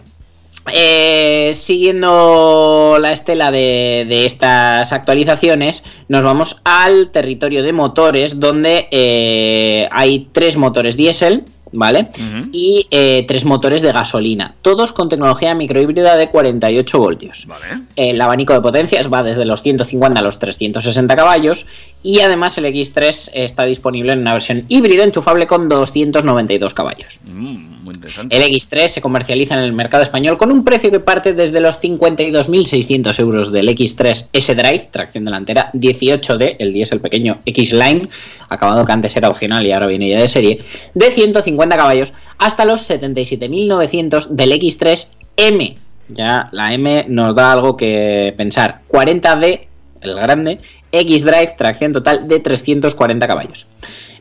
eh, 0.73 1.53
siguiendo 1.55 2.99
la 3.01 3.13
estela 3.13 3.51
de, 3.51 4.07
de 4.09 4.27
estas 4.27 4.93
actualizaciones, 4.93 5.85
nos 6.09 6.23
vamos 6.23 6.61
al 6.65 7.11
territorio 7.11 7.63
de 7.63 7.73
motores, 7.73 8.41
donde 8.41 8.89
eh, 8.91 9.89
hay 9.93 10.29
tres 10.33 10.57
motores 10.57 10.97
diésel, 10.97 11.45
¿vale? 11.75 12.09
Y 12.53 12.87
eh, 12.91 13.25
tres 13.27 13.45
motores 13.45 13.83
de 13.83 13.93
gasolina, 13.93 14.55
todos 14.63 14.93
con 14.93 15.09
tecnología 15.09 15.55
microhíbrida 15.55 16.17
de 16.17 16.31
48 16.31 16.99
voltios. 16.99 17.47
Vale. 17.47 17.83
El 17.97 18.21
abanico 18.21 18.53
de 18.55 18.61
potencias 18.61 19.13
va 19.13 19.23
desde 19.23 19.45
los 19.45 19.63
150 19.63 20.21
a 20.21 20.23
los 20.23 20.39
360 20.39 21.17
caballos 21.17 21.67
y 22.05 22.21
además 22.21 22.59
el 22.59 22.67
X3 22.67 23.31
está 23.33 23.65
disponible 23.65 24.13
en 24.13 24.19
una 24.19 24.35
versión 24.35 24.67
híbrida 24.69 25.05
enchufable 25.05 25.47
con 25.47 25.71
292 25.71 26.75
caballos. 26.75 27.19
Mm, 27.25 27.83
muy 27.83 27.95
interesante. 27.95 28.37
El 28.37 28.43
X3 28.43 28.89
se 28.89 29.01
comercializa 29.01 29.55
en 29.55 29.61
el 29.61 29.73
mercado 29.73 30.03
español 30.03 30.37
con 30.37 30.53
un 30.53 30.65
precio 30.65 30.91
que 30.91 31.01
parte 31.01 31.33
desde 31.33 31.63
los 31.63 31.81
52.600 31.81 33.19
euros 33.21 33.51
del 33.51 33.71
X3 33.71 34.27
S-Drive, 34.35 34.89
tracción 34.91 35.25
delantera, 35.25 35.71
18D, 35.73 36.57
el 36.59 36.75
diésel 36.75 37.01
pequeño 37.01 37.39
X-Line, 37.47 38.11
acabado 38.51 38.85
que 38.85 38.93
antes 38.93 39.17
era 39.17 39.31
opcional 39.31 39.65
y 39.65 39.73
ahora 39.73 39.87
viene 39.87 40.11
ya 40.11 40.21
de 40.21 40.29
serie, 40.29 40.61
de 40.93 41.11
150 41.11 41.75
caballos, 41.75 42.13
hasta 42.37 42.67
los 42.67 42.83
77.900 42.89 44.29
del 44.29 44.53
X3 44.53 45.09
M. 45.39 45.79
Ya 46.11 46.51
la 46.53 46.75
M 46.75 47.07
nos 47.09 47.35
da 47.35 47.53
algo 47.53 47.79
que 47.79 48.35
pensar. 48.37 48.83
40D, 48.91 49.69
el 50.05 50.15
grande, 50.15 50.61
X-Drive, 50.93 51.55
tracción 51.57 51.93
total 51.93 52.29
de 52.29 52.41
340 52.41 53.27
caballos. 53.27 53.67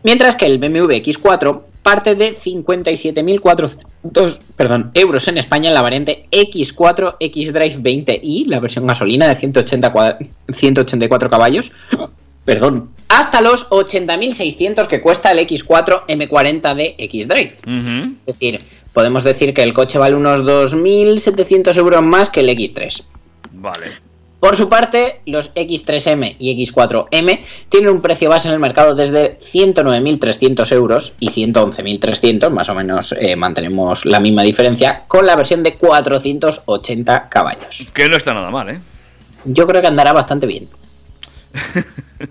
Mientras 0.04 0.36
que 0.36 0.46
el 0.46 0.58
BMW 0.58 0.92
X4 1.02 1.62
parte 1.82 2.16
de 2.16 2.34
57.400 2.34 4.40
perdón, 4.56 4.92
euros 4.94 5.28
en 5.28 5.38
España 5.38 5.70
en 5.70 5.74
la 5.76 5.82
variante 5.82 6.26
X4 6.32 7.18
X-Drive 7.20 7.78
20i, 7.78 8.46
la 8.48 8.60
versión 8.60 8.88
gasolina 8.88 9.28
de 9.28 9.36
180 9.36 9.94
cua- 9.94 10.18
184 10.52 11.30
caballos, 11.30 11.72
perdón, 12.46 12.90
hasta 13.08 13.42
los 13.42 13.70
80.600 13.70 14.88
que 14.88 15.02
cuesta 15.02 15.32
el 15.32 15.40
X4 15.40 16.06
M40 16.08 16.76
de 16.76 16.96
X-Drive. 16.98 17.54
Es 18.26 18.36
decir, 18.36 18.62
podemos 18.94 19.24
decir 19.24 19.54
que 19.54 19.64
el 19.64 19.74
coche 19.74 19.98
vale 19.98 20.16
unos 20.16 20.42
2.700 20.42 21.78
euros 21.78 22.02
más 22.02 22.30
que 22.30 22.42
el 22.42 22.50
X3. 22.50 23.04
Vale. 23.52 23.88
Por 24.44 24.58
su 24.58 24.68
parte, 24.68 25.22
los 25.26 25.56
X3M 25.56 26.36
y 26.38 26.66
X4M 26.66 27.46
tienen 27.70 27.91
un 27.91 28.02
precio 28.02 28.30
base 28.30 28.50
en 28.50 28.54
el 28.54 28.60
mercado 28.60 28.94
desde 28.94 29.39
109.300 29.39 30.70
euros 30.74 31.14
y 31.22 31.30
111.300, 31.30 32.50
más 32.50 32.68
o 32.68 32.76
menos 32.76 33.16
eh, 33.18 33.38
mantenemos 33.38 34.06
la 34.06 34.20
misma 34.20 34.44
diferencia, 34.44 35.06
con 35.08 35.26
la 35.26 35.38
versión 35.38 35.64
de 35.64 35.76
480 35.76 37.30
caballos. 37.30 37.89
Que 37.94 38.10
no 38.10 38.18
está 38.18 38.34
nada 38.34 38.52
mal, 38.52 38.70
¿eh? 38.70 38.82
Yo 39.46 39.66
creo 39.66 39.82
que 39.82 39.88
andará 39.88 40.12
bastante 40.12 40.46
bien. 40.46 40.68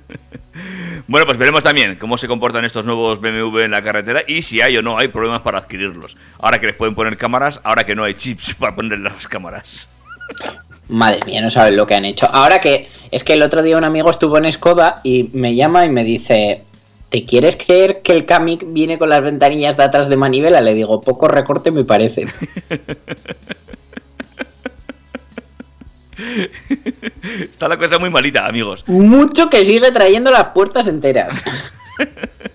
Bueno, 1.08 1.26
pues 1.26 1.36
veremos 1.36 1.62
también 1.62 1.96
cómo 1.96 2.16
se 2.16 2.28
comportan 2.28 2.64
estos 2.64 2.84
nuevos 2.84 3.20
BMW 3.20 3.60
en 3.60 3.70
la 3.70 3.82
carretera 3.82 4.22
y 4.26 4.42
si 4.42 4.60
hay 4.60 4.76
o 4.76 4.82
no 4.82 4.98
hay 4.98 5.08
problemas 5.08 5.40
para 5.40 5.58
adquirirlos. 5.58 6.16
Ahora 6.38 6.60
que 6.60 6.66
les 6.66 6.76
pueden 6.76 6.94
poner 6.94 7.16
cámaras, 7.16 7.60
ahora 7.64 7.84
que 7.84 7.94
no 7.94 8.04
hay 8.04 8.14
chips 8.14 8.54
para 8.58 8.74
ponerle 8.74 9.10
las 9.10 9.26
cámaras. 9.26 9.88
Madre 10.92 11.20
mía, 11.24 11.40
no 11.40 11.48
saben 11.48 11.76
lo 11.76 11.86
que 11.86 11.94
han 11.94 12.04
hecho. 12.04 12.28
Ahora 12.30 12.60
que 12.60 12.86
es 13.10 13.24
que 13.24 13.32
el 13.32 13.42
otro 13.42 13.62
día 13.62 13.78
un 13.78 13.84
amigo 13.84 14.10
estuvo 14.10 14.36
en 14.36 14.52
Skoda 14.52 15.00
y 15.02 15.30
me 15.32 15.54
llama 15.54 15.86
y 15.86 15.88
me 15.88 16.04
dice, 16.04 16.64
¿te 17.08 17.24
quieres 17.24 17.56
creer 17.56 18.02
que 18.02 18.12
el 18.12 18.26
Kamiq 18.26 18.64
viene 18.68 18.98
con 18.98 19.08
las 19.08 19.22
ventanillas 19.22 19.78
de 19.78 19.84
atrás 19.84 20.10
de 20.10 20.16
manivela? 20.16 20.60
Le 20.60 20.74
digo, 20.74 21.00
poco 21.00 21.28
recorte 21.28 21.70
me 21.70 21.84
parece. 21.84 22.26
Está 27.40 27.68
la 27.68 27.78
cosa 27.78 27.98
muy 27.98 28.10
malita, 28.10 28.44
amigos. 28.44 28.84
Mucho 28.86 29.48
que 29.48 29.64
sigue 29.64 29.90
trayendo 29.92 30.30
las 30.30 30.48
puertas 30.48 30.86
enteras. 30.86 31.42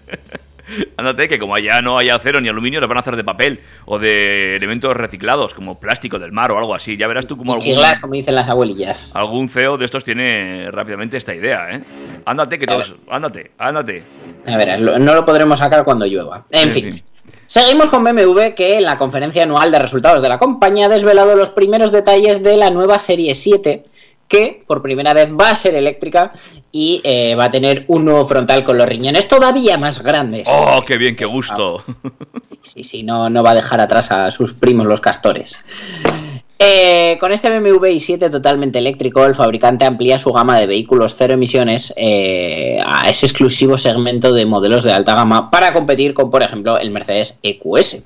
Ándate 0.98 1.28
que 1.28 1.40
como 1.40 1.56
allá 1.56 1.82
no 1.82 1.98
hay 1.98 2.10
acero 2.10 2.42
ni 2.42 2.50
aluminio, 2.50 2.80
lo 2.82 2.88
van 2.88 2.98
a 2.98 3.02
hacer 3.02 3.16
de 3.16 3.24
papel 3.24 3.60
o 3.86 4.00
de 4.00 4.56
elementos 4.56 4.96
reciclados, 4.96 5.54
como 5.54 5.80
plástico 5.80 6.20
del 6.20 6.32
mar 6.32 6.52
o 6.52 6.58
algo 6.58 6.76
así. 6.76 6.98
Ya 6.98 7.08
verás 7.08 7.26
tú 7.28 7.38
como 7.38 7.54
algún, 7.54 7.64
Chiglas, 7.64 8.00
como 8.00 8.14
dicen 8.14 8.36
las 8.36 8.50
abuelillas. 8.50 9.12
algún 9.14 9.50
CEO 9.50 9.78
de 9.78 9.86
estos 9.86 10.04
tiene 10.04 10.70
rápidamente 10.72 11.18
esta 11.18 11.34
idea, 11.34 11.70
¿eh? 11.72 11.82
Ándate 12.26 12.60
que 12.60 12.66
todos... 12.66 12.96
Ándate, 13.10 13.52
ándate. 13.58 14.04
A 14.46 14.58
ver, 14.58 14.80
no 14.82 15.14
lo 15.14 15.26
podremos 15.26 15.60
sacar 15.60 15.84
cuando 15.84 16.06
llueva. 16.06 16.46
En 16.50 16.68
En 16.70 16.74
fin. 16.74 16.84
fin. 16.96 17.04
Seguimos 17.48 17.86
con 17.88 18.04
BMW 18.04 18.54
que 18.56 18.76
en 18.78 18.84
la 18.84 18.98
conferencia 18.98 19.44
anual 19.44 19.72
de 19.72 19.80
resultados 19.80 20.22
de 20.22 20.28
la 20.28 20.38
compañía 20.38 20.88
ha 20.88 20.90
desvelado 20.90 21.36
los 21.36 21.50
primeros 21.50 21.92
detalles 21.94 22.44
de 22.44 22.58
la 22.58 22.70
nueva 22.70 23.00
serie 23.00 23.36
7 23.36 23.86
que 24.28 24.64
por 24.68 24.82
primera 24.82 25.14
vez 25.14 25.30
va 25.30 25.52
a 25.52 25.56
ser 25.56 25.76
eléctrica 25.76 26.34
y 26.72 27.02
eh, 27.04 27.36
va 27.36 27.46
a 27.46 27.52
tener 27.52 27.86
un 27.88 28.06
nuevo 28.06 28.28
frontal 28.28 28.64
con 28.64 28.78
los 28.78 28.88
riñones 28.88 29.28
todavía 29.28 29.78
más 29.78 30.04
grandes. 30.04 30.44
¡Oh, 30.48 30.84
qué 30.86 30.98
bien, 30.98 31.16
qué 31.16 31.26
gusto! 31.26 31.84
Sí, 32.64 32.84
sí, 32.84 33.04
no, 33.04 33.30
no 33.30 33.44
va 33.44 33.52
a 33.52 33.56
dejar 33.56 33.80
atrás 33.80 34.12
a 34.12 34.30
sus 34.30 34.54
primos 34.54 34.86
los 34.86 35.00
castores. 35.00 35.58
Eh, 36.60 37.18
con 37.20 37.32
este 37.32 37.50
BMW 37.50 37.86
i7 37.86 38.32
totalmente 38.32 38.80
eléctrico, 38.80 39.24
el 39.26 39.36
fabricante 39.36 39.86
amplía 39.86 40.18
su 40.18 40.34
gama 40.34 40.60
de 40.60 40.66
vehículos 40.66 41.16
cero 41.16 41.36
emisiones 41.36 41.94
eh, 41.96 42.80
a 42.84 43.08
ese 43.10 43.28
exclusivo 43.28 43.78
segmento 43.78 44.34
de 44.34 44.46
modelos 44.46 44.84
de 44.84 44.92
alta 44.92 45.14
gama 45.14 45.52
para 45.52 45.72
competir 45.72 46.16
con, 46.16 46.32
por 46.32 46.42
ejemplo, 46.42 46.80
el 46.80 46.90
Mercedes 46.90 47.38
EQS. 47.44 48.04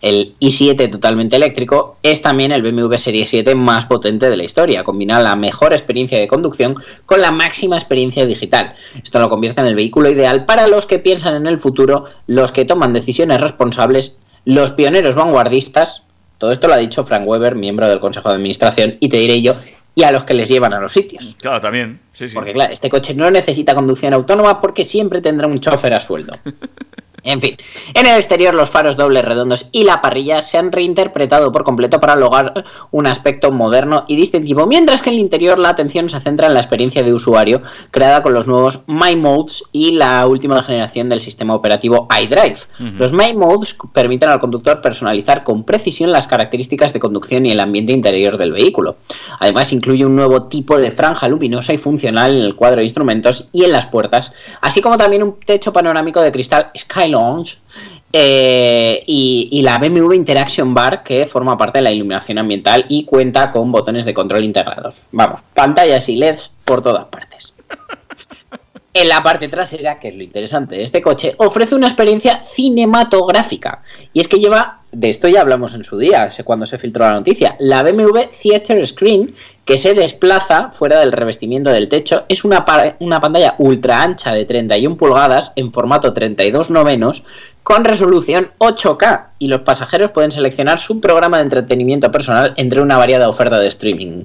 El 0.00 0.34
i7 0.40 0.90
totalmente 0.90 1.36
eléctrico 1.36 1.98
es 2.02 2.22
también 2.22 2.52
el 2.52 2.62
BMW 2.62 2.94
Serie 2.96 3.26
7 3.26 3.54
más 3.54 3.86
potente 3.86 4.30
de 4.30 4.36
la 4.36 4.44
historia. 4.44 4.84
Combina 4.84 5.20
la 5.20 5.36
mejor 5.36 5.72
experiencia 5.72 6.18
de 6.18 6.28
conducción 6.28 6.76
con 7.04 7.20
la 7.20 7.30
máxima 7.30 7.76
experiencia 7.76 8.26
digital. 8.26 8.74
Esto 9.02 9.18
lo 9.18 9.28
convierte 9.28 9.60
en 9.60 9.66
el 9.68 9.74
vehículo 9.74 10.10
ideal 10.10 10.44
para 10.44 10.66
los 10.66 10.86
que 10.86 10.98
piensan 10.98 11.34
en 11.34 11.46
el 11.46 11.60
futuro, 11.60 12.06
los 12.26 12.52
que 12.52 12.64
toman 12.64 12.92
decisiones 12.92 13.40
responsables, 13.40 14.18
los 14.44 14.72
pioneros 14.72 15.14
vanguardistas. 15.14 16.02
Todo 16.38 16.52
esto 16.52 16.68
lo 16.68 16.74
ha 16.74 16.78
dicho 16.78 17.04
Frank 17.04 17.26
Weber, 17.26 17.54
miembro 17.54 17.88
del 17.88 18.00
Consejo 18.00 18.28
de 18.28 18.34
Administración, 18.34 18.96
y 19.00 19.08
te 19.08 19.16
diré 19.16 19.40
yo 19.40 19.56
y 19.98 20.02
a 20.02 20.12
los 20.12 20.24
que 20.24 20.34
les 20.34 20.48
llevan 20.50 20.74
a 20.74 20.78
los 20.78 20.92
sitios. 20.92 21.36
Claro, 21.40 21.58
también. 21.58 21.98
Sí, 22.12 22.28
sí. 22.28 22.34
Porque 22.34 22.52
claro, 22.52 22.72
este 22.72 22.90
coche 22.90 23.14
no 23.14 23.30
necesita 23.30 23.74
conducción 23.74 24.12
autónoma 24.12 24.60
porque 24.60 24.84
siempre 24.84 25.22
tendrá 25.22 25.48
un 25.48 25.58
chofer 25.58 25.94
a 25.94 26.00
sueldo. 26.00 26.34
En 27.26 27.40
fin, 27.40 27.56
en 27.92 28.06
el 28.06 28.18
exterior 28.18 28.54
los 28.54 28.70
faros 28.70 28.96
dobles 28.96 29.24
redondos 29.24 29.68
y 29.72 29.82
la 29.82 30.00
parrilla 30.00 30.42
se 30.42 30.58
han 30.58 30.70
reinterpretado 30.70 31.50
por 31.50 31.64
completo 31.64 31.98
para 31.98 32.14
lograr 32.14 32.64
un 32.92 33.08
aspecto 33.08 33.50
moderno 33.50 34.04
y 34.06 34.14
distintivo, 34.14 34.64
mientras 34.66 35.02
que 35.02 35.10
en 35.10 35.16
el 35.16 35.22
interior 35.22 35.58
la 35.58 35.70
atención 35.70 36.08
se 36.08 36.20
centra 36.20 36.46
en 36.46 36.54
la 36.54 36.60
experiencia 36.60 37.02
de 37.02 37.12
usuario 37.12 37.62
creada 37.90 38.22
con 38.22 38.32
los 38.32 38.46
nuevos 38.46 38.82
My 38.86 39.16
Modes 39.16 39.64
y 39.72 39.90
la 39.90 40.24
última 40.28 40.62
generación 40.62 41.08
del 41.08 41.20
sistema 41.20 41.56
operativo 41.56 42.06
iDrive. 42.16 42.58
Los 42.96 43.12
My 43.12 43.34
Modes 43.34 43.76
permiten 43.92 44.28
al 44.28 44.38
conductor 44.38 44.80
personalizar 44.80 45.42
con 45.42 45.64
precisión 45.64 46.12
las 46.12 46.28
características 46.28 46.92
de 46.92 47.00
conducción 47.00 47.44
y 47.44 47.50
el 47.50 47.58
ambiente 47.58 47.92
interior 47.92 48.38
del 48.38 48.52
vehículo. 48.52 48.98
Además 49.40 49.72
incluye 49.72 50.06
un 50.06 50.14
nuevo 50.14 50.44
tipo 50.44 50.78
de 50.78 50.92
franja 50.92 51.26
luminosa 51.26 51.72
y 51.72 51.78
funcional 51.78 52.36
en 52.36 52.44
el 52.44 52.54
cuadro 52.54 52.78
de 52.78 52.84
instrumentos 52.84 53.48
y 53.50 53.64
en 53.64 53.72
las 53.72 53.86
puertas, 53.86 54.32
así 54.60 54.80
como 54.80 54.96
también 54.96 55.24
un 55.24 55.40
techo 55.40 55.72
panorámico 55.72 56.20
de 56.20 56.30
cristal 56.30 56.70
Sky 56.76 57.15
Eh, 58.12 59.02
y, 59.06 59.48
y 59.52 59.62
la 59.62 59.78
BMW 59.78 60.14
Interaction 60.14 60.72
Bar 60.72 61.02
que 61.02 61.26
forma 61.26 61.58
parte 61.58 61.80
de 61.80 61.82
la 61.82 61.90
iluminación 61.90 62.38
ambiental 62.38 62.86
y 62.88 63.04
cuenta 63.04 63.50
con 63.50 63.70
botones 63.70 64.04
de 64.04 64.14
control 64.14 64.44
integrados. 64.44 65.02
Vamos, 65.12 65.42
pantallas 65.54 66.08
y 66.08 66.16
LEDs 66.16 66.52
por 66.64 66.82
todas 66.82 67.06
partes. 67.06 67.54
En 68.98 69.10
la 69.10 69.22
parte 69.22 69.48
trasera, 69.48 70.00
que 70.00 70.08
es 70.08 70.16
lo 70.16 70.22
interesante 70.22 70.74
de 70.74 70.82
este 70.82 71.02
coche, 71.02 71.34
ofrece 71.36 71.74
una 71.74 71.86
experiencia 71.86 72.42
cinematográfica. 72.42 73.82
Y 74.14 74.20
es 74.20 74.26
que 74.26 74.38
lleva, 74.38 74.80
de 74.90 75.10
esto 75.10 75.28
ya 75.28 75.42
hablamos 75.42 75.74
en 75.74 75.84
su 75.84 75.98
día, 75.98 76.30
cuando 76.46 76.64
se 76.64 76.78
filtró 76.78 77.04
la 77.04 77.10
noticia, 77.10 77.56
la 77.58 77.82
BMW 77.82 78.20
Theater 78.42 78.86
Screen, 78.86 79.34
que 79.66 79.78
se 79.78 79.94
desplaza 79.94 80.70
fuera 80.70 81.00
del 81.00 81.12
revestimiento 81.12 81.70
del 81.70 81.88
techo, 81.88 82.24
es 82.28 82.44
una, 82.44 82.64
una 83.00 83.20
pantalla 83.20 83.56
ultra 83.58 84.00
ancha 84.00 84.32
de 84.32 84.46
31 84.46 84.96
pulgadas 84.96 85.52
en 85.56 85.72
formato 85.72 86.14
32 86.14 86.70
novenos 86.70 87.24
con 87.64 87.84
resolución 87.84 88.52
8K 88.58 89.24
y 89.40 89.48
los 89.48 89.62
pasajeros 89.62 90.12
pueden 90.12 90.30
seleccionar 90.30 90.78
su 90.78 91.00
programa 91.00 91.38
de 91.38 91.42
entretenimiento 91.42 92.12
personal 92.12 92.54
entre 92.56 92.80
una 92.80 92.96
variada 92.96 93.28
oferta 93.28 93.58
de 93.58 93.66
streaming. 93.66 94.24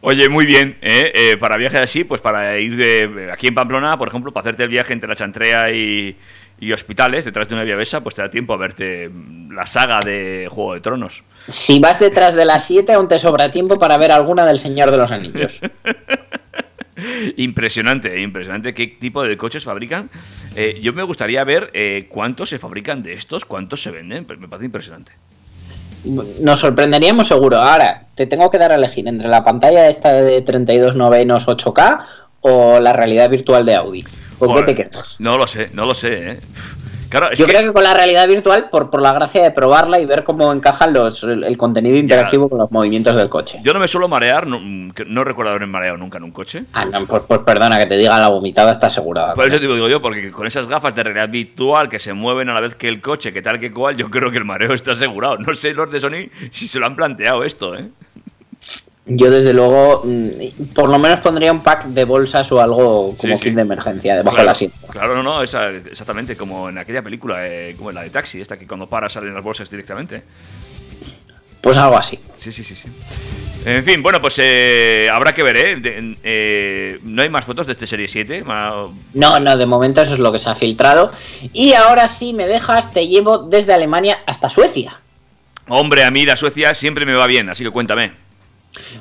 Oye, 0.00 0.28
muy 0.28 0.46
bien, 0.46 0.76
¿eh? 0.80 1.10
Eh, 1.12 1.36
para 1.38 1.56
viajes 1.56 1.80
así, 1.80 2.04
pues 2.04 2.20
para 2.20 2.60
ir 2.60 2.76
de 2.76 3.32
aquí 3.32 3.48
en 3.48 3.56
Pamplona, 3.56 3.98
por 3.98 4.06
ejemplo, 4.06 4.30
para 4.30 4.42
hacerte 4.42 4.62
el 4.62 4.68
viaje 4.68 4.92
entre 4.92 5.08
la 5.08 5.16
Chantrea 5.16 5.72
y, 5.72 6.14
y 6.58 6.72
Hospitales, 6.72 7.24
detrás 7.24 7.48
de 7.48 7.54
una 7.54 7.64
vía 7.64 7.76
besa, 7.76 8.00
pues 8.00 8.14
te 8.14 8.22
da 8.22 8.30
tiempo 8.30 8.54
a 8.54 8.56
verte 8.56 9.10
la 9.50 9.66
saga 9.66 10.00
de 10.00 10.48
Juego 10.50 10.74
de 10.74 10.80
Tronos. 10.80 11.22
Si 11.48 11.78
vas 11.78 12.00
detrás 12.00 12.34
de 12.34 12.44
las 12.44 12.64
7, 12.64 12.92
aún 12.92 13.08
te 13.08 13.18
sobra 13.18 13.52
tiempo 13.52 13.78
para 13.78 13.98
ver 13.98 14.12
alguna 14.12 14.46
del 14.46 14.58
Señor 14.58 14.90
de 14.90 14.96
los 14.96 15.10
Anillos. 15.10 15.60
Impresionante, 17.36 18.22
impresionante 18.22 18.72
qué 18.72 18.86
tipo 18.86 19.22
de 19.22 19.36
coches 19.36 19.64
fabrican. 19.64 20.08
Eh, 20.54 20.78
yo 20.82 20.94
me 20.94 21.02
gustaría 21.02 21.44
ver 21.44 21.70
eh, 21.74 22.06
cuántos 22.08 22.48
se 22.48 22.58
fabrican 22.58 23.02
de 23.02 23.12
estos, 23.12 23.44
cuántos 23.44 23.82
se 23.82 23.90
venden, 23.90 24.24
pero 24.24 24.40
me 24.40 24.48
parece 24.48 24.64
impresionante. 24.64 25.12
Nos 26.40 26.60
sorprenderíamos 26.60 27.28
seguro. 27.28 27.58
Ahora, 27.58 28.04
te 28.14 28.26
tengo 28.26 28.50
que 28.50 28.58
dar 28.58 28.72
a 28.72 28.76
elegir 28.76 29.06
entre 29.08 29.28
la 29.28 29.44
pantalla 29.44 29.88
esta 29.88 30.12
de 30.14 30.40
32 30.40 30.96
novenos 30.96 31.46
8K 31.46 32.04
o 32.40 32.80
la 32.80 32.92
realidad 32.92 33.28
virtual 33.28 33.66
de 33.66 33.74
Audi. 33.74 34.04
¿Con 34.38 34.56
qué 34.56 34.62
te 34.62 34.74
quedas? 34.74 35.16
No 35.20 35.36
lo 35.38 35.46
sé, 35.46 35.70
no 35.72 35.86
lo 35.86 35.94
sé, 35.94 36.30
¿eh? 36.32 36.40
Claro, 37.08 37.30
es 37.30 37.38
Yo 37.38 37.46
que- 37.46 37.52
creo 37.52 37.68
que 37.68 37.72
con 37.72 37.84
la 37.84 37.94
realidad 37.94 38.26
virtual, 38.26 38.68
por, 38.68 38.90
por 38.90 39.00
la 39.00 39.12
gracia 39.12 39.40
de 39.44 39.52
probarla 39.52 40.00
y 40.00 40.06
ver 40.06 40.24
cómo 40.24 40.52
encajan 40.52 40.92
los, 40.92 41.22
el, 41.22 41.44
el 41.44 41.56
contenido 41.56 41.96
interactivo 41.96 42.48
con 42.48 42.58
los 42.58 42.70
movimientos 42.72 43.14
del 43.14 43.28
coche. 43.28 43.60
yo 43.62 43.72
no 43.72 43.78
me 43.78 43.86
suelo 43.86 44.08
marear, 44.08 44.44
no, 44.48 44.58
no 44.60 45.22
recuerdo 45.24 45.50
haberme 45.50 45.68
mareado 45.68 45.96
nunca 45.98 46.18
en 46.18 46.24
un 46.24 46.32
coche. 46.32 46.64
Ah, 46.72 46.84
no, 46.84 47.06
pues, 47.06 47.22
pues 47.28 47.40
perdona, 47.46 47.78
que 47.78 47.86
te 47.86 47.96
diga 47.96 48.18
la 48.18 48.26
vomitada 48.26 48.72
está 48.72 48.88
asegurada. 48.88 49.34
Por 49.34 49.46
eso 49.46 49.56
te 49.60 49.68
digo 49.68 49.88
yo, 49.88 50.02
porque 50.02 50.32
con 50.32 50.48
esas 50.48 50.66
gafas 50.66 50.96
de 50.96 51.04
realidad 51.04 51.28
virtual 51.28 51.88
que 51.88 52.00
se 52.00 52.12
mueven 52.12 52.48
a 52.48 52.54
la 52.54 52.60
vez 52.60 52.74
que 52.74 52.88
el 52.88 53.00
coche, 53.00 53.32
que 53.32 53.40
tal 53.40 53.60
que 53.60 53.72
cual, 53.72 53.96
yo 53.96 54.10
creo 54.10 54.32
que 54.32 54.38
el 54.38 54.44
mareo 54.44 54.72
está 54.74 54.90
asegurado. 54.90 55.38
No 55.38 55.54
sé 55.54 55.74
los 55.74 55.88
de 55.92 56.00
Sony 56.00 56.28
si 56.50 56.66
se 56.66 56.80
lo 56.80 56.86
han 56.86 56.96
planteado 56.96 57.44
esto, 57.44 57.76
¿eh? 57.76 57.88
Yo 59.08 59.30
desde 59.30 59.52
luego, 59.52 60.02
mm, 60.04 60.72
por 60.74 60.88
lo 60.88 60.98
menos 60.98 61.20
pondría 61.20 61.52
un 61.52 61.60
pack 61.62 61.84
de 61.86 62.04
bolsas 62.04 62.50
o 62.50 62.60
algo 62.60 63.14
como 63.16 63.36
Sí, 63.36 63.44
kit 63.44 63.54
de 63.54 63.62
emergencia 63.62 64.16
debajo 64.16 64.34
claro, 64.34 64.46
del 64.48 64.52
asiento. 64.52 64.76
Claro, 64.88 65.14
no, 65.14 65.22
no, 65.22 65.42
esa- 65.42 65.68
exactamente 65.70 66.36
como 66.36 66.68
en 66.68 66.78
aquella 66.78 67.02
película, 67.02 67.46
eh, 67.48 67.74
como 67.78 67.90
en 67.90 67.94
la 67.96 68.02
de 68.02 68.10
Taxi, 68.10 68.40
esta 68.40 68.58
que 68.58 68.66
cuando 68.66 68.88
para 68.88 69.08
salen 69.08 69.32
las 69.32 69.44
bolsas 69.44 69.70
directamente. 69.70 70.24
Pues 71.60 71.76
algo 71.76 71.96
así. 71.96 72.18
Sí, 72.38 72.50
sí, 72.50 72.64
sí, 72.64 72.74
sí. 72.74 72.88
En 73.64 73.82
fin, 73.84 74.02
bueno, 74.02 74.20
pues 74.20 74.34
eh, 74.38 75.08
habrá 75.12 75.32
que 75.34 75.42
ver, 75.42 75.56
¿eh? 75.56 75.76
De- 75.76 76.16
eh, 76.22 76.98
No 77.04 77.22
hay 77.22 77.28
más 77.28 77.44
fotos 77.44 77.66
de 77.66 77.72
este 77.72 77.86
Serie 77.86 78.08
7. 78.08 78.42
ma- 78.44 78.86
No, 79.14 79.38
no, 79.40 79.56
de 79.56 79.66
momento 79.66 80.00
eso 80.00 80.14
es 80.14 80.18
lo 80.20 80.30
que 80.32 80.38
se 80.40 80.48
ha 80.50 80.54
filtrado. 80.56 81.12
Y 81.52 81.72
ahora 81.74 82.06
sí 82.08 82.32
me 82.32 82.46
dejas, 82.48 82.92
te 82.92 83.06
llevo 83.06 83.38
desde 83.38 83.72
Alemania 83.72 84.18
hasta 84.26 84.48
Suecia. 84.48 85.00
Hombre, 85.68 86.04
a 86.04 86.10
mí 86.12 86.24
la 86.24 86.36
Suecia 86.36 86.74
siempre 86.74 87.06
me 87.06 87.14
va 87.14 87.26
bien, 87.28 87.48
así 87.48 87.62
que 87.64 87.70
cuéntame. 87.70 88.12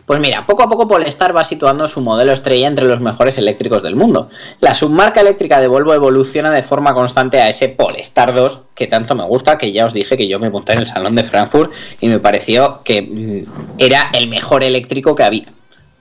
Pues 0.05 0.19
mira, 0.19 0.45
poco 0.45 0.63
a 0.63 0.69
poco 0.69 0.87
Polestar 0.87 1.35
va 1.35 1.43
situando 1.43 1.87
su 1.87 2.01
modelo 2.01 2.33
estrella 2.33 2.67
entre 2.67 2.85
los 2.85 3.01
mejores 3.01 3.37
eléctricos 3.37 3.83
del 3.83 3.95
mundo. 3.95 4.29
La 4.59 4.75
submarca 4.75 5.21
eléctrica 5.21 5.59
de 5.59 5.67
Volvo 5.67 5.93
evoluciona 5.93 6.51
de 6.51 6.63
forma 6.63 6.93
constante 6.93 7.39
a 7.39 7.49
ese 7.49 7.69
Polestar 7.69 8.33
2 8.33 8.61
que 8.75 8.87
tanto 8.87 9.15
me 9.15 9.25
gusta, 9.25 9.57
que 9.57 9.71
ya 9.71 9.85
os 9.85 9.93
dije 9.93 10.17
que 10.17 10.27
yo 10.27 10.39
me 10.39 10.49
monté 10.49 10.73
en 10.73 10.79
el 10.79 10.87
salón 10.87 11.15
de 11.15 11.23
Frankfurt 11.23 11.71
y 12.01 12.07
me 12.07 12.19
pareció 12.19 12.81
que 12.83 13.01
mm, 13.01 13.79
era 13.79 14.09
el 14.13 14.29
mejor 14.29 14.63
eléctrico 14.63 15.15
que 15.15 15.23
había. 15.23 15.45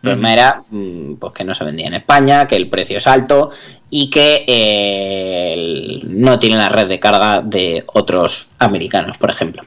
El 0.05 0.11
problema 0.11 0.35
era 0.35 0.63
mm, 0.71 1.15
pues 1.15 1.33
que 1.33 1.45
no 1.45 1.55
se 1.55 1.65
vendía 1.65 1.87
en 1.87 1.95
España, 1.95 2.47
que 2.47 2.57
el 2.57 2.69
precio 2.69 2.99
es 2.99 3.07
alto 3.07 3.51
y 3.89 4.11
que 4.11 4.45
eh, 4.47 6.01
no 6.03 6.39
tiene 6.39 6.59
la 6.59 6.69
red 6.69 6.89
de 6.89 7.01
carga 7.01 7.41
de 7.41 7.85
otros 7.87 8.51
americanos, 8.59 9.17
por 9.17 9.31
ejemplo. 9.31 9.63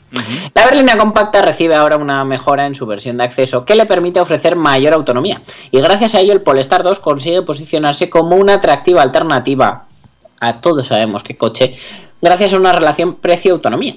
La 0.54 0.66
berlina 0.66 0.96
compacta 0.96 1.42
recibe 1.42 1.74
ahora 1.74 1.98
una 1.98 2.24
mejora 2.24 2.68
en 2.68 2.76
su 2.76 2.86
versión 2.86 3.18
de 3.18 3.24
acceso 3.24 3.66
que 3.66 3.74
le 3.74 3.88
permite 3.88 4.20
ofrecer 4.20 4.56
mayor 4.56 4.94
autonomía. 4.94 5.42
Y 5.72 5.82
gracias 5.82 6.14
a 6.14 6.20
ello 6.20 6.34
el 6.34 6.42
Polestar 6.42 6.84
2 6.84 7.00
consigue 7.00 7.42
posicionarse 7.42 8.08
como 8.08 8.36
una 8.36 8.56
atractiva 8.56 9.02
alternativa. 9.02 9.86
A 10.40 10.62
todos 10.62 10.86
sabemos 10.86 11.24
qué 11.24 11.36
coche 11.36 11.74
gracias 12.22 12.53
a 12.53 12.57
una 12.57 12.74
relación 12.74 13.15
precio-autonomía. 13.15 13.95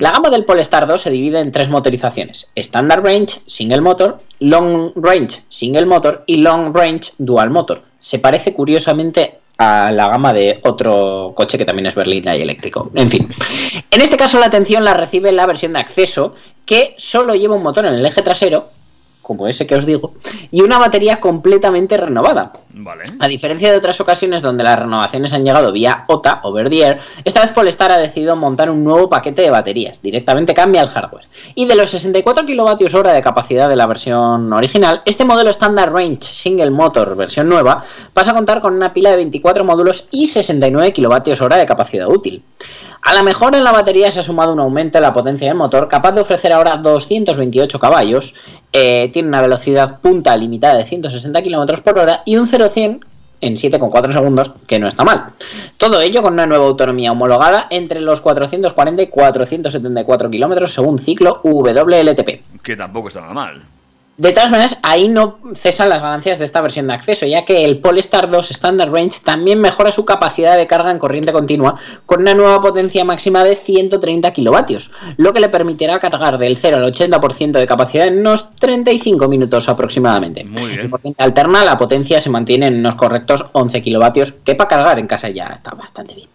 La 0.00 0.10
gama 0.10 0.30
del 0.30 0.44
Polestar 0.44 0.86
2 0.86 1.00
se 1.00 1.10
divide 1.10 1.40
en 1.40 1.52
tres 1.52 1.70
motorizaciones: 1.70 2.50
Standard 2.54 3.04
Range, 3.04 3.40
Single 3.46 3.80
Motor, 3.80 4.20
Long 4.40 4.92
Range, 4.96 5.42
Single 5.48 5.86
Motor 5.86 6.24
y 6.26 6.36
Long 6.36 6.74
Range 6.74 7.12
Dual 7.18 7.50
Motor. 7.50 7.82
Se 7.98 8.18
parece 8.18 8.52
curiosamente 8.52 9.38
a 9.58 9.90
la 9.92 10.08
gama 10.08 10.32
de 10.32 10.58
otro 10.64 11.32
coche 11.34 11.56
que 11.58 11.64
también 11.64 11.86
es 11.86 11.94
berlina 11.94 12.36
y 12.36 12.42
eléctrico. 12.42 12.90
En 12.94 13.10
fin, 13.10 13.28
en 13.90 14.00
este 14.00 14.16
caso 14.16 14.38
la 14.38 14.46
atención 14.46 14.84
la 14.84 14.94
recibe 14.94 15.32
la 15.32 15.46
versión 15.46 15.74
de 15.74 15.80
acceso 15.80 16.34
que 16.66 16.94
solo 16.98 17.34
lleva 17.34 17.56
un 17.56 17.62
motor 17.62 17.86
en 17.86 17.94
el 17.94 18.04
eje 18.04 18.22
trasero, 18.22 18.66
como 19.22 19.46
ese 19.48 19.66
que 19.66 19.76
os 19.76 19.86
digo, 19.86 20.12
y 20.50 20.60
una 20.60 20.78
batería 20.78 21.20
completamente 21.20 21.96
renovada. 21.96 22.52
Vale. 22.70 23.04
A 23.18 23.28
diferencia 23.28 23.70
de 23.70 23.78
otras 23.78 24.00
ocasiones 24.00 24.42
donde 24.42 24.64
las 24.64 24.78
renovaciones 24.78 25.32
han 25.32 25.44
llegado 25.44 25.72
vía 25.72 26.04
OTA 26.08 26.40
o 26.42 26.52
Verdier, 26.52 27.00
esta 27.24 27.40
vez 27.40 27.52
Polestar 27.52 27.92
ha 27.92 27.98
decidido 27.98 28.36
montar 28.36 28.70
un 28.70 28.84
nuevo 28.84 29.08
paquete 29.08 29.42
de 29.42 29.50
baterías, 29.50 30.02
directamente 30.02 30.54
cambia 30.54 30.82
el 30.82 30.88
hardware. 30.88 31.26
Y 31.54 31.66
de 31.66 31.76
los 31.76 31.90
64 31.90 32.44
kWh 32.44 33.08
de 33.08 33.22
capacidad 33.22 33.68
de 33.68 33.76
la 33.76 33.86
versión 33.86 34.52
original, 34.52 35.02
este 35.04 35.24
modelo 35.24 35.50
Standard 35.50 35.92
Range 35.92 36.22
Single 36.22 36.70
Motor 36.70 37.16
versión 37.16 37.48
nueva 37.48 37.84
pasa 38.12 38.32
a 38.32 38.34
contar 38.34 38.60
con 38.60 38.74
una 38.74 38.92
pila 38.92 39.10
de 39.10 39.16
24 39.16 39.64
módulos 39.64 40.08
y 40.10 40.26
69 40.26 40.92
kWh 40.92 41.54
de 41.54 41.66
capacidad 41.66 42.08
útil. 42.08 42.42
A 43.02 43.14
la 43.14 43.24
mejora 43.24 43.58
en 43.58 43.64
la 43.64 43.72
batería 43.72 44.12
se 44.12 44.20
ha 44.20 44.22
sumado 44.22 44.52
un 44.52 44.60
aumento 44.60 44.98
en 44.98 45.02
la 45.02 45.12
potencia 45.12 45.48
del 45.48 45.56
motor, 45.56 45.88
capaz 45.88 46.12
de 46.12 46.20
ofrecer 46.20 46.52
ahora 46.52 46.76
228 46.76 47.80
caballos, 47.80 48.34
eh, 48.72 49.10
tiene 49.12 49.28
una 49.28 49.42
velocidad 49.42 50.00
punta 50.00 50.36
limitada 50.36 50.76
de 50.76 50.86
160 50.86 51.42
km 51.42 51.82
por 51.82 51.98
hora 51.98 52.22
y 52.24 52.36
un 52.36 52.46
0-100 52.46 53.04
en 53.40 53.56
7,4 53.56 54.12
segundos, 54.12 54.52
que 54.68 54.78
no 54.78 54.86
está 54.86 55.02
mal. 55.02 55.32
Todo 55.76 56.00
ello 56.00 56.22
con 56.22 56.34
una 56.34 56.46
nueva 56.46 56.64
autonomía 56.64 57.10
homologada 57.10 57.66
entre 57.70 58.00
los 58.00 58.20
440 58.20 59.02
y 59.02 59.08
474 59.08 60.30
kilómetros 60.30 60.72
según 60.72 61.00
ciclo 61.00 61.40
WLTP. 61.42 62.62
Que 62.62 62.76
tampoco 62.76 63.08
está 63.08 63.20
nada 63.20 63.34
mal. 63.34 63.62
De 64.22 64.30
todas 64.32 64.52
maneras, 64.52 64.78
ahí 64.84 65.08
no 65.08 65.38
cesan 65.56 65.88
las 65.88 66.00
ganancias 66.00 66.38
de 66.38 66.44
esta 66.44 66.60
versión 66.60 66.86
de 66.86 66.94
acceso, 66.94 67.26
ya 67.26 67.44
que 67.44 67.64
el 67.64 67.78
Polestar 67.78 68.30
2 68.30 68.52
Standard 68.52 68.92
Range 68.92 69.18
también 69.24 69.60
mejora 69.60 69.90
su 69.90 70.04
capacidad 70.04 70.56
de 70.56 70.68
carga 70.68 70.92
en 70.92 71.00
corriente 71.00 71.32
continua 71.32 71.74
con 72.06 72.20
una 72.20 72.32
nueva 72.32 72.60
potencia 72.60 73.04
máxima 73.04 73.42
de 73.42 73.56
130 73.56 74.32
kilovatios, 74.32 74.92
lo 75.16 75.32
que 75.32 75.40
le 75.40 75.48
permitirá 75.48 75.98
cargar 75.98 76.38
del 76.38 76.56
0 76.56 76.76
al 76.76 76.84
80% 76.92 77.50
de 77.50 77.66
capacidad 77.66 78.06
en 78.06 78.20
unos 78.20 78.54
35 78.60 79.26
minutos 79.26 79.68
aproximadamente. 79.68 80.44
Muy 80.44 80.70
bien. 80.76 80.90
En 81.02 81.14
alterna, 81.18 81.64
la 81.64 81.76
potencia 81.76 82.20
se 82.20 82.30
mantiene 82.30 82.68
en 82.68 82.78
unos 82.78 82.94
correctos 82.94 83.46
11 83.50 83.82
kilovatios, 83.82 84.30
que 84.44 84.54
para 84.54 84.68
cargar 84.68 85.00
en 85.00 85.08
casa 85.08 85.30
ya 85.30 85.46
está 85.48 85.72
bastante 85.72 86.14
bien. 86.14 86.28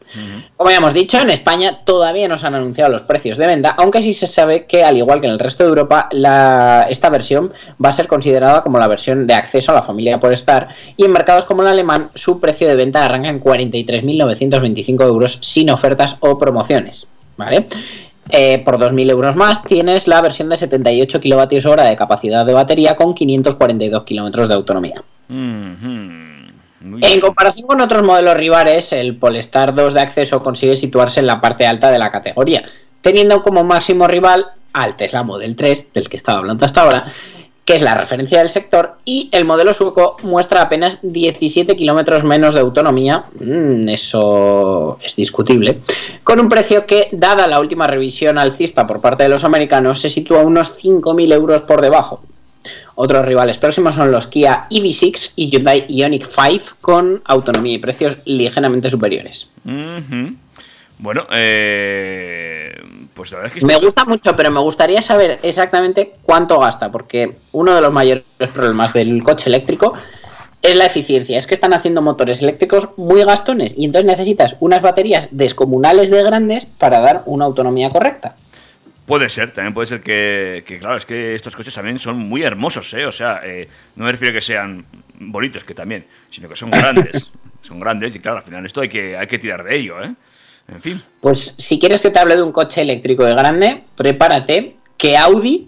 Como 0.58 0.70
ya 0.70 0.78
hemos 0.78 0.94
dicho, 0.94 1.20
en 1.20 1.30
España 1.30 1.80
todavía 1.86 2.28
no 2.28 2.38
se 2.38 2.48
han 2.48 2.56
anunciado 2.56 2.92
los 2.92 3.04
precios 3.04 3.38
de 3.38 3.46
venta, 3.48 3.76
aunque 3.78 4.02
sí 4.02 4.14
se 4.14 4.26
sabe 4.28 4.66
que, 4.66 4.84
al 4.84 4.98
igual 4.98 5.20
que 5.22 5.28
en 5.28 5.34
el 5.34 5.40
resto 5.40 5.64
de 5.64 5.70
Europa, 5.70 6.08
la- 6.12 6.88
esta 6.90 7.10
versión 7.10 7.54
va 7.84 7.90
a 7.90 7.94
ser 7.94 8.08
considerada 8.08 8.64
como 8.64 8.80
la 8.80 8.88
versión 8.88 9.28
de 9.28 9.34
acceso 9.34 9.72
a 9.72 9.76
la 9.76 9.84
familia 9.84 10.20
Polestar 10.20 10.70
y 10.96 11.06
en 11.06 11.12
mercados 11.12 11.46
como 11.46 11.62
el 11.62 11.68
alemán 11.68 12.10
su 12.16 12.40
precio 12.40 12.68
de 12.68 12.76
venta 12.76 13.06
arranca 13.06 13.30
en 13.30 13.42
43.925 13.42 15.04
euros 15.04 15.40
sin 15.42 15.70
ofertas 15.70 16.18
o 16.20 16.38
promociones. 16.38 17.08
¿Vale? 17.38 17.68
Eh, 18.30 18.62
por 18.66 18.78
2.000 18.78 19.10
euros 19.12 19.36
más 19.36 19.64
tienes 19.64 20.08
la 20.08 20.22
versión 20.22 20.50
de 20.50 20.58
78 20.58 21.22
kWh 21.22 21.82
de 21.84 21.96
capacidad 21.96 22.46
de 22.46 22.54
batería 22.54 22.96
con 22.96 23.14
542 23.14 24.04
kilómetros 24.04 24.48
de 24.50 24.54
autonomía. 24.54 25.04
Mhm. 25.30 26.28
Muy 26.82 27.02
En 27.04 27.10
bien. 27.10 27.20
comparación 27.22 27.68
con 27.68 27.82
otros 27.82 28.04
modelos 28.04 28.38
rivales, 28.38 28.92
el 28.92 29.16
Polestar 29.16 29.74
2 29.74 29.94
de 29.94 30.02
acceso 30.02 30.44
consigue 30.44 30.76
situarse 30.76 31.20
en 31.20 31.28
la 31.28 31.42
parte 31.42 31.66
alta 31.66 31.90
de 31.90 32.00
la 32.00 32.12
categoría, 32.12 32.64
teniendo 33.02 33.42
como 33.42 33.64
máximo 33.64 34.08
rival 34.08 34.48
al 34.74 34.96
Tesla 34.96 35.24
Model 35.24 35.56
3, 35.56 35.88
del 35.94 36.10
que 36.10 36.18
estaba 36.18 36.40
hablando 36.40 36.66
hasta 36.66 36.82
ahora, 36.84 37.06
que 37.68 37.76
es 37.76 37.82
la 37.82 37.96
referencia 37.96 38.40
del 38.40 38.50
sector, 38.50 38.94
y 39.04 39.28
el 39.34 39.44
modelo 39.44 39.74
sueco 39.74 40.16
muestra 40.24 40.62
apenas 40.62 41.00
17 41.02 41.76
kilómetros 41.76 42.24
menos 42.24 42.54
de 42.54 42.62
autonomía, 42.62 43.26
mm, 43.42 43.90
eso 43.90 44.98
es 45.04 45.18
discutible, 45.18 45.80
con 46.24 46.40
un 46.40 46.48
precio 46.48 46.86
que, 46.86 47.10
dada 47.12 47.46
la 47.46 47.60
última 47.60 47.86
revisión 47.86 48.38
alcista 48.38 48.88
por 48.88 49.02
parte 49.02 49.24
de 49.24 49.30
los 49.30 49.44
americanos, 49.44 50.00
se 50.00 50.10
sitúa 50.10 50.44
unos 50.44 50.72
5.000 50.82 51.34
euros 51.34 51.62
por 51.64 51.82
debajo. 51.82 52.22
Otros 52.96 53.26
rivales 53.26 53.58
próximos 53.58 53.96
son 53.96 54.14
los 54.14 54.28
Kia 54.28 54.68
EV6 54.72 55.34
y 55.36 55.50
Hyundai 55.50 55.86
Ioniq 55.90 56.26
5 56.26 56.78
con 56.80 57.22
autonomía 57.26 57.74
y 57.74 57.80
precios 57.80 58.16
ligeramente 58.24 58.90
superiores. 58.90 59.50
Mhm. 59.66 60.38
Bueno, 61.00 61.28
eh, 61.32 62.76
pues 63.14 63.32
la 63.32 63.38
verdad 63.38 63.54
es 63.56 63.60
que 63.62 63.66
Me 63.68 63.74
estoy- 63.74 63.86
gusta 63.86 64.06
mucho, 64.06 64.36
pero 64.36 64.52
me 64.52 64.60
gustaría 64.60 65.02
saber 65.02 65.40
exactamente 65.44 66.14
cuánto 66.24 66.60
gasta, 66.60 66.92
porque 66.92 67.36
uno 67.52 67.76
de 67.76 67.82
los 67.82 67.94
mayores 67.94 68.24
problemas 68.54 68.94
del 68.94 69.22
coche 69.24 69.50
eléctrico 69.50 69.94
es 70.62 70.76
la 70.76 70.86
eficiencia. 70.88 71.38
Es 71.38 71.46
que 71.46 71.54
están 71.54 71.74
haciendo 71.74 72.02
motores 72.02 72.42
eléctricos 72.42 72.90
muy 72.98 73.24
gastones 73.24 73.74
y 73.78 73.86
entonces 73.86 74.08
necesitas 74.08 74.56
unas 74.60 74.82
baterías 74.82 75.28
descomunales 75.32 76.10
de 76.10 76.24
grandes 76.24 76.66
para 76.66 77.00
dar 77.00 77.22
una 77.26 77.46
autonomía 77.46 77.90
correcta. 77.92 78.36
Puede 79.06 79.30
ser, 79.30 79.52
también 79.54 79.74
puede 79.74 79.88
ser 79.88 80.02
que, 80.02 80.64
que, 80.68 80.80
claro, 80.80 80.98
es 80.98 81.06
que 81.06 81.34
estos 81.34 81.56
coches 81.56 81.74
también 81.74 81.98
son 81.98 82.18
muy 82.18 82.44
hermosos, 82.44 82.94
¿eh? 82.94 83.06
O 83.06 83.12
sea, 83.12 83.40
eh, 83.44 83.70
no 83.96 84.04
me 84.04 84.12
refiero 84.12 84.32
a 84.32 84.36
que 84.36 84.42
sean 84.42 84.84
bonitos, 85.20 85.64
que 85.64 85.74
también, 85.74 86.06
sino 86.30 86.50
que 86.50 86.58
son 86.58 86.72
grandes. 86.72 87.32
son 87.62 87.80
grandes 87.80 88.14
y 88.16 88.20
claro, 88.20 88.40
al 88.40 88.44
final 88.44 88.66
esto 88.66 88.82
hay 88.82 88.90
que, 88.90 89.16
hay 89.16 89.28
que 89.28 89.40
tirar 89.40 89.64
de 89.64 89.78
ello, 89.78 90.04
¿eh? 90.04 90.12
En 90.68 90.82
fin. 90.82 91.04
Pues 91.22 91.56
si 91.58 91.80
quieres 91.80 92.02
que 92.02 92.10
te 92.10 92.20
hable 92.20 92.36
de 92.36 92.44
un 92.44 92.52
coche 92.52 92.82
eléctrico 92.82 93.24
de 93.24 93.34
grande, 93.34 93.84
prepárate 93.96 94.76
que 94.98 95.18
Audi 95.18 95.68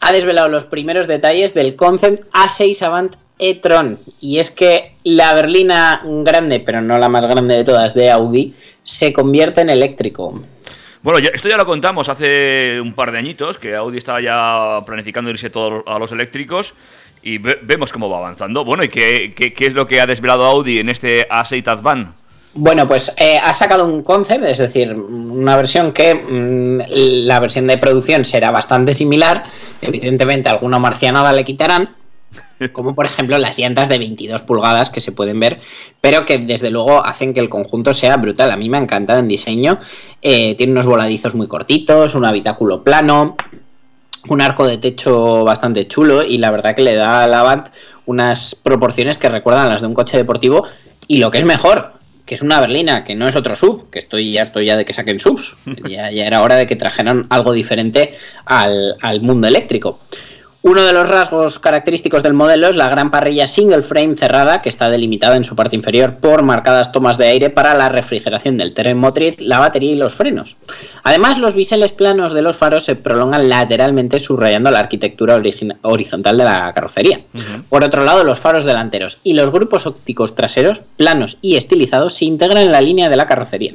ha 0.00 0.12
desvelado 0.12 0.48
los 0.48 0.64
primeros 0.64 1.06
detalles 1.06 1.54
del 1.54 1.76
Concept 1.76 2.24
A6 2.32 2.82
Avant 2.82 3.16
e-tron. 3.38 3.98
Y 4.20 4.38
es 4.38 4.50
que 4.50 4.92
la 5.04 5.34
berlina 5.34 6.02
grande, 6.04 6.60
pero 6.60 6.80
no 6.80 6.98
la 6.98 7.08
más 7.08 7.26
grande 7.26 7.56
de 7.56 7.64
todas, 7.64 7.94
de 7.94 8.10
Audi, 8.10 8.54
se 8.82 9.12
convierte 9.12 9.60
en 9.60 9.70
eléctrico. 9.70 10.40
Bueno, 11.02 11.18
esto 11.32 11.48
ya 11.48 11.56
lo 11.56 11.64
contamos 11.66 12.08
hace 12.08 12.80
un 12.80 12.92
par 12.94 13.12
de 13.12 13.18
añitos, 13.18 13.58
que 13.58 13.74
Audi 13.76 13.98
estaba 13.98 14.20
ya 14.20 14.80
planificando 14.86 15.30
irse 15.30 15.50
todo 15.50 15.84
a 15.86 15.98
los 15.98 16.10
eléctricos 16.12 16.74
y 17.22 17.38
ve- 17.38 17.58
vemos 17.62 17.92
cómo 17.92 18.08
va 18.08 18.18
avanzando. 18.18 18.64
Bueno, 18.64 18.82
¿y 18.84 18.88
qué, 18.88 19.32
qué- 19.36 19.52
qué 19.52 19.66
es 19.66 19.74
lo 19.74 19.86
que 19.86 20.00
ha 20.00 20.06
desvelado 20.06 20.44
Audi 20.44 20.78
en 20.80 20.88
este 20.88 21.28
A6 21.28 21.66
Advan? 21.68 22.14
Bueno, 22.54 22.88
pues 22.88 23.14
eh, 23.18 23.38
ha 23.38 23.52
sacado 23.54 23.84
un 23.84 24.02
concept, 24.02 24.44
es 24.44 24.58
decir, 24.58 24.92
una 24.92 25.56
versión 25.56 25.92
que 25.92 26.14
mm, 26.14 26.80
la 27.26 27.40
versión 27.40 27.66
de 27.66 27.78
producción 27.78 28.24
será 28.24 28.50
bastante 28.50 28.94
similar. 28.94 29.44
Evidentemente, 29.80 30.48
alguna 30.48 30.78
marcianada 30.78 31.32
le 31.32 31.44
quitarán, 31.44 31.94
como 32.72 32.94
por 32.94 33.06
ejemplo 33.06 33.38
las 33.38 33.58
llantas 33.58 33.88
de 33.88 33.98
22 33.98 34.42
pulgadas 34.42 34.90
que 34.90 35.00
se 35.00 35.12
pueden 35.12 35.38
ver, 35.38 35.60
pero 36.00 36.24
que 36.24 36.38
desde 36.38 36.70
luego 36.70 37.04
hacen 37.04 37.34
que 37.34 37.40
el 37.40 37.48
conjunto 37.48 37.92
sea 37.92 38.16
brutal. 38.16 38.50
A 38.50 38.56
mí 38.56 38.68
me 38.68 38.78
ha 38.78 38.80
encantado 38.80 39.20
en 39.20 39.28
diseño. 39.28 39.78
Eh, 40.22 40.54
tiene 40.56 40.72
unos 40.72 40.86
voladizos 40.86 41.34
muy 41.34 41.46
cortitos, 41.46 42.14
un 42.14 42.24
habitáculo 42.24 42.82
plano, 42.82 43.36
un 44.28 44.40
arco 44.40 44.66
de 44.66 44.78
techo 44.78 45.44
bastante 45.44 45.86
chulo 45.86 46.22
y 46.22 46.38
la 46.38 46.50
verdad 46.50 46.74
que 46.74 46.82
le 46.82 46.96
da 46.96 47.24
al 47.24 47.34
Avant 47.34 47.68
unas 48.06 48.54
proporciones 48.54 49.18
que 49.18 49.28
recuerdan 49.28 49.68
las 49.68 49.82
de 49.82 49.86
un 49.86 49.94
coche 49.94 50.16
deportivo 50.16 50.66
y 51.06 51.18
lo 51.18 51.30
que 51.30 51.38
es 51.38 51.44
mejor, 51.44 51.97
que 52.28 52.34
es 52.34 52.42
una 52.42 52.60
berlina, 52.60 53.04
que 53.04 53.14
no 53.14 53.26
es 53.26 53.34
otro 53.36 53.56
sub, 53.56 53.88
que 53.90 53.98
estoy 53.98 54.36
harto 54.36 54.60
ya 54.60 54.76
de 54.76 54.84
que 54.84 54.92
saquen 54.92 55.18
subs. 55.18 55.56
Ya, 55.88 56.10
ya 56.10 56.26
era 56.26 56.42
hora 56.42 56.56
de 56.56 56.66
que 56.66 56.76
trajeran 56.76 57.26
algo 57.30 57.52
diferente 57.52 58.12
al, 58.44 58.96
al 59.00 59.22
mundo 59.22 59.48
eléctrico. 59.48 59.98
Uno 60.60 60.82
de 60.82 60.92
los 60.92 61.08
rasgos 61.08 61.60
característicos 61.60 62.24
del 62.24 62.32
modelo 62.32 62.66
es 62.66 62.74
la 62.74 62.88
gran 62.88 63.12
parrilla 63.12 63.46
single 63.46 63.82
frame 63.82 64.16
cerrada 64.16 64.60
que 64.60 64.68
está 64.68 64.90
delimitada 64.90 65.36
en 65.36 65.44
su 65.44 65.54
parte 65.54 65.76
inferior 65.76 66.16
por 66.16 66.42
marcadas 66.42 66.90
tomas 66.90 67.16
de 67.16 67.28
aire 67.28 67.48
para 67.48 67.74
la 67.74 67.88
refrigeración 67.88 68.58
del 68.58 68.74
tren 68.74 68.98
motriz, 68.98 69.40
la 69.40 69.60
batería 69.60 69.92
y 69.92 69.96
los 69.96 70.14
frenos. 70.14 70.56
Además, 71.04 71.38
los 71.38 71.54
biseles 71.54 71.92
planos 71.92 72.32
de 72.32 72.42
los 72.42 72.56
faros 72.56 72.84
se 72.84 72.96
prolongan 72.96 73.48
lateralmente 73.48 74.18
subrayando 74.18 74.72
la 74.72 74.80
arquitectura 74.80 75.40
horizontal 75.82 76.36
de 76.36 76.44
la 76.44 76.72
carrocería. 76.74 77.20
Por 77.68 77.84
otro 77.84 78.02
lado, 78.02 78.24
los 78.24 78.40
faros 78.40 78.64
delanteros 78.64 79.20
y 79.22 79.34
los 79.34 79.52
grupos 79.52 79.86
ópticos 79.86 80.34
traseros, 80.34 80.82
planos 80.96 81.38
y 81.40 81.54
estilizados, 81.54 82.14
se 82.14 82.24
integran 82.24 82.64
en 82.64 82.72
la 82.72 82.80
línea 82.80 83.08
de 83.08 83.16
la 83.16 83.28
carrocería. 83.28 83.74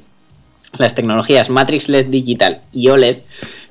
Las 0.78 0.96
tecnologías 0.96 1.52
Matrix 1.52 1.88
LED 1.88 2.08
digital 2.08 2.62
y 2.72 2.90
OLED 2.90 3.20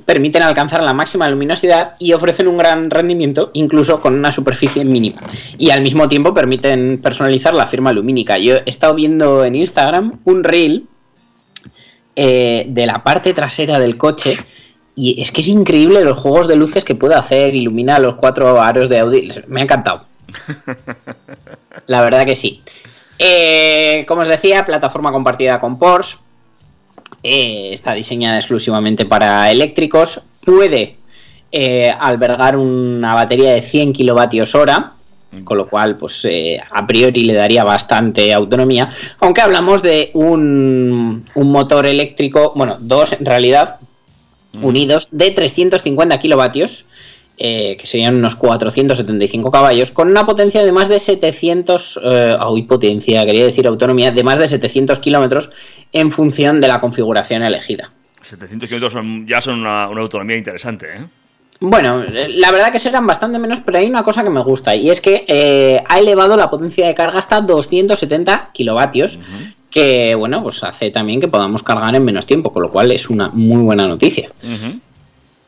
permiten 0.04 0.42
alcanzar 0.42 0.82
la 0.82 0.92
máxima 0.92 1.28
luminosidad 1.28 1.94
y 1.98 2.12
ofrecen 2.12 2.48
un 2.48 2.58
gran 2.58 2.90
rendimiento 2.90 3.50
incluso 3.54 4.00
con 4.00 4.14
una 4.14 4.32
superficie 4.32 4.84
mínima. 4.84 5.22
Y 5.58 5.70
al 5.70 5.82
mismo 5.82 6.08
tiempo 6.08 6.34
permiten 6.34 7.00
personalizar 7.02 7.54
la 7.54 7.66
firma 7.66 7.92
lumínica. 7.92 8.38
Yo 8.38 8.56
he 8.56 8.62
estado 8.66 8.94
viendo 8.94 9.44
en 9.44 9.54
Instagram 9.54 10.20
un 10.24 10.44
reel 10.44 10.86
eh, 12.14 12.66
de 12.68 12.86
la 12.86 13.02
parte 13.02 13.32
trasera 13.32 13.78
del 13.78 13.96
coche 13.96 14.36
y 14.94 15.20
es 15.22 15.30
que 15.30 15.40
es 15.40 15.48
increíble 15.48 16.04
los 16.04 16.18
juegos 16.18 16.48
de 16.48 16.56
luces 16.56 16.84
que 16.84 16.94
puede 16.94 17.14
hacer, 17.14 17.54
ilumina 17.54 17.98
los 17.98 18.16
cuatro 18.16 18.60
aros 18.60 18.88
de 18.88 18.98
Audi. 18.98 19.28
Me 19.46 19.60
ha 19.60 19.64
encantado. 19.64 20.04
La 21.86 22.02
verdad 22.02 22.26
que 22.26 22.36
sí. 22.36 22.62
Eh, 23.18 24.04
como 24.06 24.22
os 24.22 24.28
decía, 24.28 24.66
plataforma 24.66 25.12
compartida 25.12 25.58
con 25.60 25.78
Porsche. 25.78 26.18
Eh, 27.22 27.70
está 27.72 27.92
diseñada 27.92 28.38
exclusivamente 28.38 29.04
para 29.04 29.50
eléctricos. 29.50 30.22
Puede 30.44 30.96
eh, 31.50 31.90
albergar 31.90 32.56
una 32.56 33.14
batería 33.14 33.52
de 33.52 33.62
100 33.62 33.92
kilovatios 33.92 34.54
hora. 34.54 34.92
Con 35.44 35.56
lo 35.56 35.66
cual, 35.66 35.96
pues 35.96 36.26
eh, 36.26 36.60
a 36.70 36.86
priori 36.86 37.24
le 37.24 37.32
daría 37.32 37.64
bastante 37.64 38.34
autonomía. 38.34 38.90
Aunque 39.20 39.40
hablamos 39.40 39.80
de 39.80 40.10
un, 40.12 41.24
un 41.34 41.50
motor 41.50 41.86
eléctrico, 41.86 42.52
bueno, 42.54 42.76
dos 42.78 43.14
en 43.14 43.24
realidad, 43.24 43.78
unidos, 44.60 45.08
de 45.10 45.30
350 45.30 46.20
kilovatios, 46.20 46.84
eh, 47.44 47.76
que 47.76 47.88
serían 47.88 48.14
unos 48.14 48.36
475 48.36 49.50
caballos, 49.50 49.90
con 49.90 50.08
una 50.08 50.24
potencia 50.24 50.64
de 50.64 50.70
más 50.70 50.88
de 50.88 51.00
700, 51.00 52.00
eh, 52.00 52.36
uy, 52.48 52.62
potencia, 52.62 53.26
quería 53.26 53.44
decir 53.44 53.66
autonomía, 53.66 54.12
de 54.12 54.22
más 54.22 54.38
de 54.38 54.46
700 54.46 55.00
kilómetros 55.00 55.50
en 55.92 56.12
función 56.12 56.60
de 56.60 56.68
la 56.68 56.80
configuración 56.80 57.42
elegida. 57.42 57.90
700 58.20 58.68
kilómetros 58.68 59.26
ya 59.26 59.40
son 59.40 59.58
una, 59.58 59.88
una 59.88 60.02
autonomía 60.02 60.36
interesante, 60.36 60.86
¿eh? 60.86 61.00
Bueno, 61.58 62.04
eh, 62.04 62.28
la 62.28 62.52
verdad 62.52 62.70
que 62.70 62.78
serán 62.78 63.08
bastante 63.08 63.40
menos, 63.40 63.58
pero 63.58 63.78
hay 63.78 63.86
una 63.86 64.04
cosa 64.04 64.22
que 64.22 64.30
me 64.30 64.42
gusta 64.42 64.76
y 64.76 64.90
es 64.90 65.00
que 65.00 65.24
eh, 65.26 65.82
ha 65.88 65.98
elevado 65.98 66.36
la 66.36 66.48
potencia 66.48 66.86
de 66.86 66.94
carga 66.94 67.18
hasta 67.18 67.40
270 67.40 68.50
kilovatios, 68.52 69.18
que 69.68 70.14
bueno, 70.14 70.44
pues 70.44 70.62
hace 70.62 70.92
también 70.92 71.20
que 71.20 71.26
podamos 71.26 71.64
cargar 71.64 71.96
en 71.96 72.04
menos 72.04 72.24
tiempo, 72.24 72.52
con 72.52 72.62
lo 72.62 72.70
cual 72.70 72.92
es 72.92 73.10
una 73.10 73.30
muy 73.30 73.62
buena 73.62 73.88
noticia. 73.88 74.30
Ujú. 74.44 74.78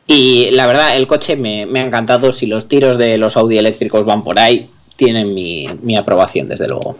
Y 0.07 0.51
la 0.51 0.67
verdad, 0.67 0.95
el 0.95 1.07
coche 1.07 1.35
me, 1.35 1.65
me 1.65 1.81
ha 1.81 1.83
encantado. 1.83 2.31
Si 2.31 2.45
los 2.45 2.67
tiros 2.67 2.97
de 2.97 3.17
los 3.17 3.37
Audi 3.37 3.57
eléctricos 3.57 4.05
van 4.05 4.23
por 4.23 4.39
ahí, 4.39 4.69
tienen 4.95 5.33
mi, 5.33 5.67
mi 5.81 5.97
aprobación, 5.97 6.47
desde 6.47 6.67
luego. 6.67 6.97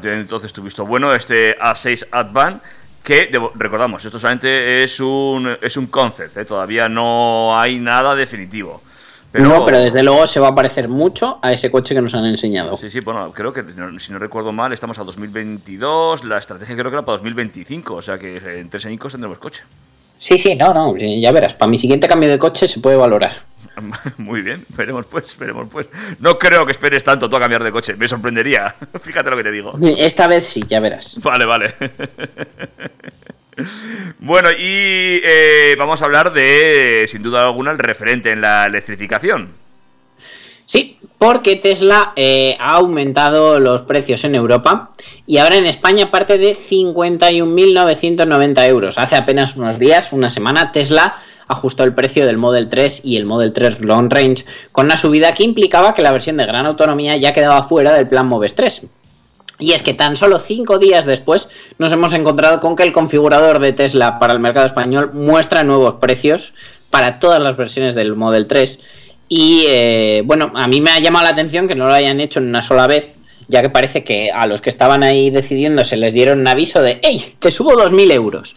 Tiene 0.00 0.20
entonces 0.20 0.52
tu 0.52 0.62
visto 0.62 0.86
bueno 0.86 1.12
este 1.12 1.58
A6 1.58 2.06
Advan, 2.12 2.62
que 3.02 3.36
recordamos, 3.56 4.04
esto 4.04 4.18
solamente 4.18 4.84
es 4.84 5.00
un, 5.00 5.56
es 5.60 5.76
un 5.76 5.86
concept, 5.86 6.36
¿eh? 6.36 6.44
todavía 6.44 6.88
no 6.88 7.58
hay 7.58 7.80
nada 7.80 8.14
definitivo. 8.14 8.80
Pero, 9.32 9.44
no, 9.48 9.64
pero 9.64 9.78
desde 9.78 10.02
luego 10.02 10.26
se 10.26 10.38
va 10.38 10.48
a 10.48 10.54
parecer 10.54 10.88
mucho 10.88 11.38
a 11.42 11.52
ese 11.52 11.70
coche 11.70 11.94
que 11.94 12.02
nos 12.02 12.14
han 12.14 12.26
enseñado. 12.26 12.76
Sí, 12.76 12.90
sí, 12.90 13.00
bueno, 13.00 13.32
creo 13.32 13.52
que, 13.52 13.64
si 13.98 14.12
no 14.12 14.18
recuerdo 14.18 14.52
mal, 14.52 14.72
estamos 14.72 14.98
a 14.98 15.04
2022, 15.04 16.24
la 16.24 16.38
estrategia 16.38 16.76
creo 16.76 16.90
que 16.90 16.96
era 16.98 17.04
para 17.04 17.16
2025, 17.16 17.94
o 17.94 18.02
sea 18.02 18.18
que 18.18 18.36
en 18.60 18.68
tres 18.68 18.86
años 18.86 19.10
tendremos 19.10 19.38
coche. 19.38 19.64
Sí, 20.22 20.38
sí, 20.38 20.54
no, 20.54 20.72
no, 20.72 20.96
ya 20.96 21.32
verás. 21.32 21.54
Para 21.54 21.68
mi 21.68 21.76
siguiente 21.76 22.06
cambio 22.06 22.30
de 22.30 22.38
coche 22.38 22.68
se 22.68 22.78
puede 22.78 22.96
valorar. 22.96 23.42
Muy 24.18 24.40
bien, 24.40 24.64
veremos 24.76 25.04
pues, 25.06 25.36
veremos 25.36 25.68
pues. 25.68 25.88
No 26.20 26.38
creo 26.38 26.64
que 26.64 26.70
esperes 26.70 27.02
tanto 27.02 27.28
tú 27.28 27.34
a 27.34 27.40
cambiar 27.40 27.64
de 27.64 27.72
coche, 27.72 27.96
me 27.96 28.06
sorprendería. 28.06 28.72
Fíjate 29.02 29.28
lo 29.28 29.36
que 29.36 29.42
te 29.42 29.50
digo. 29.50 29.76
Esta 29.98 30.28
vez 30.28 30.46
sí, 30.46 30.62
ya 30.68 30.78
verás. 30.78 31.18
Vale, 31.20 31.44
vale. 31.44 31.74
bueno, 34.20 34.52
y 34.52 35.20
eh, 35.24 35.74
vamos 35.76 36.00
a 36.02 36.04
hablar 36.04 36.32
de, 36.32 37.04
sin 37.08 37.24
duda 37.24 37.42
alguna, 37.42 37.72
el 37.72 37.78
referente 37.78 38.30
en 38.30 38.42
la 38.42 38.66
electrificación. 38.66 39.61
Sí, 40.66 40.98
porque 41.18 41.56
Tesla 41.56 42.12
eh, 42.16 42.56
ha 42.58 42.74
aumentado 42.74 43.60
los 43.60 43.82
precios 43.82 44.24
en 44.24 44.34
Europa 44.34 44.90
y 45.26 45.36
ahora 45.38 45.56
en 45.56 45.66
España 45.66 46.10
parte 46.10 46.38
de 46.38 46.56
51.990 46.56 48.68
euros. 48.68 48.98
Hace 48.98 49.14
apenas 49.16 49.56
unos 49.56 49.78
días, 49.78 50.12
una 50.12 50.30
semana, 50.30 50.72
Tesla 50.72 51.16
ajustó 51.48 51.84
el 51.84 51.94
precio 51.94 52.26
del 52.26 52.38
Model 52.38 52.68
3 52.68 53.02
y 53.04 53.16
el 53.16 53.26
Model 53.26 53.52
3 53.52 53.80
Long 53.80 54.12
Range 54.12 54.44
con 54.72 54.86
una 54.86 54.96
subida 54.96 55.34
que 55.34 55.44
implicaba 55.44 55.94
que 55.94 56.02
la 56.02 56.12
versión 56.12 56.38
de 56.38 56.46
gran 56.46 56.66
autonomía 56.66 57.16
ya 57.16 57.32
quedaba 57.32 57.62
fuera 57.64 57.92
del 57.92 58.08
plan 58.08 58.26
Moves 58.26 58.54
3. 58.54 58.86
Y 59.58 59.72
es 59.72 59.82
que 59.82 59.94
tan 59.94 60.16
solo 60.16 60.38
cinco 60.38 60.78
días 60.78 61.04
después 61.04 61.48
nos 61.78 61.92
hemos 61.92 62.12
encontrado 62.14 62.60
con 62.60 62.74
que 62.74 62.82
el 62.82 62.92
configurador 62.92 63.60
de 63.60 63.72
Tesla 63.72 64.18
para 64.18 64.32
el 64.32 64.40
mercado 64.40 64.66
español 64.66 65.12
muestra 65.12 65.62
nuevos 65.62 65.94
precios 65.94 66.52
para 66.90 67.20
todas 67.20 67.40
las 67.40 67.56
versiones 67.56 67.94
del 67.94 68.16
Model 68.16 68.46
3. 68.46 68.80
Y 69.28 69.64
eh, 69.68 70.22
bueno, 70.24 70.52
a 70.54 70.66
mí 70.68 70.80
me 70.80 70.90
ha 70.90 70.98
llamado 70.98 71.24
la 71.24 71.30
atención 71.30 71.66
que 71.68 71.74
no 71.74 71.86
lo 71.86 71.94
hayan 71.94 72.20
hecho 72.20 72.38
en 72.40 72.48
una 72.48 72.60
sola 72.62 72.86
vez, 72.86 73.14
ya 73.48 73.62
que 73.62 73.70
parece 73.70 74.04
que 74.04 74.30
a 74.30 74.46
los 74.46 74.60
que 74.60 74.70
estaban 74.70 75.02
ahí 75.02 75.30
decidiendo 75.30 75.84
se 75.84 75.96
les 75.96 76.12
dieron 76.12 76.40
un 76.40 76.48
aviso 76.48 76.82
de 76.82 77.00
¡Ey! 77.02 77.34
Te 77.38 77.50
subo 77.50 77.72
2.000 77.72 78.12
euros. 78.12 78.56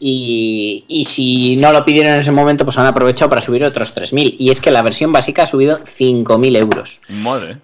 y, 0.00 0.84
y 0.88 1.04
si 1.04 1.56
no 1.56 1.72
lo 1.72 1.84
pidieron 1.84 2.14
en 2.14 2.20
ese 2.20 2.32
momento, 2.32 2.64
pues 2.64 2.78
han 2.78 2.86
aprovechado 2.86 3.28
para 3.28 3.40
subir 3.40 3.64
otros 3.64 3.94
3.000. 3.94 4.36
Y 4.38 4.50
es 4.50 4.60
que 4.60 4.70
la 4.70 4.82
versión 4.82 5.12
básica 5.12 5.44
ha 5.44 5.46
subido 5.46 5.80
5.000 5.84 6.56
euros. 6.58 7.00
Madre. 7.08 7.58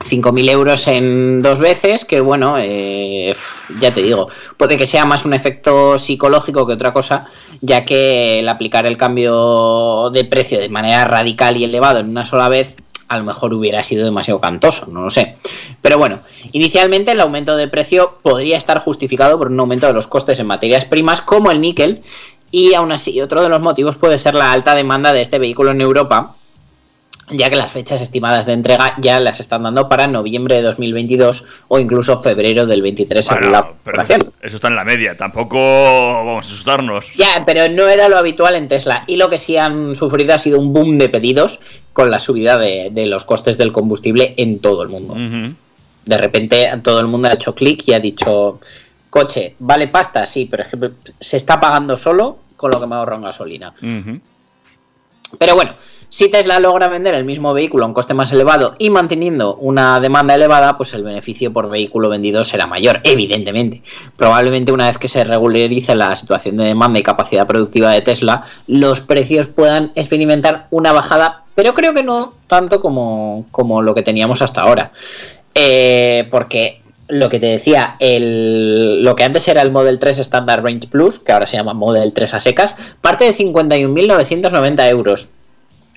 5.000 0.00 0.50
euros 0.50 0.88
en 0.88 1.42
dos 1.42 1.58
veces, 1.58 2.04
que 2.04 2.20
bueno, 2.20 2.56
eh, 2.58 3.34
ya 3.80 3.92
te 3.92 4.02
digo, 4.02 4.28
puede 4.56 4.76
que 4.76 4.86
sea 4.86 5.04
más 5.04 5.24
un 5.24 5.34
efecto 5.34 5.98
psicológico 5.98 6.66
que 6.66 6.72
otra 6.72 6.92
cosa, 6.92 7.26
ya 7.60 7.84
que 7.84 8.40
el 8.40 8.48
aplicar 8.48 8.86
el 8.86 8.96
cambio 8.96 10.10
de 10.10 10.24
precio 10.24 10.58
de 10.58 10.70
manera 10.70 11.04
radical 11.04 11.56
y 11.56 11.64
elevado 11.64 11.98
en 12.00 12.08
una 12.08 12.24
sola 12.24 12.48
vez, 12.48 12.76
a 13.08 13.18
lo 13.18 13.24
mejor 13.24 13.52
hubiera 13.52 13.82
sido 13.82 14.04
demasiado 14.04 14.40
cantoso, 14.40 14.86
no 14.86 15.02
lo 15.02 15.10
sé. 15.10 15.36
Pero 15.82 15.98
bueno, 15.98 16.20
inicialmente 16.52 17.12
el 17.12 17.20
aumento 17.20 17.56
de 17.56 17.68
precio 17.68 18.12
podría 18.22 18.56
estar 18.56 18.78
justificado 18.78 19.36
por 19.36 19.48
un 19.48 19.60
aumento 19.60 19.86
de 19.86 19.92
los 19.92 20.06
costes 20.06 20.40
en 20.40 20.46
materias 20.46 20.86
primas 20.86 21.20
como 21.20 21.50
el 21.50 21.60
níquel, 21.60 22.02
y 22.50 22.74
aún 22.74 22.90
así 22.92 23.20
otro 23.20 23.42
de 23.42 23.48
los 23.48 23.60
motivos 23.60 23.96
puede 23.96 24.18
ser 24.18 24.34
la 24.34 24.50
alta 24.50 24.74
demanda 24.74 25.12
de 25.12 25.22
este 25.22 25.38
vehículo 25.38 25.72
en 25.72 25.80
Europa, 25.80 26.36
ya 27.30 27.50
que 27.50 27.56
las 27.56 27.72
fechas 27.72 28.00
estimadas 28.00 28.46
de 28.46 28.52
entrega 28.52 28.96
ya 29.00 29.20
las 29.20 29.40
están 29.40 29.62
dando 29.62 29.88
para 29.88 30.06
noviembre 30.06 30.56
de 30.56 30.62
2022 30.62 31.44
o 31.68 31.78
incluso 31.78 32.22
febrero 32.22 32.66
del 32.66 32.82
23 32.82 33.24
según 33.24 33.40
Bueno, 33.50 33.52
la 33.52 33.72
pero 33.84 34.02
eso 34.42 34.56
está 34.56 34.68
en 34.68 34.76
la 34.76 34.84
media, 34.84 35.16
tampoco 35.16 35.58
vamos 35.58 36.46
a 36.46 36.48
asustarnos. 36.48 37.14
Ya, 37.14 37.44
pero 37.46 37.68
no 37.68 37.88
era 37.88 38.08
lo 38.08 38.18
habitual 38.18 38.56
en 38.56 38.68
Tesla. 38.68 39.04
Y 39.06 39.16
lo 39.16 39.30
que 39.30 39.38
sí 39.38 39.56
han 39.56 39.94
sufrido 39.94 40.34
ha 40.34 40.38
sido 40.38 40.58
un 40.58 40.72
boom 40.72 40.98
de 40.98 41.08
pedidos 41.08 41.60
con 41.92 42.10
la 42.10 42.20
subida 42.20 42.58
de, 42.58 42.88
de 42.90 43.06
los 43.06 43.24
costes 43.24 43.58
del 43.58 43.72
combustible 43.72 44.34
en 44.36 44.58
todo 44.60 44.82
el 44.82 44.88
mundo. 44.88 45.14
De 46.04 46.18
repente 46.18 46.70
todo 46.82 47.00
el 47.00 47.06
mundo 47.06 47.28
ha 47.28 47.34
hecho 47.34 47.54
clic 47.54 47.82
y 47.86 47.92
ha 47.92 48.00
dicho, 48.00 48.60
coche, 49.10 49.54
¿vale 49.58 49.88
pasta? 49.88 50.26
Sí, 50.26 50.48
pero 50.50 50.64
es 50.64 50.68
que 50.70 50.90
se 51.20 51.36
está 51.36 51.60
pagando 51.60 51.96
solo 51.96 52.38
con 52.56 52.70
lo 52.70 52.80
que 52.80 52.86
me 52.86 52.94
ahorro 52.96 53.16
en 53.16 53.22
gasolina. 53.22 53.72
Pero 55.38 55.54
bueno, 55.54 55.74
si 56.10 56.28
Tesla 56.28 56.58
logra 56.58 56.88
vender 56.88 57.14
el 57.14 57.24
mismo 57.24 57.54
vehículo 57.54 57.84
a 57.84 57.86
un 57.86 57.94
coste 57.94 58.14
más 58.14 58.32
elevado 58.32 58.74
y 58.78 58.90
manteniendo 58.90 59.54
una 59.54 60.00
demanda 60.00 60.34
elevada, 60.34 60.76
pues 60.76 60.92
el 60.92 61.04
beneficio 61.04 61.52
por 61.52 61.70
vehículo 61.70 62.08
vendido 62.08 62.42
será 62.42 62.66
mayor, 62.66 63.00
evidentemente. 63.04 63.82
Probablemente 64.16 64.72
una 64.72 64.88
vez 64.88 64.98
que 64.98 65.06
se 65.06 65.22
regularice 65.22 65.94
la 65.94 66.14
situación 66.16 66.56
de 66.56 66.64
demanda 66.64 66.98
y 66.98 67.04
capacidad 67.04 67.46
productiva 67.46 67.92
de 67.92 68.00
Tesla, 68.00 68.44
los 68.66 69.00
precios 69.00 69.46
puedan 69.46 69.92
experimentar 69.94 70.66
una 70.70 70.92
bajada, 70.92 71.44
pero 71.54 71.74
creo 71.74 71.94
que 71.94 72.02
no 72.02 72.34
tanto 72.48 72.80
como, 72.80 73.46
como 73.52 73.80
lo 73.80 73.94
que 73.94 74.02
teníamos 74.02 74.42
hasta 74.42 74.62
ahora. 74.62 74.90
Eh, 75.54 76.26
porque 76.30 76.80
lo 77.06 77.28
que 77.28 77.38
te 77.38 77.46
decía, 77.46 77.96
el, 78.00 79.04
lo 79.04 79.14
que 79.14 79.24
antes 79.24 79.46
era 79.46 79.62
el 79.62 79.70
Model 79.70 79.98
3 79.98 80.18
Standard 80.18 80.64
Range 80.64 80.88
Plus, 80.88 81.20
que 81.20 81.32
ahora 81.32 81.46
se 81.46 81.56
llama 81.56 81.72
Model 81.72 82.12
3 82.12 82.34
a 82.34 82.40
secas, 82.40 82.76
parte 83.00 83.24
de 83.24 83.34
51.990 83.36 84.88
euros. 84.88 85.28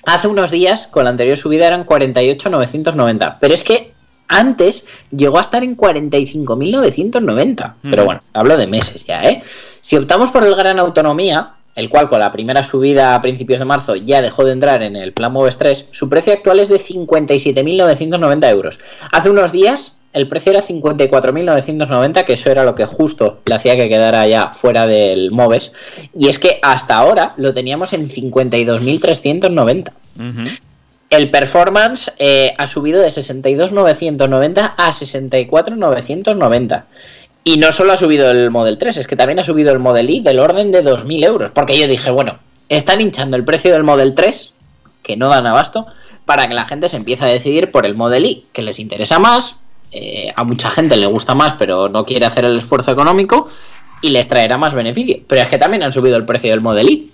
Hace 0.06 0.28
unos 0.28 0.50
días, 0.50 0.86
con 0.86 1.04
la 1.04 1.10
anterior 1.10 1.36
subida, 1.38 1.66
eran 1.66 1.86
48.990. 1.86 3.36
Pero 3.40 3.54
es 3.54 3.64
que 3.64 3.92
antes 4.28 4.84
llegó 5.10 5.38
a 5.38 5.42
estar 5.42 5.62
en 5.62 5.76
45.990. 5.76 7.74
Pero 7.82 8.04
bueno, 8.04 8.20
hablo 8.32 8.56
de 8.56 8.66
meses 8.66 9.04
ya, 9.04 9.22
¿eh? 9.24 9.42
Si 9.80 9.96
optamos 9.96 10.30
por 10.30 10.44
el 10.44 10.54
Gran 10.54 10.78
Autonomía, 10.78 11.54
el 11.74 11.88
cual 11.88 12.08
con 12.08 12.20
la 12.20 12.32
primera 12.32 12.62
subida 12.62 13.14
a 13.14 13.22
principios 13.22 13.60
de 13.60 13.66
marzo 13.66 13.96
ya 13.96 14.22
dejó 14.22 14.44
de 14.44 14.52
entrar 14.52 14.82
en 14.82 14.96
el 14.96 15.12
plan 15.12 15.32
Moves 15.32 15.58
3, 15.58 15.88
su 15.90 16.08
precio 16.08 16.32
actual 16.32 16.60
es 16.60 16.68
de 16.68 16.80
57.990 16.80 18.50
euros. 18.50 18.78
Hace 19.12 19.30
unos 19.30 19.52
días 19.52 19.92
el 20.14 20.28
precio 20.28 20.52
era 20.52 20.62
54.990, 20.62 22.24
que 22.24 22.34
eso 22.34 22.48
era 22.48 22.64
lo 22.64 22.76
que 22.76 22.86
justo 22.86 23.40
le 23.44 23.56
hacía 23.56 23.76
que 23.76 23.88
quedara 23.88 24.26
ya 24.28 24.50
fuera 24.50 24.86
del 24.86 25.32
Moves. 25.32 25.72
Y 26.14 26.28
es 26.28 26.38
que 26.38 26.60
hasta 26.62 26.96
ahora 26.96 27.34
lo 27.36 27.52
teníamos 27.52 27.92
en 27.92 28.08
52.390. 28.08 29.90
Ujú. 30.16 30.44
El 31.10 31.30
performance 31.30 32.12
eh, 32.18 32.54
ha 32.56 32.66
subido 32.68 33.02
de 33.02 33.08
62.990 33.08 34.74
a 34.76 34.90
64.990. 34.90 36.84
Y 37.42 37.58
no 37.58 37.72
solo 37.72 37.92
ha 37.92 37.96
subido 37.96 38.30
el 38.30 38.50
Model 38.50 38.78
3, 38.78 38.96
es 38.96 39.06
que 39.08 39.16
también 39.16 39.40
ha 39.40 39.44
subido 39.44 39.72
el 39.72 39.80
Model 39.80 40.08
I 40.08 40.20
del 40.20 40.38
orden 40.38 40.70
de 40.70 40.84
2.000 40.84 41.24
euros. 41.26 41.50
Porque 41.52 41.76
yo 41.76 41.88
dije, 41.88 42.12
bueno, 42.12 42.38
están 42.68 43.00
hinchando 43.00 43.36
el 43.36 43.44
precio 43.44 43.72
del 43.72 43.82
Model 43.82 44.14
3, 44.14 44.52
que 45.02 45.16
no 45.16 45.28
dan 45.28 45.48
abasto, 45.48 45.86
para 46.24 46.46
que 46.46 46.54
la 46.54 46.66
gente 46.66 46.88
se 46.88 46.96
empiece 46.96 47.24
a 47.24 47.28
decidir 47.28 47.72
por 47.72 47.84
el 47.84 47.96
Model 47.96 48.24
I, 48.24 48.44
que 48.52 48.62
les 48.62 48.78
interesa 48.78 49.18
más, 49.18 49.56
eh, 49.94 50.32
a 50.34 50.44
mucha 50.44 50.70
gente 50.70 50.96
le 50.96 51.06
gusta 51.06 51.34
más, 51.34 51.54
pero 51.58 51.88
no 51.88 52.04
quiere 52.04 52.26
hacer 52.26 52.44
el 52.44 52.58
esfuerzo 52.58 52.90
económico, 52.90 53.48
y 54.00 54.10
les 54.10 54.28
traerá 54.28 54.58
más 54.58 54.74
beneficio. 54.74 55.20
Pero 55.26 55.40
es 55.40 55.48
que 55.48 55.56
también 55.56 55.82
han 55.82 55.92
subido 55.92 56.16
el 56.16 56.26
precio 56.26 56.50
del 56.50 56.60
Model. 56.60 57.10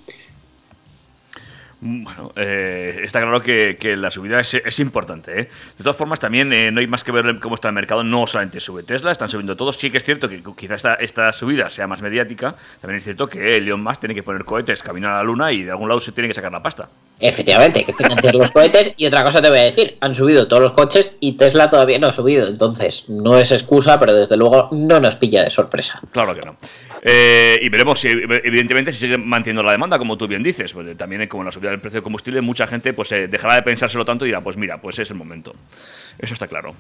Bueno, 1.83 2.31
eh, 2.37 3.01
está 3.03 3.21
claro 3.21 3.43
que, 3.43 3.79
que 3.81 3.97
la 3.97 4.11
subida 4.11 4.39
es, 4.39 4.53
es 4.53 4.79
importante. 4.81 5.41
¿eh? 5.41 5.45
De 5.79 5.83
todas 5.83 5.97
formas, 5.97 6.21
también 6.21 6.53
eh, 6.53 6.71
no 6.71 6.81
hay 6.81 6.87
más 6.87 7.05
que 7.05 7.11
ver 7.11 7.39
cómo 7.41 7.55
está 7.55 7.69
el 7.69 7.75
mercado. 7.75 8.05
No 8.05 8.27
solamente 8.27 8.61
sube 8.61 8.83
Tesla, 8.83 9.13
están 9.13 9.31
subiendo 9.31 9.57
todos. 9.57 9.77
Sí 9.77 9.91
que 9.91 9.97
es 9.97 10.05
cierto 10.05 10.29
que 10.29 10.43
quizá 10.57 10.75
esta, 10.75 10.95
esta 10.95 11.33
subida 11.33 11.71
sea 11.71 11.87
más 11.87 12.03
mediática. 12.03 12.55
También 12.81 12.99
es 12.99 13.05
cierto 13.05 13.29
que 13.29 13.57
Elon 13.57 13.83
Musk 13.83 14.01
tiene 14.01 14.15
que 14.15 14.23
poner 14.23 14.45
cohetes, 14.45 14.83
caminar 14.83 15.13
a 15.13 15.17
la 15.19 15.23
luna 15.23 15.53
y 15.53 15.63
de 15.63 15.71
algún 15.71 15.89
lado 15.89 16.01
se 16.01 16.13
tiene 16.13 16.29
que 16.29 16.35
sacar 16.35 16.53
la 16.53 16.63
pasta. 16.63 16.89
Efectivamente, 17.19 17.79
hay 17.79 17.85
que 17.87 17.95
financiar 17.95 18.35
los 18.35 18.51
cohetes. 18.51 18.93
Y 18.99 19.07
otra 19.07 19.25
cosa 19.25 19.41
te 19.41 19.49
voy 19.49 19.61
a 19.61 19.65
decir, 19.65 19.97
han 20.01 20.15
subido 20.15 20.49
todos 20.49 20.63
los 20.63 20.73
coches 20.73 21.17
y 21.21 21.33
Tesla 21.33 21.71
todavía 21.71 21.99
no 21.99 22.09
ha 22.09 22.13
subido. 22.13 22.47
Entonces, 22.47 23.09
no 23.09 23.39
es 23.39 23.53
excusa, 23.53 23.99
pero 23.99 24.13
desde 24.15 24.37
luego 24.37 24.69
no 24.73 25.01
nos 25.01 25.17
pilla 25.17 25.43
de 25.43 25.51
sorpresa. 25.51 26.01
Claro 26.13 26.35
que 26.35 26.43
no. 26.43 26.57
Eh, 27.03 27.59
y 27.63 27.69
veremos 27.71 27.99
si, 28.01 28.09
evidentemente, 28.09 28.93
si 28.93 28.99
sigue 28.99 29.17
manteniendo 29.17 29.63
la 29.63 29.73
demanda, 29.73 29.99
como 29.99 30.19
tú 30.19 30.29
bien 30.29 30.43
dices. 30.43 30.73
Pues, 30.73 30.89
eh, 30.89 30.95
también, 30.95 31.27
como 31.29 31.45
la 31.45 31.53
subida 31.53 31.70
del 31.71 31.81
precio 31.81 31.99
del 31.99 32.03
combustible, 32.03 32.41
mucha 32.41 32.67
gente 32.67 32.93
pues 32.93 33.13
eh, 33.13 33.29
dejará 33.29 33.55
de 33.55 33.63
pensárselo 33.63 34.05
tanto 34.05 34.25
y 34.25 34.29
dirá, 34.29 34.43
pues 34.43 34.57
mira, 34.57 34.81
pues 34.81 34.99
es 34.99 35.11
el 35.11 35.17
momento. 35.17 35.55
Eso 36.19 36.35
está 36.35 36.47
claro. 36.47 36.75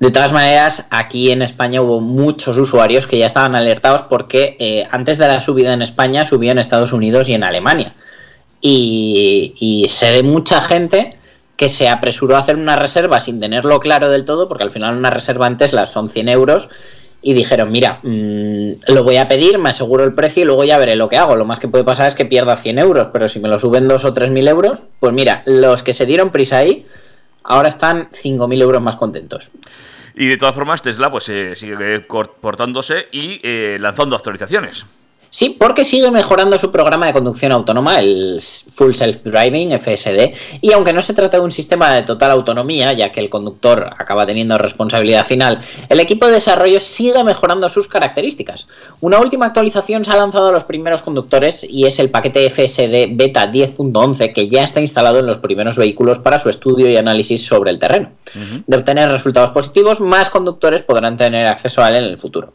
De 0.00 0.10
todas 0.10 0.32
maneras, 0.32 0.86
aquí 0.90 1.32
en 1.32 1.42
España 1.42 1.82
hubo 1.82 2.00
muchos 2.00 2.56
usuarios 2.56 3.06
que 3.06 3.18
ya 3.18 3.26
estaban 3.26 3.54
alertados 3.54 4.02
porque 4.02 4.56
eh, 4.60 4.86
antes 4.90 5.18
de 5.18 5.26
la 5.26 5.40
subida 5.40 5.72
en 5.72 5.82
España 5.82 6.24
subió 6.24 6.52
en 6.52 6.58
Estados 6.58 6.92
Unidos 6.92 7.28
y 7.28 7.34
en 7.34 7.42
Alemania. 7.42 7.92
Y, 8.60 9.54
y 9.58 9.88
se 9.88 10.10
ve 10.10 10.22
mucha 10.22 10.60
gente 10.60 11.18
que 11.56 11.68
se 11.68 11.88
apresuró 11.88 12.36
a 12.36 12.38
hacer 12.38 12.54
una 12.54 12.76
reserva 12.76 13.18
sin 13.18 13.40
tenerlo 13.40 13.80
claro 13.80 14.08
del 14.08 14.24
todo, 14.24 14.46
porque 14.46 14.62
al 14.62 14.70
final 14.70 14.96
una 14.96 15.10
reserva 15.10 15.48
en 15.48 15.58
Tesla 15.58 15.86
son 15.86 16.08
100 16.08 16.28
euros, 16.28 16.68
y 17.20 17.34
dijeron, 17.34 17.70
mira, 17.70 18.00
mmm, 18.02 18.72
lo 18.88 19.04
voy 19.04 19.16
a 19.16 19.28
pedir, 19.28 19.58
me 19.58 19.70
aseguro 19.70 20.04
el 20.04 20.12
precio 20.12 20.42
y 20.42 20.46
luego 20.46 20.64
ya 20.64 20.78
veré 20.78 20.94
lo 20.96 21.08
que 21.08 21.16
hago. 21.16 21.36
Lo 21.36 21.44
más 21.44 21.58
que 21.58 21.68
puede 21.68 21.84
pasar 21.84 22.06
es 22.06 22.14
que 22.14 22.24
pierda 22.24 22.56
100 22.56 22.78
euros, 22.78 23.08
pero 23.12 23.28
si 23.28 23.40
me 23.40 23.48
lo 23.48 23.58
suben 23.58 23.88
2 23.88 24.04
o 24.04 24.14
3 24.14 24.30
mil 24.30 24.46
euros, 24.46 24.80
pues 25.00 25.12
mira, 25.12 25.42
los 25.46 25.82
que 25.82 25.92
se 25.92 26.06
dieron 26.06 26.30
prisa 26.30 26.58
ahí, 26.58 26.86
ahora 27.42 27.68
están 27.68 28.08
5.000 28.10 28.62
euros 28.62 28.82
más 28.82 28.96
contentos. 28.96 29.50
Y 30.14 30.26
de 30.26 30.36
todas 30.36 30.54
formas, 30.54 30.82
Tesla 30.82 31.10
pues 31.10 31.28
eh, 31.28 31.54
sigue 31.54 32.00
portándose 32.40 33.06
y 33.12 33.40
eh, 33.42 33.78
lanzando 33.80 34.16
actualizaciones. 34.16 34.84
Sí, 35.30 35.56
porque 35.58 35.84
sigue 35.84 36.10
mejorando 36.10 36.56
su 36.56 36.72
programa 36.72 37.06
de 37.06 37.12
conducción 37.12 37.52
autónoma, 37.52 37.96
el 37.96 38.40
Full 38.74 38.92
Self 38.92 39.24
Driving, 39.24 39.78
FSD, 39.78 40.32
y 40.62 40.72
aunque 40.72 40.92
no 40.92 41.02
se 41.02 41.14
trata 41.14 41.36
de 41.36 41.42
un 41.42 41.50
sistema 41.50 41.94
de 41.94 42.02
total 42.02 42.30
autonomía, 42.30 42.92
ya 42.94 43.12
que 43.12 43.20
el 43.20 43.28
conductor 43.28 43.90
acaba 43.98 44.24
teniendo 44.24 44.56
responsabilidad 44.56 45.26
final, 45.26 45.60
el 45.88 46.00
equipo 46.00 46.26
de 46.26 46.32
desarrollo 46.32 46.80
sigue 46.80 47.22
mejorando 47.24 47.68
sus 47.68 47.88
características. 47.88 48.66
Una 49.00 49.18
última 49.18 49.46
actualización 49.46 50.04
se 50.04 50.12
ha 50.12 50.16
lanzado 50.16 50.48
a 50.48 50.52
los 50.52 50.64
primeros 50.64 51.02
conductores 51.02 51.64
y 51.68 51.84
es 51.84 51.98
el 51.98 52.10
paquete 52.10 52.48
FSD 52.48 53.16
Beta 53.16 53.50
10.11 53.50 54.32
que 54.32 54.48
ya 54.48 54.64
está 54.64 54.80
instalado 54.80 55.18
en 55.18 55.26
los 55.26 55.38
primeros 55.38 55.76
vehículos 55.76 56.18
para 56.18 56.38
su 56.38 56.48
estudio 56.48 56.90
y 56.90 56.96
análisis 56.96 57.46
sobre 57.46 57.70
el 57.70 57.78
terreno. 57.78 58.10
Uh 58.34 58.38
-huh. 58.38 58.62
De 58.66 58.76
obtener 58.76 59.10
resultados 59.10 59.50
positivos, 59.50 60.00
más 60.00 60.30
conductores 60.30 60.82
podrán 60.82 61.16
tener 61.16 61.46
acceso 61.46 61.82
a 61.82 61.90
él 61.90 61.96
en 61.96 62.04
el 62.04 62.18
futuro. 62.18 62.48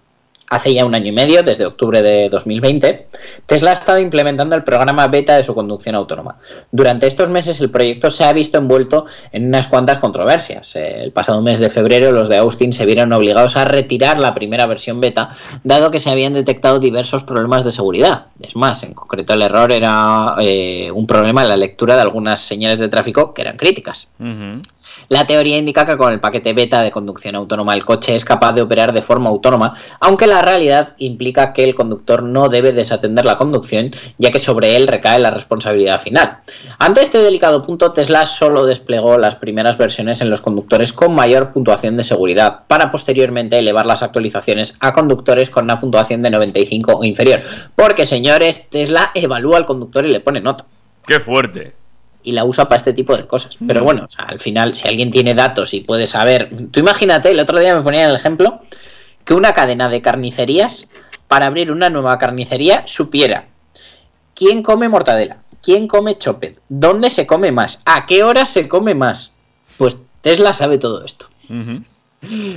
Hace 0.50 0.74
ya 0.74 0.86
un 0.86 0.94
año 0.94 1.08
y 1.08 1.12
medio, 1.12 1.42
desde 1.42 1.66
octubre 1.66 2.02
de 2.02 2.30
2020, 2.30 3.08
Tesla 3.46 3.72
ha 3.72 3.74
estado 3.74 4.00
implementando 4.00 4.56
el 4.56 4.64
programa 4.64 5.08
beta 5.08 5.36
de 5.36 5.44
su 5.44 5.56
conducción 5.56 5.96
autónoma. 5.96 6.38
Durante 6.72 7.08
estos 7.08 7.30
meses 7.30 7.60
el 7.62 7.72
proyecto 7.72 8.10
se 8.10 8.24
ha 8.24 8.34
visto 8.34 8.58
envuelto 8.58 9.06
en 9.32 9.48
unas 9.48 9.68
cuantas 9.68 9.98
controversias. 9.98 10.76
El 10.76 11.12
pasado 11.12 11.42
mes 11.42 11.60
de 11.60 11.70
febrero 11.70 12.12
los 12.12 12.30
de 12.30 12.38
Austin 12.38 12.74
se 12.74 12.86
vieron 12.86 13.14
obligados 13.14 13.58
a 13.58 13.66
retirar 13.66 14.20
la 14.20 14.34
primera 14.34 14.68
versión 14.68 15.02
beta, 15.02 15.32
dado 15.64 15.92
que 15.92 16.00
se 16.00 16.12
habían 16.12 16.34
detectado 16.34 16.80
diversos 16.80 17.24
problemas 17.24 17.64
de 17.64 17.72
seguridad. 17.72 18.28
Es 18.40 18.56
más, 18.56 18.84
en 18.84 18.94
concreto 18.94 19.34
el 19.34 19.42
error 19.42 19.72
era 19.72 20.36
eh, 20.42 20.92
un 20.94 21.08
problema 21.08 21.44
en 21.44 21.50
la 21.50 21.58
lectura 21.58 21.96
de 21.96 22.02
algunas 22.02 22.42
señales 22.42 22.80
de 22.80 22.90
tráfico 22.90 23.34
que 23.34 23.42
eran 23.42 23.58
críticas. 23.58 24.08
La 25.14 25.28
teoría 25.28 25.60
indica 25.60 25.86
que 25.86 25.96
con 25.96 26.12
el 26.12 26.20
paquete 26.20 26.54
beta 26.54 26.82
de 26.82 26.90
conducción 26.90 27.36
autónoma 27.36 27.76
el 27.76 27.86
coche 27.86 28.16
es 28.16 28.26
capaz 28.26 28.54
de 28.54 28.64
operar 28.64 28.94
de 28.94 29.04
forma 29.04 29.30
autónoma, 29.30 29.76
aunque 30.00 30.26
la 30.26 30.42
realidad 30.42 30.96
implica 30.98 31.54
que 31.54 31.64
el 31.64 31.76
conductor 31.76 32.24
no 32.24 32.50
debe 32.50 32.72
desatender 32.72 33.24
la 33.24 33.38
conducción, 33.38 33.92
ya 34.18 34.32
que 34.32 34.40
sobre 34.40 34.76
él 34.76 34.88
recae 34.88 35.20
la 35.20 35.30
responsabilidad 35.30 36.02
final. 36.02 36.40
Ante 36.80 37.04
este 37.04 37.20
delicado 37.20 37.62
punto, 37.62 37.92
Tesla 37.92 38.26
solo 38.26 38.66
desplegó 38.66 39.20
las 39.20 39.36
primeras 39.36 39.78
versiones 39.78 40.20
en 40.22 40.32
los 40.32 40.42
conductores 40.42 40.94
con 40.94 41.14
mayor 41.14 41.54
puntuación 41.54 41.96
de 41.96 42.04
seguridad, 42.04 42.64
para 42.68 42.90
posteriormente 42.90 43.60
elevar 43.60 43.86
las 43.86 44.02
actualizaciones 44.02 44.78
a 44.80 44.94
conductores 44.94 45.52
con 45.52 45.66
una 45.66 45.80
puntuación 45.80 46.24
de 46.24 46.32
95 46.32 46.92
o 46.92 47.04
inferior. 47.04 47.42
Porque, 47.76 48.08
señores, 48.08 48.68
Tesla 48.68 49.12
evalúa 49.14 49.58
al 49.58 49.68
conductor 49.68 50.08
y 50.08 50.12
le 50.12 50.22
pone 50.22 50.42
nota. 50.42 50.66
¡Qué 51.06 51.20
fuerte! 51.20 51.83
Y 52.24 52.32
la 52.32 52.46
usa 52.46 52.66
para 52.66 52.78
este 52.78 52.94
tipo 52.94 53.16
de 53.16 53.28
cosas. 53.28 53.58
Pero 53.66 53.84
bueno, 53.84 54.06
o 54.06 54.10
sea, 54.10 54.26
al 54.26 54.40
final, 54.40 54.76
si 54.76 54.88
alguien 54.88 55.12
tiene 55.12 55.34
datos 55.34 55.74
y 55.74 55.82
puede 55.82 56.08
saber. 56.08 56.50
Tú 56.72 56.80
imagínate, 56.80 57.32
el 57.32 57.40
otro 57.40 57.60
día 57.60 57.76
me 57.76 57.84
ponía 57.84 58.10
el 58.10 58.16
ejemplo 58.16 58.62
que 59.26 59.34
una 59.34 59.54
cadena 59.54 59.90
de 59.90 60.02
carnicerías, 60.02 60.88
para 61.28 61.48
abrir 61.48 61.72
una 61.72 61.90
nueva 61.90 62.18
carnicería, 62.18 62.84
supiera 62.86 63.48
quién 64.36 64.64
come 64.64 64.90
mortadela, 64.90 65.38
quién 65.62 65.88
come 65.88 66.18
chopet, 66.18 66.60
dónde 66.70 67.10
se 67.10 67.26
come 67.26 67.52
más, 67.52 67.82
a 67.86 68.06
qué 68.06 68.24
hora 68.24 68.46
se 68.46 68.68
come 68.68 68.96
más. 68.96 69.34
Pues 69.78 69.98
Tesla 70.22 70.54
sabe 70.54 70.78
todo 70.78 71.04
esto. 71.04 71.28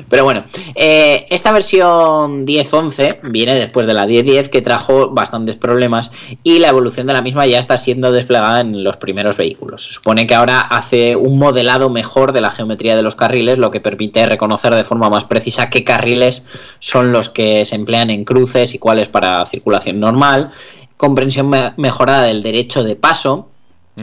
Pero 0.09 0.25
bueno, 0.25 0.45
eh, 0.75 1.27
esta 1.31 1.53
versión 1.53 2.47
10.11 2.47 3.21
viene 3.31 3.55
después 3.55 3.87
de 3.87 3.95
la 3.95 4.07
10.10 4.07 4.49
que 4.49 4.63
trajo 4.63 5.11
bastantes 5.11 5.57
problemas 5.57 6.11
y 6.43 6.59
la 6.59 6.69
evolución 6.69 7.07
de 7.07 7.13
la 7.13 7.23
misma 7.23 7.47
ya 7.47 7.59
está 7.59 7.77
siendo 7.79 8.13
desplegada 8.13 8.61
en 8.61 8.85
los 8.85 8.97
primeros 8.97 9.37
vehículos. 9.37 9.85
Se 9.85 9.93
supone 9.93 10.27
que 10.27 10.35
ahora 10.35 10.61
hace 10.61 11.17
un 11.17 11.39
modelado 11.39 11.91
mejor 11.91 12.33
de 12.33 12.41
la 12.41 12.51
geometría 12.51 12.97
de 12.97 13.03
los 13.03 13.17
carriles, 13.17 13.59
lo 13.59 13.71
que 13.71 13.81
permite 13.81 14.27
reconocer 14.27 14.75
de 14.75 14.85
forma 14.85 15.11
más 15.11 15.25
precisa 15.25 15.71
qué 15.71 15.85
carriles 15.85 16.45
son 16.79 17.13
los 17.13 17.29
que 17.29 17.65
se 17.65 17.75
emplean 17.75 18.11
en 18.11 18.25
cruces 18.25 18.75
y 18.75 18.79
cuáles 18.79 19.09
para 19.09 19.45
circulación 19.47 20.01
normal, 20.01 20.53
comprensión 20.97 21.51
mejorada 21.77 22.23
del 22.23 22.43
derecho 22.43 22.85
de 22.85 22.97
paso, 22.97 23.51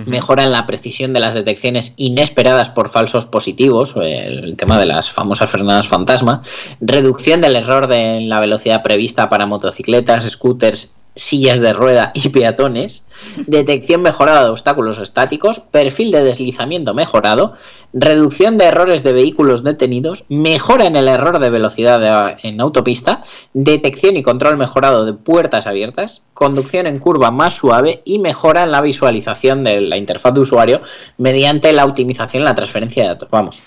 mejora 0.05 0.43
en 0.43 0.51
la 0.51 0.65
precisión 0.65 1.13
de 1.13 1.19
las 1.19 1.33
detecciones 1.33 1.93
inesperadas 1.97 2.69
por 2.69 2.89
falsos 2.89 3.25
positivos, 3.25 3.93
el 3.95 4.55
tema 4.57 4.79
de 4.79 4.87
las 4.87 5.11
famosas 5.11 5.49
frenadas 5.49 5.87
fantasma, 5.87 6.41
reducción 6.81 7.41
del 7.41 7.55
error 7.55 7.87
de 7.87 8.21
la 8.21 8.39
velocidad 8.39 8.81
prevista 8.83 9.29
para 9.29 9.45
motocicletas, 9.45 10.29
scooters 10.29 10.95
sillas 11.15 11.59
de 11.59 11.73
rueda 11.73 12.11
y 12.13 12.29
peatones, 12.29 13.03
detección 13.47 14.01
mejorada 14.01 14.43
de 14.43 14.49
obstáculos 14.49 14.99
estáticos, 14.99 15.59
perfil 15.59 16.11
de 16.11 16.23
deslizamiento 16.23 16.93
mejorado, 16.93 17.53
reducción 17.93 18.57
de 18.57 18.65
errores 18.65 19.03
de 19.03 19.13
vehículos 19.13 19.63
detenidos, 19.63 20.25
mejora 20.29 20.85
en 20.85 20.95
el 20.95 21.07
error 21.07 21.39
de 21.39 21.49
velocidad 21.49 22.37
en 22.41 22.59
autopista, 22.59 23.23
detección 23.53 24.17
y 24.17 24.23
control 24.23 24.57
mejorado 24.57 25.05
de 25.05 25.13
puertas 25.13 25.67
abiertas, 25.67 26.23
conducción 26.33 26.87
en 26.87 26.99
curva 26.99 27.31
más 27.31 27.55
suave 27.55 28.01
y 28.05 28.19
mejora 28.19 28.63
en 28.63 28.71
la 28.71 28.81
visualización 28.81 29.63
de 29.63 29.81
la 29.81 29.97
interfaz 29.97 30.33
de 30.33 30.41
usuario 30.41 30.81
mediante 31.17 31.71
la 31.73 31.85
optimización 31.85 32.43
y 32.43 32.45
la 32.45 32.55
transferencia 32.55 33.03
de 33.03 33.09
datos. 33.09 33.29
Vamos, 33.29 33.63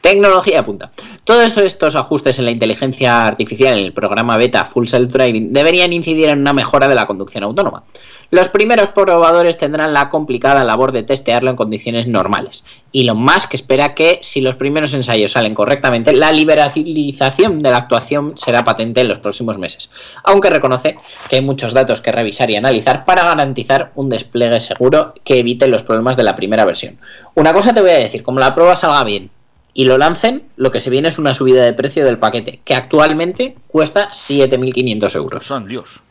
Tecnología 0.00 0.64
punta. 0.64 0.90
Todos 1.24 1.56
estos 1.58 1.96
ajustes 1.96 2.38
en 2.38 2.46
la 2.46 2.50
inteligencia 2.50 3.26
artificial 3.26 3.78
en 3.78 3.84
el 3.84 3.92
programa 3.92 4.36
beta 4.36 4.64
Full 4.64 4.86
Self 4.86 5.12
Driving 5.12 5.52
deberían 5.52 5.92
incidir 5.92 6.30
en 6.30 6.40
una 6.40 6.52
mejora 6.52 6.88
de 6.88 6.94
la 6.94 7.06
conducción 7.06 7.44
autónoma. 7.44 7.84
Los 8.30 8.48
primeros 8.48 8.90
probadores 8.90 9.58
tendrán 9.58 9.92
la 9.92 10.08
complicada 10.08 10.62
labor 10.62 10.92
de 10.92 11.02
testearlo 11.02 11.50
en 11.50 11.56
condiciones 11.56 12.06
normales. 12.06 12.64
Y 12.92 13.02
lo 13.02 13.16
más 13.16 13.48
que 13.48 13.56
espera 13.56 13.94
que, 13.94 14.20
si 14.22 14.40
los 14.40 14.54
primeros 14.54 14.94
ensayos 14.94 15.32
salen 15.32 15.54
correctamente, 15.54 16.12
la 16.12 16.30
liberalización 16.30 17.60
de 17.60 17.70
la 17.70 17.78
actuación 17.78 18.34
será 18.36 18.64
patente 18.64 19.00
en 19.00 19.08
los 19.08 19.18
próximos 19.18 19.58
meses. 19.58 19.90
Aunque 20.22 20.48
reconoce 20.48 20.96
que 21.28 21.36
hay 21.36 21.42
muchos 21.42 21.72
datos 21.72 22.00
que 22.00 22.12
revisar 22.12 22.50
y 22.50 22.56
analizar 22.56 23.04
para 23.04 23.24
garantizar 23.24 23.90
un 23.96 24.08
despliegue 24.08 24.60
seguro 24.60 25.12
que 25.24 25.40
evite 25.40 25.66
los 25.66 25.82
problemas 25.82 26.16
de 26.16 26.22
la 26.22 26.36
primera 26.36 26.64
versión. 26.64 26.98
Una 27.34 27.52
cosa 27.52 27.74
te 27.74 27.80
voy 27.80 27.90
a 27.90 27.98
decir, 27.98 28.22
como 28.22 28.38
la 28.38 28.54
prueba 28.54 28.76
salga 28.76 29.02
bien 29.02 29.30
y 29.74 29.84
lo 29.84 29.98
lancen, 29.98 30.44
lo 30.56 30.70
que 30.70 30.80
se 30.80 30.90
viene 30.90 31.08
es 31.08 31.18
una 31.18 31.34
subida 31.34 31.64
de 31.64 31.72
precio 31.72 32.04
del 32.04 32.18
paquete, 32.18 32.60
que 32.64 32.74
actualmente 32.74 33.56
cuesta 33.68 34.08
7.500 34.10 35.16
euros. 35.16 35.46
Son 35.46 35.68
Dios. 35.68 36.02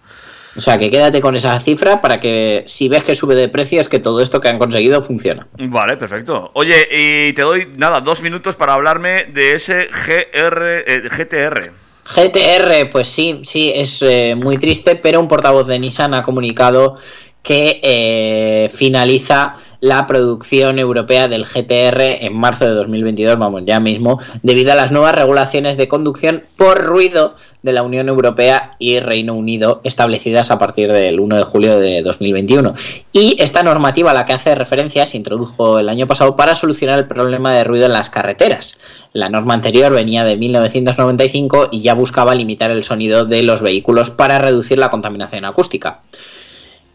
O 0.58 0.62
sea, 0.62 0.78
que 0.78 0.90
quédate 0.90 1.22
con 1.22 1.36
esa 1.36 1.60
cifra 1.60 2.02
para 2.02 2.20
que 2.20 2.64
si 2.68 2.90
ves 2.90 3.04
que 3.04 3.16
sube 3.16 3.36
de 3.36 3.50
precio 3.50 3.80
es 3.80 3.88
que 3.88 4.00
todo 4.00 4.22
esto 4.22 4.42
que 4.42 4.50
han 4.50 4.58
conseguido 4.58 5.02
funciona. 5.04 5.48
Vale, 5.58 5.96
perfecto. 5.96 6.52
Oye, 6.54 6.88
y 6.92 7.34
te 7.34 7.44
doy, 7.44 7.68
nada, 7.78 8.02
dos 8.02 8.22
minutos 8.22 8.56
para 8.56 8.74
hablarme 8.74 9.26
de 9.26 9.54
ese 9.54 9.88
GR, 9.88 10.84
eh, 10.88 11.08
GTR. 11.10 11.72
GTR, 12.04 12.90
pues 12.92 13.08
sí, 13.08 13.42
sí, 13.44 13.72
es 13.74 14.02
eh, 14.02 14.34
muy 14.36 14.58
triste, 14.58 14.96
pero 14.96 15.20
un 15.20 15.28
portavoz 15.28 15.68
de 15.68 15.78
Nissan 15.78 16.16
ha 16.16 16.24
comunicado 16.24 16.96
que 17.44 17.80
eh, 17.84 18.70
finaliza 18.74 19.56
la 19.82 20.08
producción 20.08 20.80
europea 20.80 21.28
del 21.28 21.46
GTR 21.46 22.02
en 22.26 22.36
marzo 22.36 22.66
de 22.66 22.72
2022, 22.72 23.38
vamos, 23.40 23.64
ya 23.66 23.80
mismo, 23.80 24.20
debido 24.44 24.72
a 24.72 24.76
las 24.76 24.92
nuevas 24.92 25.16
regulaciones 25.16 25.78
de 25.78 25.88
conducción 25.88 26.44
por 26.58 26.84
ruido 26.84 27.36
de 27.62 27.74
la 27.74 27.84
Unión 27.84 28.10
Europea 28.10 28.72
y 28.80 29.00
Reino 29.00 29.34
Unido 29.34 29.82
establecidas 29.84 30.52
a 30.52 30.60
partir 30.60 30.92
del 30.92 31.20
1 31.20 31.38
de 31.38 31.44
julio 31.44 31.80
de 31.80 32.02
2021. 32.02 32.74
Y 33.12 33.38
esta 33.40 33.64
normativa 33.64 34.12
a 34.12 34.14
la 34.14 34.26
que 34.26 34.34
hace 34.34 34.56
referencia 34.56 35.06
se 35.06 35.18
introdujo 35.18 35.80
el 35.80 35.90
año 35.90 36.08
pasado 36.08 36.36
para 36.36 36.56
solucionar 36.56 37.00
el 37.00 37.08
problema 37.08 37.54
de 37.54 37.64
ruido 37.64 37.86
en 37.86 37.94
las 37.94 38.10
carreteras. 38.10 38.78
La 39.14 39.30
norma 39.30 39.54
anterior 39.54 39.92
venía 39.92 40.24
de 40.24 40.38
1995 40.38 41.70
y 41.72 41.82
ya 41.82 41.94
buscaba 41.96 42.36
limitar 42.36 42.72
el 42.72 42.84
sonido 42.84 43.26
de 43.26 43.44
los 43.44 43.62
vehículos 43.62 44.10
para 44.10 44.40
reducir 44.40 44.78
la 44.78 44.90
contaminación 44.90 45.46
acústica. 45.46 46.02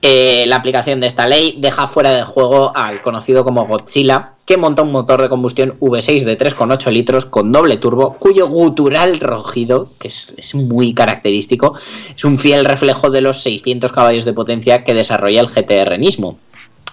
Eh, 0.07 0.45
la 0.49 0.57
aplicación 0.57 1.01
de 1.01 1.07
esta 1.07 1.27
ley 1.27 1.57
deja 1.57 1.87
fuera 1.87 2.13
de 2.13 2.25
juego 2.25 2.77
al 2.77 3.01
conocido 3.01 3.43
como 3.43 3.67
Godzilla, 3.67 4.35
que 4.45 4.59
monta 4.59 4.83
un 4.83 4.93
motor 4.93 5.23
de 5.23 5.31
combustión 5.31 5.73
V6 5.81 6.25
de 6.25 6.37
3,8 6.37 6.91
litros 6.93 7.25
con 7.25 7.51
doble 7.53 7.79
turbo, 7.79 8.13
cuyo 8.19 8.47
gutural 8.49 9.19
rojido, 9.19 9.89
que 9.99 10.09
es, 10.09 10.35
es, 10.37 10.55
muy 10.55 10.93
característico, 10.93 11.77
es 12.15 12.23
un 12.23 12.39
fiel 12.39 12.67
reflejo 12.67 13.09
de 13.09 13.23
los 13.23 13.43
600 13.43 13.93
caballos 13.93 14.27
de 14.27 14.35
potencia 14.35 14.85
que 14.85 14.93
desarrolla 14.93 15.41
el 15.41 15.49
GTR 15.49 15.97
mismo. 15.99 16.37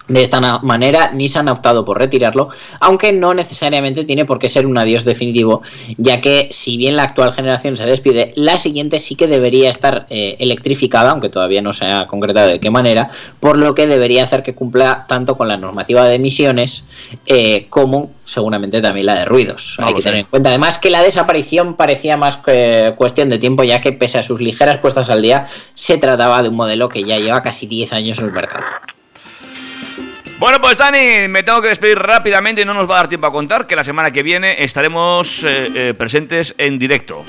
De 0.07 0.21
esta 0.21 0.41
manera, 0.61 1.11
Nissan 1.13 1.47
ha 1.47 1.53
optado 1.53 1.85
por 1.85 1.97
retirarlo, 1.97 2.49
aunque 2.79 3.13
no 3.13 3.33
necesariamente 3.33 4.03
tiene 4.03 4.25
por 4.25 4.39
qué 4.39 4.49
ser 4.49 4.65
un 4.65 4.77
adiós 4.77 5.05
definitivo, 5.05 5.61
ya 5.97 6.19
que 6.21 6.49
si 6.51 6.77
bien 6.77 6.95
la 6.95 7.03
actual 7.03 7.33
generación 7.33 7.77
se 7.77 7.85
despide, 7.85 8.33
la 8.35 8.59
siguiente 8.59 8.99
sí 8.99 9.15
que 9.15 9.27
debería 9.27 9.69
estar 9.69 10.07
eh, 10.09 10.35
electrificada, 10.39 11.11
aunque 11.11 11.29
todavía 11.29 11.61
no 11.61 11.71
se 11.73 11.85
ha 11.85 12.07
concretado 12.07 12.49
de 12.49 12.59
qué 12.59 12.69
manera, 12.69 13.09
por 13.39 13.57
lo 13.57 13.75
que 13.75 13.87
debería 13.87 14.23
hacer 14.23 14.43
que 14.43 14.55
cumpla 14.55 15.05
tanto 15.07 15.37
con 15.37 15.47
la 15.47 15.57
normativa 15.57 16.05
de 16.05 16.15
emisiones 16.15 16.85
eh, 17.25 17.67
como 17.69 18.11
seguramente 18.25 18.81
también 18.81 19.05
la 19.05 19.15
de 19.15 19.25
ruidos. 19.25 19.77
Hay 19.79 19.93
que 19.93 20.01
tener 20.01 20.19
en 20.21 20.25
cuenta 20.25 20.49
además 20.49 20.77
que 20.77 20.89
la 20.89 21.03
desaparición 21.03 21.75
parecía 21.75 22.17
más 22.17 22.37
que 22.37 22.93
cuestión 22.97 23.29
de 23.29 23.39
tiempo, 23.39 23.63
ya 23.63 23.81
que 23.81 23.91
pese 23.91 24.17
a 24.17 24.23
sus 24.23 24.41
ligeras 24.41 24.79
puestas 24.79 25.09
al 25.09 25.21
día, 25.21 25.47
se 25.73 25.97
trataba 25.97 26.41
de 26.41 26.49
un 26.49 26.55
modelo 26.55 26.89
que 26.89 27.03
ya 27.03 27.17
lleva 27.17 27.43
casi 27.43 27.67
10 27.67 27.93
años 27.93 28.19
en 28.19 28.25
el 28.25 28.31
mercado. 28.31 28.63
Bueno, 30.41 30.57
pues 30.59 30.75
Dani, 30.75 31.27
me 31.29 31.43
tengo 31.43 31.61
que 31.61 31.67
despedir 31.67 31.99
rápidamente 31.99 32.65
no 32.65 32.73
nos 32.73 32.89
va 32.89 32.95
a 32.95 32.97
dar 33.01 33.07
tiempo 33.07 33.27
a 33.27 33.31
contar 33.31 33.67
que 33.67 33.75
la 33.75 33.83
semana 33.83 34.09
que 34.09 34.23
viene 34.23 34.63
estaremos 34.63 35.43
eh, 35.43 35.67
eh, 35.75 35.93
presentes 35.95 36.55
en 36.57 36.79
directo. 36.79 37.23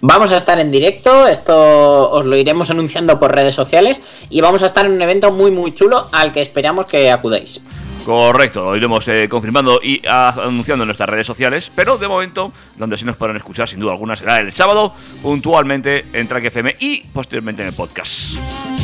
Vamos 0.00 0.32
a 0.32 0.38
estar 0.38 0.58
en 0.58 0.72
directo, 0.72 1.28
esto 1.28 2.10
os 2.10 2.24
lo 2.24 2.34
iremos 2.34 2.68
anunciando 2.68 3.16
por 3.20 3.32
redes 3.32 3.54
sociales 3.54 4.02
y 4.28 4.40
vamos 4.40 4.64
a 4.64 4.66
estar 4.66 4.86
en 4.86 4.90
un 4.90 5.02
evento 5.02 5.30
muy 5.30 5.52
muy 5.52 5.72
chulo 5.72 6.08
al 6.10 6.32
que 6.32 6.40
esperamos 6.40 6.86
que 6.86 7.12
acudáis. 7.12 7.60
Correcto, 8.06 8.66
lo 8.66 8.76
iremos 8.76 9.08
eh, 9.08 9.28
confirmando 9.28 9.80
y 9.82 10.00
anunciando 10.06 10.84
en 10.84 10.86
nuestras 10.86 11.08
redes 11.08 11.26
sociales, 11.26 11.72
pero 11.74 11.98
de 11.98 12.06
momento, 12.06 12.52
donde 12.76 12.96
sí 12.96 13.04
nos 13.04 13.16
podrán 13.16 13.36
escuchar 13.36 13.68
sin 13.68 13.80
duda 13.80 13.90
alguna 13.90 14.14
será 14.14 14.38
el 14.38 14.52
sábado, 14.52 14.94
puntualmente 15.22 16.04
en 16.12 16.28
Track 16.28 16.44
FM 16.44 16.76
y 16.78 17.00
posteriormente 17.12 17.62
en 17.62 17.68
el 17.68 17.74
podcast. 17.74 18.36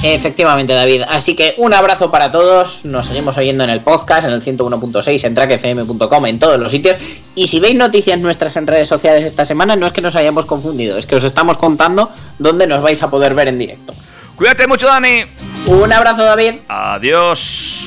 Efectivamente, 0.03 0.73
David. 0.73 1.03
Así 1.09 1.37
que 1.37 1.55
un 1.59 1.73
abrazo 1.73 2.11
para 2.11 2.33
todos. 2.33 2.85
Nos 2.85 3.07
seguimos 3.07 3.39
oyendo 3.39 3.62
en 3.62 3.70
el 3.70 3.79
podcast, 3.79 4.27
en 4.27 4.33
el 4.33 4.43
101.6, 4.45 5.25
en 5.25 5.35
trackfm.com, 5.37 6.27
en 6.27 6.41
todos 6.41 6.59
los 6.59 6.73
sitios. 6.73 6.97
Y 7.37 7.47
si 7.47 7.61
veis 7.61 7.77
noticias 7.77 8.18
nuestras 8.18 8.57
en 8.57 8.66
redes 8.66 8.89
sociales 8.89 9.25
esta 9.25 9.47
semana, 9.47 9.77
no 9.77 9.87
es 9.87 9.93
que 9.93 10.01
nos 10.01 10.16
hayamos 10.16 10.47
confundido, 10.47 10.99
es 10.99 11.07
que 11.07 11.14
os 11.14 11.23
estamos 11.23 11.59
contando 11.59 12.11
donde 12.41 12.66
nos 12.66 12.83
vais 12.83 13.01
a 13.01 13.09
poder 13.09 13.35
ver 13.35 13.47
en 13.47 13.61
directo. 13.61 13.95
Cuídate 14.35 14.66
mucho, 14.66 14.89
Dani. 14.89 15.23
Un 15.66 15.93
abrazo, 15.93 16.25
David. 16.25 16.55
Adiós. 16.66 17.87